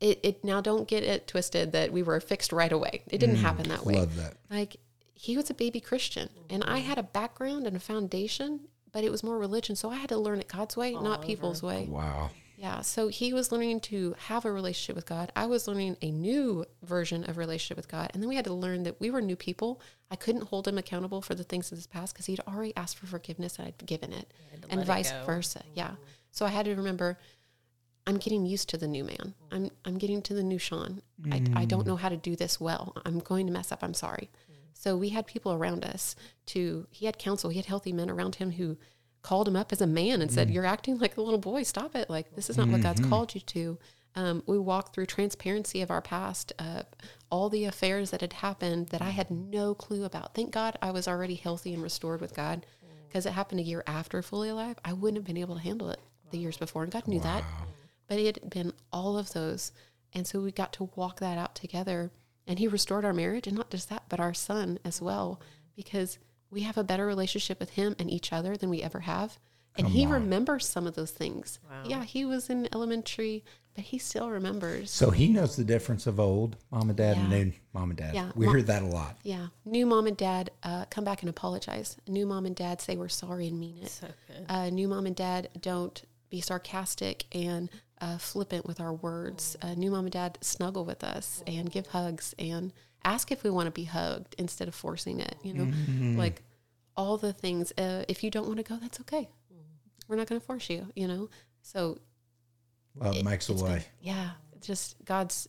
it, 0.00 0.20
it 0.22 0.44
now 0.44 0.60
don't 0.60 0.86
get 0.88 1.02
it 1.02 1.26
twisted 1.26 1.72
that 1.72 1.92
we 1.92 2.02
were 2.02 2.20
fixed 2.20 2.52
right 2.52 2.70
away. 2.70 3.02
It 3.08 3.18
didn't 3.18 3.36
happen 3.36 3.68
that 3.68 3.84
way. 3.84 3.94
Love 3.94 4.16
that. 4.16 4.34
Like 4.48 4.76
he 5.12 5.36
was 5.36 5.50
a 5.50 5.54
baby 5.54 5.80
Christian 5.80 6.30
and 6.48 6.64
I 6.64 6.78
had 6.78 6.98
a 6.98 7.02
background 7.02 7.66
and 7.66 7.76
a 7.76 7.80
foundation, 7.80 8.60
but 8.92 9.04
it 9.04 9.10
was 9.10 9.22
more 9.22 9.38
religion. 9.38 9.76
So 9.76 9.90
I 9.90 9.96
had 9.96 10.08
to 10.10 10.18
learn 10.18 10.38
it 10.38 10.48
God's 10.48 10.76
way, 10.76 10.92
not 10.94 11.20
people's 11.22 11.62
way. 11.62 11.86
Wow. 11.90 12.30
Yeah. 12.60 12.82
So 12.82 13.08
he 13.08 13.32
was 13.32 13.50
learning 13.50 13.80
to 13.80 14.14
have 14.26 14.44
a 14.44 14.52
relationship 14.52 14.94
with 14.94 15.06
God. 15.06 15.32
I 15.34 15.46
was 15.46 15.66
learning 15.66 15.96
a 16.02 16.10
new 16.10 16.66
version 16.82 17.24
of 17.24 17.38
relationship 17.38 17.78
with 17.78 17.88
God. 17.88 18.10
And 18.12 18.22
then 18.22 18.28
we 18.28 18.36
had 18.36 18.44
to 18.44 18.52
learn 18.52 18.82
that 18.82 19.00
we 19.00 19.10
were 19.10 19.22
new 19.22 19.34
people. 19.34 19.80
I 20.10 20.16
couldn't 20.16 20.48
hold 20.48 20.68
him 20.68 20.76
accountable 20.76 21.22
for 21.22 21.34
the 21.34 21.42
things 21.42 21.72
of 21.72 21.78
his 21.78 21.86
past 21.86 22.12
because 22.12 22.26
he'd 22.26 22.40
already 22.40 22.76
asked 22.76 22.98
for 22.98 23.06
forgiveness 23.06 23.58
and 23.58 23.68
I'd 23.68 23.86
given 23.86 24.12
it, 24.12 24.30
and 24.68 24.80
let 24.80 24.82
it 24.82 24.86
vice 24.86 25.10
go. 25.10 25.24
versa. 25.24 25.62
Yeah. 25.74 25.86
Mm-hmm. 25.86 26.02
So 26.32 26.44
I 26.44 26.50
had 26.50 26.66
to 26.66 26.74
remember 26.74 27.18
I'm 28.06 28.18
getting 28.18 28.44
used 28.44 28.68
to 28.70 28.76
the 28.76 28.88
new 28.88 29.04
man. 29.04 29.34
I'm 29.50 29.70
I'm 29.86 29.96
getting 29.96 30.20
to 30.22 30.34
the 30.34 30.42
new 30.42 30.58
Sean. 30.58 31.00
I, 31.30 31.42
I 31.54 31.64
don't 31.64 31.86
know 31.86 31.96
mm. 31.96 32.00
how 32.00 32.10
to 32.10 32.16
do 32.16 32.36
this 32.36 32.60
well. 32.60 32.94
I'm 33.06 33.20
going 33.20 33.46
to 33.46 33.52
mess 33.52 33.72
up. 33.72 33.82
I'm 33.82 33.94
sorry. 33.94 34.28
Mm. 34.50 34.54
So 34.74 34.98
we 34.98 35.10
had 35.10 35.26
people 35.26 35.52
around 35.52 35.84
us 35.84 36.14
to 36.46 36.86
he 36.90 37.06
had 37.06 37.18
counsel, 37.18 37.48
he 37.48 37.58
had 37.58 37.66
healthy 37.66 37.92
men 37.92 38.10
around 38.10 38.34
him 38.34 38.52
who 38.52 38.76
called 39.22 39.48
him 39.48 39.56
up 39.56 39.72
as 39.72 39.80
a 39.80 39.86
man 39.86 40.22
and 40.22 40.30
said, 40.30 40.50
You're 40.50 40.66
acting 40.66 40.98
like 40.98 41.16
a 41.16 41.22
little 41.22 41.38
boy, 41.38 41.62
stop 41.62 41.94
it. 41.94 42.08
Like 42.08 42.34
this 42.34 42.50
is 42.50 42.56
not 42.56 42.68
what 42.68 42.82
God's 42.82 43.06
called 43.08 43.34
you 43.34 43.40
to. 43.40 43.78
Um, 44.16 44.42
we 44.46 44.58
walked 44.58 44.94
through 44.94 45.06
transparency 45.06 45.82
of 45.82 45.90
our 45.90 46.02
past, 46.02 46.52
uh, 46.58 46.82
all 47.30 47.48
the 47.48 47.64
affairs 47.64 48.10
that 48.10 48.22
had 48.22 48.32
happened 48.32 48.88
that 48.88 49.02
I 49.02 49.10
had 49.10 49.30
no 49.30 49.74
clue 49.74 50.04
about. 50.04 50.34
Thank 50.34 50.50
God 50.50 50.76
I 50.82 50.90
was 50.90 51.06
already 51.06 51.36
healthy 51.36 51.72
and 51.74 51.82
restored 51.82 52.20
with 52.20 52.34
God 52.34 52.66
because 53.06 53.26
it 53.26 53.32
happened 53.32 53.60
a 53.60 53.64
year 53.64 53.84
after 53.86 54.22
fully 54.22 54.48
alive. 54.48 54.78
I 54.84 54.92
wouldn't 54.92 55.18
have 55.18 55.26
been 55.26 55.36
able 55.36 55.56
to 55.56 55.62
handle 55.62 55.90
it 55.90 56.00
the 56.30 56.38
years 56.38 56.56
before, 56.56 56.82
and 56.82 56.92
God 56.92 57.06
knew 57.08 57.20
that. 57.20 57.44
But 58.08 58.18
it 58.18 58.36
had 58.40 58.50
been 58.50 58.72
all 58.92 59.18
of 59.18 59.32
those. 59.32 59.72
And 60.12 60.26
so 60.26 60.40
we 60.40 60.50
got 60.52 60.72
to 60.74 60.90
walk 60.96 61.20
that 61.20 61.38
out 61.38 61.54
together. 61.54 62.10
And 62.46 62.58
He 62.58 62.66
restored 62.68 63.04
our 63.04 63.12
marriage, 63.12 63.46
and 63.46 63.56
not 63.56 63.70
just 63.70 63.88
that, 63.90 64.04
but 64.08 64.20
our 64.20 64.34
son 64.34 64.78
as 64.84 65.00
well, 65.00 65.40
because 65.76 66.18
we 66.50 66.62
have 66.62 66.76
a 66.78 66.84
better 66.84 67.06
relationship 67.06 67.60
with 67.60 67.70
Him 67.70 67.94
and 67.98 68.10
each 68.10 68.32
other 68.32 68.56
than 68.56 68.70
we 68.70 68.82
ever 68.82 69.00
have. 69.00 69.38
And 69.78 69.88
He 69.88 70.04
remembers 70.06 70.66
some 70.68 70.86
of 70.86 70.94
those 70.94 71.10
things. 71.12 71.58
Yeah, 71.86 72.04
He 72.04 72.24
was 72.24 72.50
in 72.50 72.68
elementary, 72.72 73.44
but 73.74 73.84
He 73.84 73.98
still 73.98 74.28
remembers. 74.28 74.90
So 74.90 75.10
he 75.10 75.28
knows 75.28 75.56
the 75.56 75.64
difference 75.64 76.06
of 76.06 76.18
old 76.18 76.56
mom 76.70 76.88
and 76.90 76.96
dad 76.96 77.16
and 77.16 77.30
new 77.30 77.52
mom 77.72 77.90
and 77.90 77.98
dad. 77.98 78.14
Yeah. 78.14 78.32
We 78.34 78.46
Mo- 78.46 78.52
hear 78.52 78.62
that 78.62 78.82
a 78.82 78.86
lot. 78.86 79.16
Yeah. 79.22 79.46
New 79.64 79.86
mom 79.86 80.06
and 80.06 80.16
dad 80.16 80.50
uh, 80.62 80.86
come 80.90 81.04
back 81.04 81.22
and 81.22 81.30
apologize. 81.30 81.96
New 82.08 82.26
mom 82.26 82.46
and 82.46 82.56
dad 82.56 82.80
say 82.80 82.96
we're 82.96 83.08
sorry 83.08 83.46
and 83.46 83.58
mean 83.60 83.78
it. 83.82 83.90
So 83.90 84.08
good. 84.26 84.46
Uh, 84.48 84.70
new 84.70 84.88
mom 84.88 85.06
and 85.06 85.14
dad 85.16 85.48
don't 85.60 86.02
be 86.30 86.40
sarcastic 86.40 87.24
and 87.32 87.70
uh, 88.00 88.18
flippant 88.18 88.66
with 88.66 88.80
our 88.80 88.92
words. 88.92 89.56
Uh, 89.62 89.74
new 89.74 89.90
mom 89.92 90.06
and 90.06 90.12
dad 90.12 90.38
snuggle 90.40 90.84
with 90.84 91.04
us 91.04 91.42
and 91.46 91.70
give 91.70 91.86
hugs 91.88 92.34
and 92.38 92.72
ask 93.04 93.32
if 93.32 93.42
we 93.42 93.50
want 93.50 93.66
to 93.66 93.70
be 93.70 93.84
hugged 93.84 94.34
instead 94.38 94.68
of 94.68 94.74
forcing 94.74 95.20
it. 95.20 95.36
You 95.42 95.54
know, 95.54 96.18
like 96.18 96.42
all 96.96 97.16
the 97.16 97.32
things. 97.32 97.72
Uh, 97.76 98.04
if 98.08 98.22
you 98.22 98.30
don't 98.30 98.46
want 98.46 98.58
to 98.58 98.62
go, 98.62 98.76
that's 98.76 99.00
okay. 99.00 99.28
We're 100.08 100.16
not 100.16 100.26
going 100.26 100.40
to 100.40 100.46
force 100.46 100.68
you. 100.68 100.86
You 100.96 101.08
know, 101.08 101.30
so 101.62 101.98
Well, 102.96 103.16
it, 103.16 103.24
makes 103.24 103.48
a 103.48 103.54
way. 103.54 103.70
Been, 103.70 103.84
yeah, 104.00 104.30
just 104.60 104.96
God's 105.04 105.48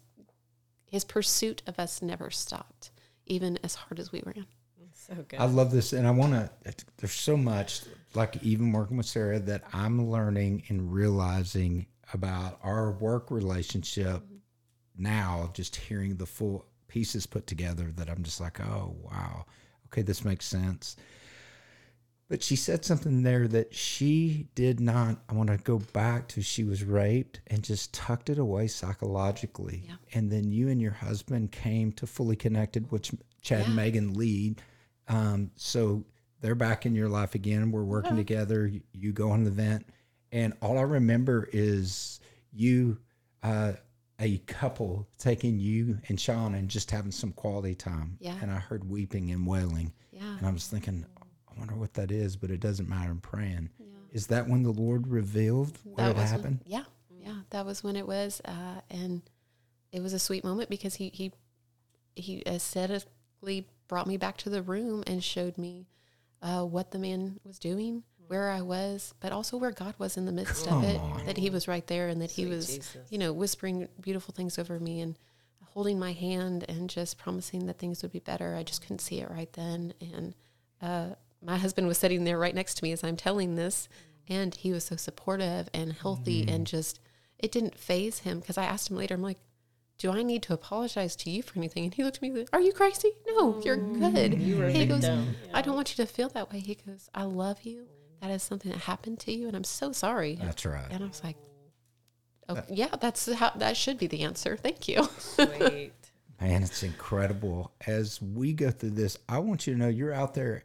His 0.86 1.04
pursuit 1.04 1.64
of 1.68 1.80
us 1.80 2.02
never 2.02 2.30
stopped, 2.30 2.92
even 3.26 3.58
as 3.64 3.76
hard 3.76 4.00
as 4.00 4.12
we 4.12 4.22
ran. 4.26 4.46
So 4.94 5.16
good. 5.28 5.40
I 5.40 5.46
love 5.46 5.72
this, 5.72 5.94
and 5.94 6.06
I 6.06 6.12
want 6.12 6.34
to. 6.34 6.76
There's 6.98 7.14
so 7.14 7.36
much, 7.36 7.82
like 8.14 8.38
even 8.44 8.72
working 8.72 8.98
with 8.98 9.08
Sarah, 9.08 9.40
that 9.40 9.64
I'm 9.74 10.10
learning 10.10 10.64
and 10.70 10.94
realizing 10.94 11.88
about 12.14 12.60
our 12.62 12.92
work 12.92 13.32
relationship 13.32 14.22
mm-hmm. 14.22 14.36
now. 14.98 15.50
Just 15.54 15.76
hearing 15.76 16.18
the 16.18 16.26
full 16.26 16.66
pieces 16.92 17.26
put 17.26 17.48
together, 17.48 17.94
that 17.96 18.10
I'm 18.10 18.22
just 18.22 18.42
like, 18.42 18.60
oh 18.60 18.94
wow, 19.02 19.46
okay, 19.88 20.02
this 20.02 20.26
makes 20.26 20.46
sense. 20.46 20.98
But 22.28 22.44
she 22.44 22.56
said 22.56 22.84
something 22.84 23.24
there 23.24 23.48
that 23.48 23.74
she 23.74 24.48
did 24.56 24.80
not. 24.80 25.18
I 25.30 25.34
want 25.34 25.50
to 25.50 25.58
go 25.58 25.80
back 25.92 26.28
to 26.30 26.42
she 26.42 26.64
was 26.66 26.84
raped 26.84 27.40
and 27.48 27.64
just 27.64 27.94
tucked 27.94 28.30
it 28.30 28.38
away 28.38 28.68
psychologically. 28.68 29.84
Yeah. 29.88 29.96
And 30.14 30.30
then 30.32 30.52
you 30.52 30.70
and 30.70 30.82
your 30.82 30.94
husband 30.94 31.52
came 31.52 31.92
to 31.94 32.08
Fully 32.08 32.36
Connected, 32.36 32.90
which 32.92 33.12
Chad 33.42 33.60
yeah. 33.60 33.66
and 33.68 33.76
Megan 33.76 34.14
lead. 34.14 34.62
Um, 35.08 35.52
so 35.56 36.06
they're 36.40 36.56
back 36.56 36.86
in 36.86 36.96
your 36.96 37.10
life 37.10 37.36
again. 37.36 37.72
We're 37.72 37.84
working 37.84 38.12
yeah. 38.12 38.24
together. 38.24 38.72
You, 38.94 39.12
go 39.12 39.32
on 39.32 39.44
the 39.44 39.52
event. 39.52 39.86
And 40.32 40.54
all 40.62 40.78
I 40.78 40.84
remember 40.84 41.50
is 41.52 42.22
you, 42.54 42.98
uh, 43.44 43.74
a 44.22 44.38
couple 44.46 45.08
taking 45.18 45.60
you 45.60 45.98
and 46.08 46.20
Sean 46.20 46.54
and 46.56 46.70
just 46.70 46.92
having 46.92 47.12
some 47.12 47.32
quality 47.32 47.76
time. 47.76 48.18
Yeah. 48.20 48.36
And 48.42 48.52
I 48.52 48.56
heard 48.56 48.90
weeping 48.90 49.32
and 49.32 49.46
wailing. 49.46 49.92
Yeah. 50.12 50.38
And 50.38 50.46
I 50.46 50.52
was 50.52 50.68
thinking, 50.68 51.06
I 51.22 51.60
wonder 51.60 51.76
what 51.76 51.96
that 51.96 52.12
is, 52.12 52.36
but 52.36 52.52
it 52.52 52.60
doesn't 52.60 52.88
matter. 52.88 53.10
I'm 53.10 53.20
praying. 53.20 53.70
Yeah. 53.80 53.88
Is 54.12 54.28
that 54.28 54.48
when 54.48 54.64
the 54.64 54.72
Lord 54.72 55.08
revealed 55.08 55.78
what 55.84 55.98
that 55.98 56.16
happened? 56.16 56.62
When, 56.64 56.72
yeah, 56.72 56.84
yeah, 57.10 57.36
that 57.50 57.66
was 57.66 57.84
when 57.84 57.96
it 57.96 58.08
was, 58.08 58.42
uh, 58.46 58.82
and 58.90 59.22
it 59.92 60.02
was 60.02 60.14
a 60.14 60.20
sweet 60.20 60.44
moment 60.44 60.70
because 60.70 60.96
he 60.96 61.10
he 61.14 61.32
he 62.16 62.44
aesthetically 62.46 63.68
brought 63.88 64.08
me 64.08 64.18
back 64.18 64.38
to 64.38 64.50
the 64.50 64.62
room 64.62 65.04
and 65.08 65.24
showed 65.24 65.58
me 65.58 65.88
uh, 66.42 66.64
what 66.64 66.92
the 66.92 67.00
man 67.00 67.40
was 67.44 67.58
doing, 67.60 68.04
where 68.32 68.50
I 68.50 68.62
was, 68.62 69.14
but 69.20 69.32
also 69.32 69.58
where 69.58 69.72
God 69.72 69.94
was 69.98 70.16
in 70.16 70.26
the 70.26 70.32
midst 70.32 70.68
Come 70.68 70.84
of 70.84 70.90
it. 70.90 71.00
On. 71.00 71.26
That 71.26 71.38
He 71.38 71.50
was 71.50 71.68
right 71.68 71.86
there, 71.86 72.08
and 72.08 72.22
that 72.22 72.32
Sweet 72.32 72.44
He 72.46 72.50
was, 72.50 72.68
Jesus. 72.68 72.98
you 73.10 73.18
know, 73.18 73.34
whispering 73.34 73.88
beautiful 74.00 74.34
things 74.34 74.58
over 74.58 74.80
me 74.80 75.02
and 75.02 75.18
holding 75.74 76.00
my 76.00 76.14
hand 76.14 76.66
and 76.68 76.90
just 76.90 77.18
promising 77.18 77.66
that 77.68 77.78
things 77.78 78.02
would 78.02 78.12
be 78.12 78.20
better. 78.20 78.56
I 78.56 78.64
just 78.64 78.82
couldn't 78.82 79.00
see 79.00 79.20
it 79.20 79.30
right 79.30 79.52
then, 79.54 79.94
and. 80.00 80.34
Uh, 80.82 81.16
my 81.44 81.58
husband 81.58 81.88
was 81.88 81.98
sitting 81.98 82.24
there 82.24 82.38
right 82.38 82.54
next 82.54 82.76
to 82.76 82.84
me 82.84 82.92
as 82.92 83.04
I'm 83.04 83.18
telling 83.18 83.56
this, 83.56 83.90
and 84.28 84.54
he 84.54 84.72
was 84.72 84.86
so 84.86 84.96
supportive 84.96 85.70
and 85.74 85.94
healthy 85.94 86.46
mm. 86.46 86.54
and 86.54 86.68
just 86.68 87.00
it 87.40 87.52
didn't 87.52 87.78
faze 87.78 88.20
him 88.20 88.40
because 88.40 88.58
I 88.58 88.66
asked 88.66 88.90
him 88.90 88.98
later, 88.98 89.16
I'm 89.16 89.22
like, 89.22 89.40
do 89.98 90.12
I 90.12 90.24
need 90.24 90.44
to 90.44 90.54
apologize 90.54 91.16
to 91.18 91.30
you 91.30 91.44
for 91.44 91.58
anything? 91.58 91.86
And 91.86 91.94
he 91.94 92.04
looked 92.04 92.18
at 92.18 92.22
me, 92.22 92.32
like, 92.32 92.50
Are 92.54 92.62
you 92.62 92.72
crazy? 92.72 93.12
No, 93.28 93.60
you're 93.64 93.78
mm. 93.78 94.14
good. 94.14 94.40
You 94.40 94.62
he 94.64 94.86
goes, 94.86 95.04
yeah. 95.04 95.24
I 95.54 95.62
don't 95.62 95.76
want 95.76 95.96
you 95.96 96.06
to 96.06 96.12
feel 96.12 96.30
that 96.30 96.52
way. 96.52 96.60
He 96.60 96.76
goes, 96.76 97.10
I 97.14 97.24
love 97.24 97.64
you. 97.64 97.88
That 98.22 98.32
is 98.32 98.44
something 98.44 98.72
that 98.72 98.82
happened 98.82 99.20
to 99.22 99.32
you, 99.32 99.48
and 99.48 99.56
I'm 99.56 99.64
so 99.64 99.92
sorry. 99.92 100.36
That's 100.36 100.66
right. 100.66 100.86
And 100.90 101.04
I 101.04 101.08
was 101.08 101.24
like, 101.24 101.38
Oh, 102.50 102.56
uh, 102.56 102.64
yeah, 102.70 102.96
that's 103.00 103.32
how 103.32 103.52
that 103.56 103.78
should 103.78 103.98
be 103.98 104.08
the 104.08 104.24
answer. 104.24 104.58
Thank 104.58 104.88
you. 104.88 105.08
Sweet. 105.20 105.94
Man, 106.42 106.64
it's 106.64 106.84
incredible. 106.84 107.72
As 107.86 108.22
we 108.22 108.54
go 108.54 108.72
through 108.72 108.92
this, 108.92 109.18
I 109.30 109.38
want 109.40 109.68
you 109.68 109.74
to 109.74 109.80
know 109.80 109.88
you're 109.88 110.14
out 110.14 110.34
there 110.34 110.64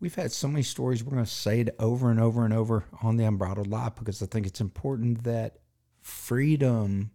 we've 0.00 0.14
had 0.14 0.32
so 0.32 0.48
many 0.48 0.62
stories. 0.62 1.02
We're 1.02 1.12
going 1.12 1.24
to 1.24 1.30
say 1.30 1.60
it 1.60 1.74
over 1.78 2.10
and 2.10 2.20
over 2.20 2.44
and 2.44 2.54
over 2.54 2.84
on 3.02 3.16
the 3.16 3.24
Unbridled 3.24 3.66
Life 3.66 3.94
because 3.96 4.22
I 4.22 4.26
think 4.26 4.46
it's 4.46 4.60
important 4.60 5.24
that 5.24 5.58
freedom 6.00 7.10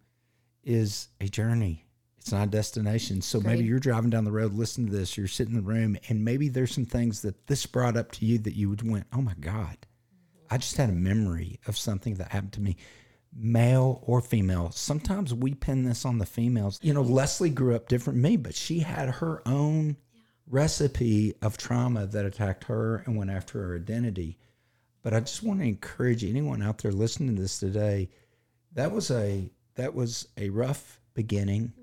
is 0.62 1.08
a 1.20 1.28
journey. 1.28 1.86
It's 2.24 2.32
not 2.32 2.48
a 2.48 2.50
destination. 2.50 3.20
So 3.20 3.38
Great. 3.38 3.56
maybe 3.56 3.64
you're 3.68 3.78
driving 3.78 4.08
down 4.08 4.24
the 4.24 4.32
road, 4.32 4.54
listen 4.54 4.86
to 4.86 4.92
this, 4.92 5.18
you're 5.18 5.28
sitting 5.28 5.54
in 5.54 5.62
the 5.62 5.70
room, 5.70 5.98
and 6.08 6.24
maybe 6.24 6.48
there's 6.48 6.72
some 6.72 6.86
things 6.86 7.20
that 7.20 7.48
this 7.48 7.66
brought 7.66 7.98
up 7.98 8.12
to 8.12 8.24
you 8.24 8.38
that 8.38 8.56
you 8.56 8.70
would 8.70 8.88
went, 8.90 9.06
oh 9.12 9.20
my 9.20 9.34
God, 9.38 9.76
I 10.50 10.56
just 10.56 10.78
had 10.78 10.88
a 10.88 10.94
memory 10.94 11.60
of 11.66 11.76
something 11.76 12.14
that 12.14 12.32
happened 12.32 12.54
to 12.54 12.62
me 12.62 12.78
male 13.30 14.00
or 14.06 14.22
female. 14.22 14.70
Sometimes 14.70 15.34
we 15.34 15.52
pin 15.52 15.84
this 15.84 16.06
on 16.06 16.16
the 16.16 16.24
females. 16.24 16.78
You 16.80 16.94
know, 16.94 17.02
Leslie 17.02 17.50
grew 17.50 17.74
up 17.74 17.88
different 17.88 18.18
me, 18.18 18.38
but 18.38 18.54
she 18.54 18.78
had 18.78 19.10
her 19.10 19.42
own 19.44 19.98
recipe 20.46 21.34
of 21.42 21.58
trauma 21.58 22.06
that 22.06 22.24
attacked 22.24 22.64
her 22.64 23.02
and 23.04 23.18
went 23.18 23.30
after 23.30 23.60
her 23.66 23.76
identity. 23.76 24.38
But 25.02 25.12
I 25.12 25.20
just 25.20 25.42
want 25.42 25.60
to 25.60 25.66
encourage 25.66 26.24
anyone 26.24 26.62
out 26.62 26.78
there 26.78 26.92
listening 26.92 27.36
to 27.36 27.42
this 27.42 27.58
today. 27.58 28.08
That 28.72 28.92
was 28.92 29.10
a 29.10 29.50
that 29.74 29.94
was 29.94 30.26
a 30.38 30.48
rough 30.48 31.00
beginning. 31.12 31.74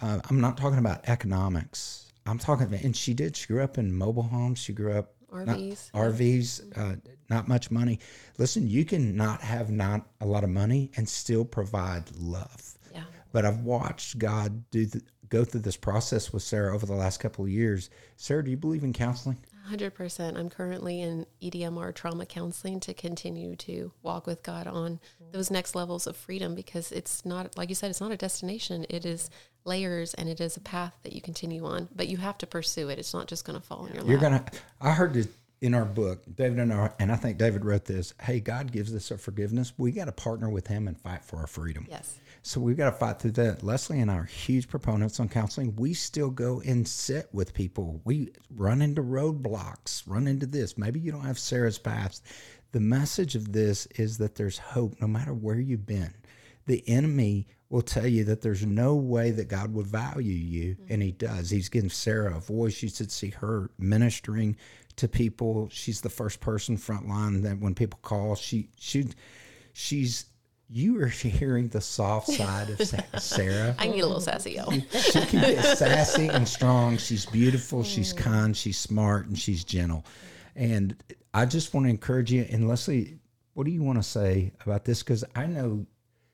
Uh, 0.00 0.20
I'm 0.28 0.40
not 0.40 0.56
talking 0.56 0.78
about 0.78 1.08
economics. 1.08 2.06
I'm 2.26 2.38
talking 2.38 2.66
about, 2.66 2.82
and 2.82 2.96
she 2.96 3.14
did. 3.14 3.36
She 3.36 3.46
grew 3.46 3.62
up 3.62 3.78
in 3.78 3.92
mobile 3.92 4.22
homes. 4.22 4.58
She 4.58 4.72
grew 4.72 4.92
up 4.92 5.14
RVs, 5.32 5.94
not, 5.94 6.02
RVs, 6.02 6.78
uh, 6.78 6.96
not 7.28 7.48
much 7.48 7.70
money. 7.70 7.98
Listen, 8.38 8.68
you 8.68 8.84
can 8.84 9.16
not 9.16 9.40
have 9.40 9.70
not 9.70 10.06
a 10.20 10.26
lot 10.26 10.44
of 10.44 10.50
money 10.50 10.90
and 10.96 11.08
still 11.08 11.44
provide 11.44 12.04
love. 12.16 12.78
Yeah. 12.92 13.04
But 13.32 13.44
I've 13.44 13.60
watched 13.60 14.18
God 14.18 14.68
do 14.70 14.86
the, 14.86 15.02
go 15.28 15.44
through 15.44 15.60
this 15.60 15.76
process 15.76 16.32
with 16.32 16.42
Sarah 16.42 16.74
over 16.74 16.86
the 16.86 16.94
last 16.94 17.20
couple 17.20 17.44
of 17.44 17.50
years. 17.50 17.90
Sarah, 18.16 18.44
do 18.44 18.50
you 18.50 18.56
believe 18.56 18.84
in 18.84 18.92
counseling? 18.92 19.38
100%. 19.68 20.36
I'm 20.36 20.50
currently 20.50 21.00
in 21.00 21.26
EDMR 21.42 21.94
trauma 21.94 22.26
counseling 22.26 22.80
to 22.80 22.94
continue 22.94 23.56
to 23.56 23.92
walk 24.02 24.26
with 24.26 24.42
God 24.42 24.66
on 24.66 25.00
those 25.32 25.50
next 25.50 25.74
levels 25.74 26.06
of 26.06 26.16
freedom 26.16 26.54
because 26.54 26.92
it's 26.92 27.24
not, 27.24 27.56
like 27.56 27.68
you 27.68 27.74
said, 27.74 27.90
it's 27.90 28.00
not 28.00 28.12
a 28.12 28.16
destination. 28.16 28.86
It 28.88 29.04
is 29.04 29.30
layers 29.64 30.14
and 30.14 30.28
it 30.28 30.40
is 30.40 30.56
a 30.56 30.60
path 30.60 30.94
that 31.02 31.12
you 31.12 31.20
continue 31.20 31.64
on, 31.64 31.88
but 31.94 32.08
you 32.08 32.16
have 32.16 32.38
to 32.38 32.46
pursue 32.46 32.88
it. 32.88 32.98
It's 32.98 33.14
not 33.14 33.26
just 33.26 33.44
going 33.44 33.58
to 33.58 33.64
fall 33.64 33.86
in 33.86 33.94
your 33.94 34.04
You're 34.04 34.18
going 34.18 34.38
to, 34.38 34.44
I 34.80 34.92
heard 34.92 35.14
this 35.14 35.28
in 35.60 35.74
our 35.74 35.84
book, 35.84 36.22
David 36.34 36.58
and 36.58 36.72
our, 36.72 36.94
and 36.98 37.12
I 37.12 37.16
think 37.16 37.36
David 37.36 37.64
wrote 37.64 37.84
this. 37.84 38.14
Hey, 38.20 38.40
God 38.40 38.72
gives 38.72 38.94
us 38.94 39.10
a 39.10 39.18
forgiveness. 39.18 39.72
We 39.76 39.92
got 39.92 40.06
to 40.06 40.12
partner 40.12 40.48
with 40.48 40.66
Him 40.66 40.88
and 40.88 40.98
fight 40.98 41.22
for 41.22 41.36
our 41.36 41.46
freedom. 41.46 41.86
Yes. 41.90 42.18
So 42.42 42.60
we've 42.60 42.76
got 42.76 42.90
to 42.90 42.96
fight 42.96 43.18
through 43.18 43.32
that. 43.32 43.62
Leslie 43.62 44.00
and 44.00 44.10
I 44.10 44.14
are 44.14 44.24
huge 44.24 44.68
proponents 44.68 45.20
on 45.20 45.28
counseling. 45.28 45.76
We 45.76 45.92
still 45.92 46.30
go 46.30 46.62
and 46.64 46.88
sit 46.88 47.28
with 47.32 47.52
people. 47.52 48.00
We 48.04 48.30
run 48.54 48.80
into 48.80 49.02
roadblocks, 49.02 50.02
run 50.06 50.26
into 50.26 50.46
this. 50.46 50.78
Maybe 50.78 51.00
you 51.00 51.12
don't 51.12 51.20
have 51.26 51.38
Sarah's 51.38 51.78
past. 51.78 52.24
The 52.72 52.80
message 52.80 53.34
of 53.34 53.52
this 53.52 53.86
is 53.96 54.18
that 54.18 54.36
there's 54.36 54.58
hope 54.58 55.00
no 55.00 55.06
matter 55.06 55.34
where 55.34 55.60
you've 55.60 55.86
been. 55.86 56.14
The 56.66 56.82
enemy 56.88 57.46
will 57.68 57.82
tell 57.82 58.06
you 58.06 58.24
that 58.24 58.40
there's 58.40 58.64
no 58.64 58.94
way 58.94 59.30
that 59.32 59.48
God 59.48 59.74
would 59.74 59.86
value 59.86 60.32
you, 60.32 60.76
and 60.88 61.02
He 61.02 61.12
does. 61.12 61.50
He's 61.50 61.68
given 61.68 61.90
Sarah 61.90 62.36
a 62.36 62.40
voice. 62.40 62.82
You 62.82 62.88
should 62.88 63.12
see 63.12 63.30
her 63.30 63.70
ministering 63.78 64.56
to 64.96 65.08
people. 65.08 65.68
She's 65.70 66.00
the 66.00 66.10
first 66.10 66.40
person 66.40 66.76
frontline 66.76 67.42
that 67.42 67.60
when 67.60 67.74
people 67.74 67.98
call, 68.02 68.34
she 68.34 68.68
she 68.76 69.08
she's 69.72 70.26
you 70.70 71.02
are 71.02 71.06
hearing 71.08 71.68
the 71.68 71.80
soft 71.80 72.28
side 72.28 72.70
of 72.70 72.80
Sarah. 73.20 73.74
I 73.78 73.88
need 73.88 74.00
a 74.00 74.06
little 74.06 74.20
sassy, 74.20 74.52
y'all. 74.52 74.70
She 74.70 75.20
can 75.26 75.40
get 75.40 75.64
sassy 75.76 76.28
and 76.28 76.46
strong. 76.46 76.96
She's 76.96 77.26
beautiful. 77.26 77.82
She's 77.82 78.14
mm. 78.14 78.18
kind. 78.18 78.56
She's 78.56 78.78
smart, 78.78 79.26
and 79.26 79.38
she's 79.38 79.64
gentle. 79.64 80.04
And 80.54 80.96
I 81.34 81.46
just 81.46 81.74
want 81.74 81.86
to 81.86 81.90
encourage 81.90 82.32
you. 82.32 82.46
And 82.48 82.68
Leslie, 82.68 83.18
what 83.54 83.64
do 83.64 83.72
you 83.72 83.82
want 83.82 83.98
to 83.98 84.02
say 84.02 84.52
about 84.64 84.84
this? 84.84 85.02
Because 85.02 85.24
I 85.34 85.46
know 85.46 85.86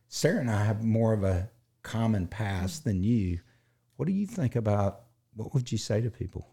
Sarah 0.09 0.41
and 0.41 0.51
I 0.51 0.65
have 0.65 0.85
more 0.85 1.13
of 1.13 1.25
a 1.25 1.49
common 1.83 2.27
past 2.27 2.85
than 2.85 3.03
you. 3.03 3.41
What 3.97 4.07
do 4.07 4.13
you 4.13 4.27
think 4.27 4.57
about? 4.57 5.03
What 5.35 5.55
would 5.55 5.73
you 5.73 5.79
say 5.79 6.01
to 6.03 6.11
people? 6.11 6.49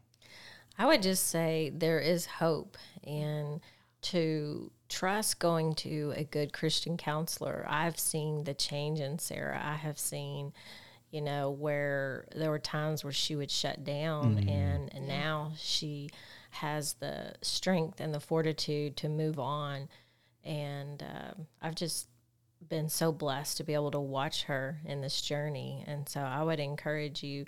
I 0.78 0.86
would 0.86 1.04
just 1.04 1.28
say 1.28 1.72
there 1.76 2.00
is 2.00 2.26
hope, 2.26 2.78
and 3.04 3.62
to 4.04 4.72
trust 4.90 5.40
going 5.40 5.74
to 5.76 6.14
a 6.16 6.24
good 6.24 6.54
Christian 6.54 6.98
counselor. 6.98 7.66
I've 7.68 8.00
seen 8.00 8.44
the 8.44 8.54
change 8.54 9.00
in 9.00 9.20
Sarah. 9.20 9.62
I 9.64 9.76
have 9.76 9.98
seen, 9.98 10.54
you 11.12 11.22
know, 11.22 11.50
where 11.50 12.26
there 12.36 12.50
were 12.50 12.60
times 12.60 13.04
where 13.04 13.14
she 13.14 13.36
would 13.36 13.52
shut 13.52 13.84
down, 13.84 14.38
mm-hmm. 14.38 14.50
and, 14.50 14.94
and 14.94 15.08
now 15.08 15.54
she 15.58 16.10
has 16.52 16.94
the 16.94 17.34
strength 17.42 18.00
and 18.00 18.14
the 18.14 18.20
fortitude 18.20 18.98
to 18.98 19.10
move 19.10 19.40
on. 19.40 19.90
And 20.44 21.02
uh, 21.02 21.34
I've 21.62 21.76
just 21.76 22.08
been 22.70 22.90
so 22.90 23.12
blessed 23.12 23.58
to 23.58 23.64
be 23.64 23.74
able 23.74 23.92
to 23.92 24.00
watch 24.00 24.44
her 24.44 24.80
in 24.86 25.02
this 25.02 25.22
journey. 25.22 25.84
And 25.88 26.08
so 26.08 26.22
I 26.22 26.44
would 26.44 26.60
encourage 26.60 27.24
you 27.24 27.46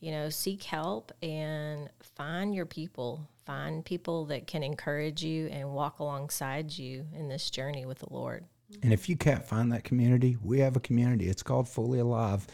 you 0.00 0.10
know, 0.10 0.28
seek 0.28 0.64
help 0.64 1.12
and 1.22 1.88
find 2.16 2.54
your 2.54 2.66
people. 2.66 3.28
Find 3.46 3.84
people 3.84 4.24
that 4.26 4.48
can 4.48 4.64
encourage 4.64 5.22
you 5.22 5.46
and 5.46 5.72
walk 5.72 6.00
alongside 6.00 6.76
you 6.76 7.06
in 7.14 7.28
this 7.28 7.48
journey 7.48 7.86
with 7.86 8.00
the 8.00 8.12
Lord. 8.12 8.44
And 8.82 8.92
if 8.92 9.08
you 9.08 9.16
can't 9.16 9.44
find 9.44 9.70
that 9.70 9.84
community, 9.84 10.36
we 10.42 10.58
have 10.58 10.74
a 10.74 10.80
community. 10.80 11.28
It's 11.28 11.44
called 11.44 11.68
Fully 11.68 12.00
Alive. 12.00 12.44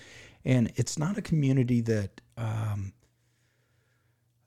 And 0.45 0.71
it's 0.77 0.99
not 0.99 1.17
a 1.17 1.23
community 1.23 1.81
that, 1.81 2.21
um, 2.37 2.93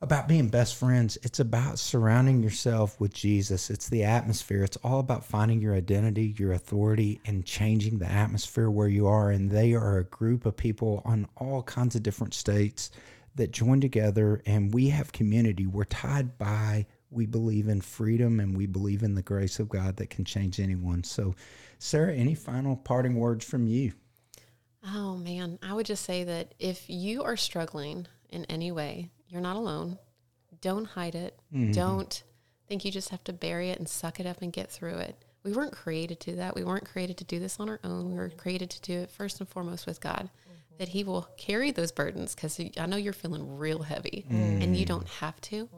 about 0.02 0.28
being 0.28 0.50
best 0.50 0.76
friends. 0.76 1.18
It's 1.24 1.39
about 1.39 1.80
surrounding 1.80 2.43
yourself 2.43 3.00
with 3.00 3.12
Jesus. 3.12 3.72
It's 3.72 3.89
the 3.89 4.04
atmosphere. 4.04 4.64
It's 4.64 4.78
all 4.78 5.00
about 5.00 5.26
finding 5.26 5.62
your 5.62 5.74
identity, 5.74 6.36
your 6.38 6.54
authority, 6.54 7.20
and 7.26 7.43
changing 7.43 7.98
the 7.98 8.12
atmosphere 8.12 8.70
where 8.70 8.88
you 8.88 9.08
are. 9.08 9.32
And 9.32 9.50
they 9.50 9.74
are 9.74 9.98
a 9.98 10.04
group 10.04 10.46
of 10.46 10.56
people 10.56 11.02
on 11.06 11.28
all 11.38 11.64
kinds 11.64 11.96
of 11.96 12.04
different 12.04 12.36
states 12.36 12.91
that 13.36 13.52
join 13.52 13.82
together, 13.82 14.42
and 14.46 14.74
we 14.74 14.90
have 14.90 15.12
community. 15.12 15.68
We're 15.68 15.84
tied 15.84 16.38
by, 16.38 16.86
we 17.10 17.26
believe 17.26 17.68
in 17.68 17.82
freedom, 17.82 18.40
and 18.40 18.56
we 18.56 18.66
believe 18.66 19.04
in 19.04 19.16
the 19.16 19.22
grace 19.22 19.60
of 19.60 19.70
God 19.70 19.98
that 19.98 20.10
can 20.10 20.26
change 20.26 20.60
anyone. 20.60 21.04
So, 21.04 21.36
Sarah, 21.78 22.14
any 22.14 22.36
final 22.36 22.78
parting 22.78 23.16
words 23.16 23.44
from 23.46 23.68
you? 23.68 23.94
Oh, 24.88 25.18
man. 25.18 25.60
I 25.62 25.74
would 25.74 25.86
just 25.86 26.06
say 26.06 26.24
that 26.24 26.54
if 26.60 26.90
you 26.90 27.24
are 27.24 27.38
struggling 27.38 28.08
in 28.30 28.46
any 28.46 28.72
way, 28.72 29.10
you're 29.28 29.42
not 29.42 29.56
alone. 29.56 29.98
Don't 30.62 30.86
hide 30.86 31.16
it. 31.16 31.38
Mm-hmm. 31.54 31.72
Don't 31.72 32.24
think 32.68 32.86
you 32.86 32.92
just 32.92 33.10
have 33.10 33.24
to 33.26 33.34
bury 33.34 33.70
it 33.70 33.80
and 33.80 33.90
suck 33.90 34.20
it 34.20 34.26
up 34.26 34.42
and 34.42 34.54
get 34.54 34.72
through 34.72 34.98
it. 34.98 35.16
We 35.44 35.52
weren't 35.52 35.74
created 35.74 36.20
to 36.22 36.32
do 36.32 36.38
that. 36.38 36.56
We 36.56 36.64
weren't 36.64 36.90
created 36.90 37.18
to 37.18 37.24
do 37.24 37.40
this 37.40 37.60
on 37.60 37.70
our 37.70 37.80
own. 37.84 38.10
We 38.10 38.16
were 38.16 38.30
created 38.30 38.72
to 38.72 38.82
do 38.82 38.94
it 39.00 39.12
first 39.12 39.40
and 39.40 39.48
foremost 39.48 39.86
with 39.86 40.02
God. 40.02 40.30
That 40.78 40.90
He 40.90 41.04
will 41.04 41.30
carry 41.38 41.72
those 41.72 41.92
burdens 41.92 42.36
because 42.36 42.60
I 42.78 42.86
know 42.86 42.98
you're 42.98 43.14
feeling 43.14 43.58
real 43.58 43.84
heavy 43.84 44.26
mm. 44.30 44.64
and 44.64 44.76
you 44.76 44.86
don't 44.86 45.08
have 45.08 45.40
to. 45.42 45.70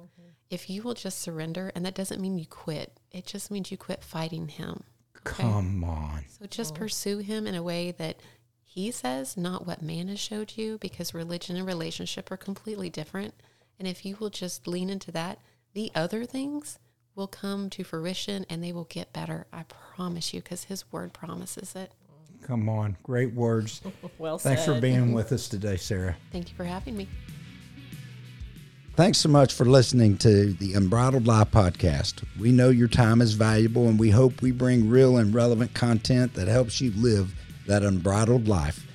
If 0.49 0.69
you 0.69 0.81
will 0.81 0.93
just 0.93 1.19
surrender, 1.19 1.71
and 1.75 1.85
that 1.85 1.93
doesn't 1.93 2.21
mean 2.21 2.37
you 2.37 2.45
quit, 2.45 2.99
it 3.11 3.25
just 3.25 3.51
means 3.51 3.69
you 3.69 3.77
quit 3.77 4.01
fighting 4.03 4.47
Him. 4.47 4.83
Okay? 5.17 5.43
Come 5.43 5.83
on. 5.83 6.23
So 6.39 6.45
just 6.45 6.73
pursue 6.73 7.17
Him 7.17 7.45
in 7.45 7.53
a 7.53 7.61
way 7.61 7.91
that 7.97 8.21
He 8.63 8.91
says, 8.91 9.35
not 9.35 9.67
what 9.67 9.81
man 9.81 10.07
has 10.07 10.19
showed 10.19 10.53
you, 10.55 10.77
because 10.77 11.13
religion 11.13 11.57
and 11.57 11.67
relationship 11.67 12.31
are 12.31 12.37
completely 12.37 12.89
different. 12.89 13.33
And 13.77 13.87
if 13.87 14.05
you 14.05 14.15
will 14.19 14.29
just 14.29 14.67
lean 14.67 14.89
into 14.89 15.11
that, 15.11 15.39
the 15.73 15.91
other 15.93 16.23
things 16.25 16.79
will 17.13 17.27
come 17.27 17.69
to 17.71 17.83
fruition 17.83 18.45
and 18.49 18.63
they 18.63 18.71
will 18.71 18.85
get 18.85 19.11
better. 19.11 19.47
I 19.51 19.63
promise 19.63 20.33
you, 20.33 20.41
because 20.41 20.63
His 20.65 20.89
Word 20.91 21.11
promises 21.11 21.75
it. 21.75 21.91
Come 22.43 22.69
on. 22.69 22.97
Great 23.03 23.33
words. 23.33 23.81
well 24.17 24.39
said. 24.39 24.49
Thanks 24.49 24.65
said. 24.65 24.75
for 24.75 24.81
being 24.81 25.13
with 25.13 25.31
us 25.31 25.47
today, 25.47 25.77
Sarah. 25.77 26.15
Thank 26.31 26.49
you 26.49 26.55
for 26.55 26.63
having 26.63 26.95
me. 26.95 27.07
Thanks 28.95 29.19
so 29.19 29.29
much 29.29 29.53
for 29.53 29.65
listening 29.65 30.17
to 30.17 30.53
the 30.53 30.73
Unbridled 30.73 31.27
Life 31.27 31.51
podcast. 31.51 32.23
We 32.39 32.51
know 32.51 32.69
your 32.69 32.87
time 32.87 33.21
is 33.21 33.33
valuable 33.33 33.87
and 33.87 33.99
we 33.99 34.09
hope 34.09 34.41
we 34.41 34.51
bring 34.51 34.89
real 34.89 35.17
and 35.17 35.35
relevant 35.35 35.75
content 35.75 36.33
that 36.33 36.47
helps 36.47 36.81
you 36.81 36.91
live 36.95 37.31
that 37.67 37.83
unbridled 37.83 38.47
life. 38.47 38.87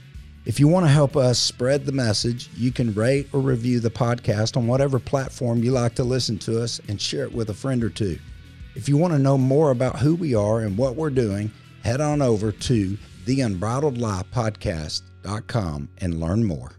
If 0.45 0.59
you 0.59 0.67
want 0.67 0.87
to 0.87 0.91
help 0.91 1.17
us 1.17 1.39
spread 1.39 1.87
the 1.87 1.93
message, 1.93 2.51
you 2.57 2.73
can 2.73 2.93
rate 2.95 3.29
or 3.33 3.39
review 3.39 3.79
the 3.79 3.91
podcast 3.91 4.57
on 4.57 4.67
whatever 4.67 4.99
platform 4.99 5.63
you 5.63 5.71
like 5.71 5.95
to 5.95 6.05
listen 6.05 6.37
to 6.41 6.61
us 6.61 6.81
and 6.89 7.01
share 7.01 7.25
it 7.25 7.33
with 7.33 7.51
a 7.51 7.55
friend 7.55 7.85
or 7.85 7.91
two. 7.91 8.19
If 8.75 8.89
you 8.89 8.97
want 8.97 9.13
to 9.13 9.21
know 9.21 9.39
more 9.39 9.71
about 9.71 10.01
who 10.01 10.17
we 10.17 10.35
are 10.35 10.61
and 10.61 10.77
what 10.77 10.97
we're 10.97 11.11
doing, 11.11 11.53
head 11.85 12.01
on 12.01 12.21
over 12.23 12.51
to 12.51 12.99
theunbridledlifepodcast.com 13.27 15.89
and 15.99 16.21
learn 16.21 16.45
more. 16.45 16.73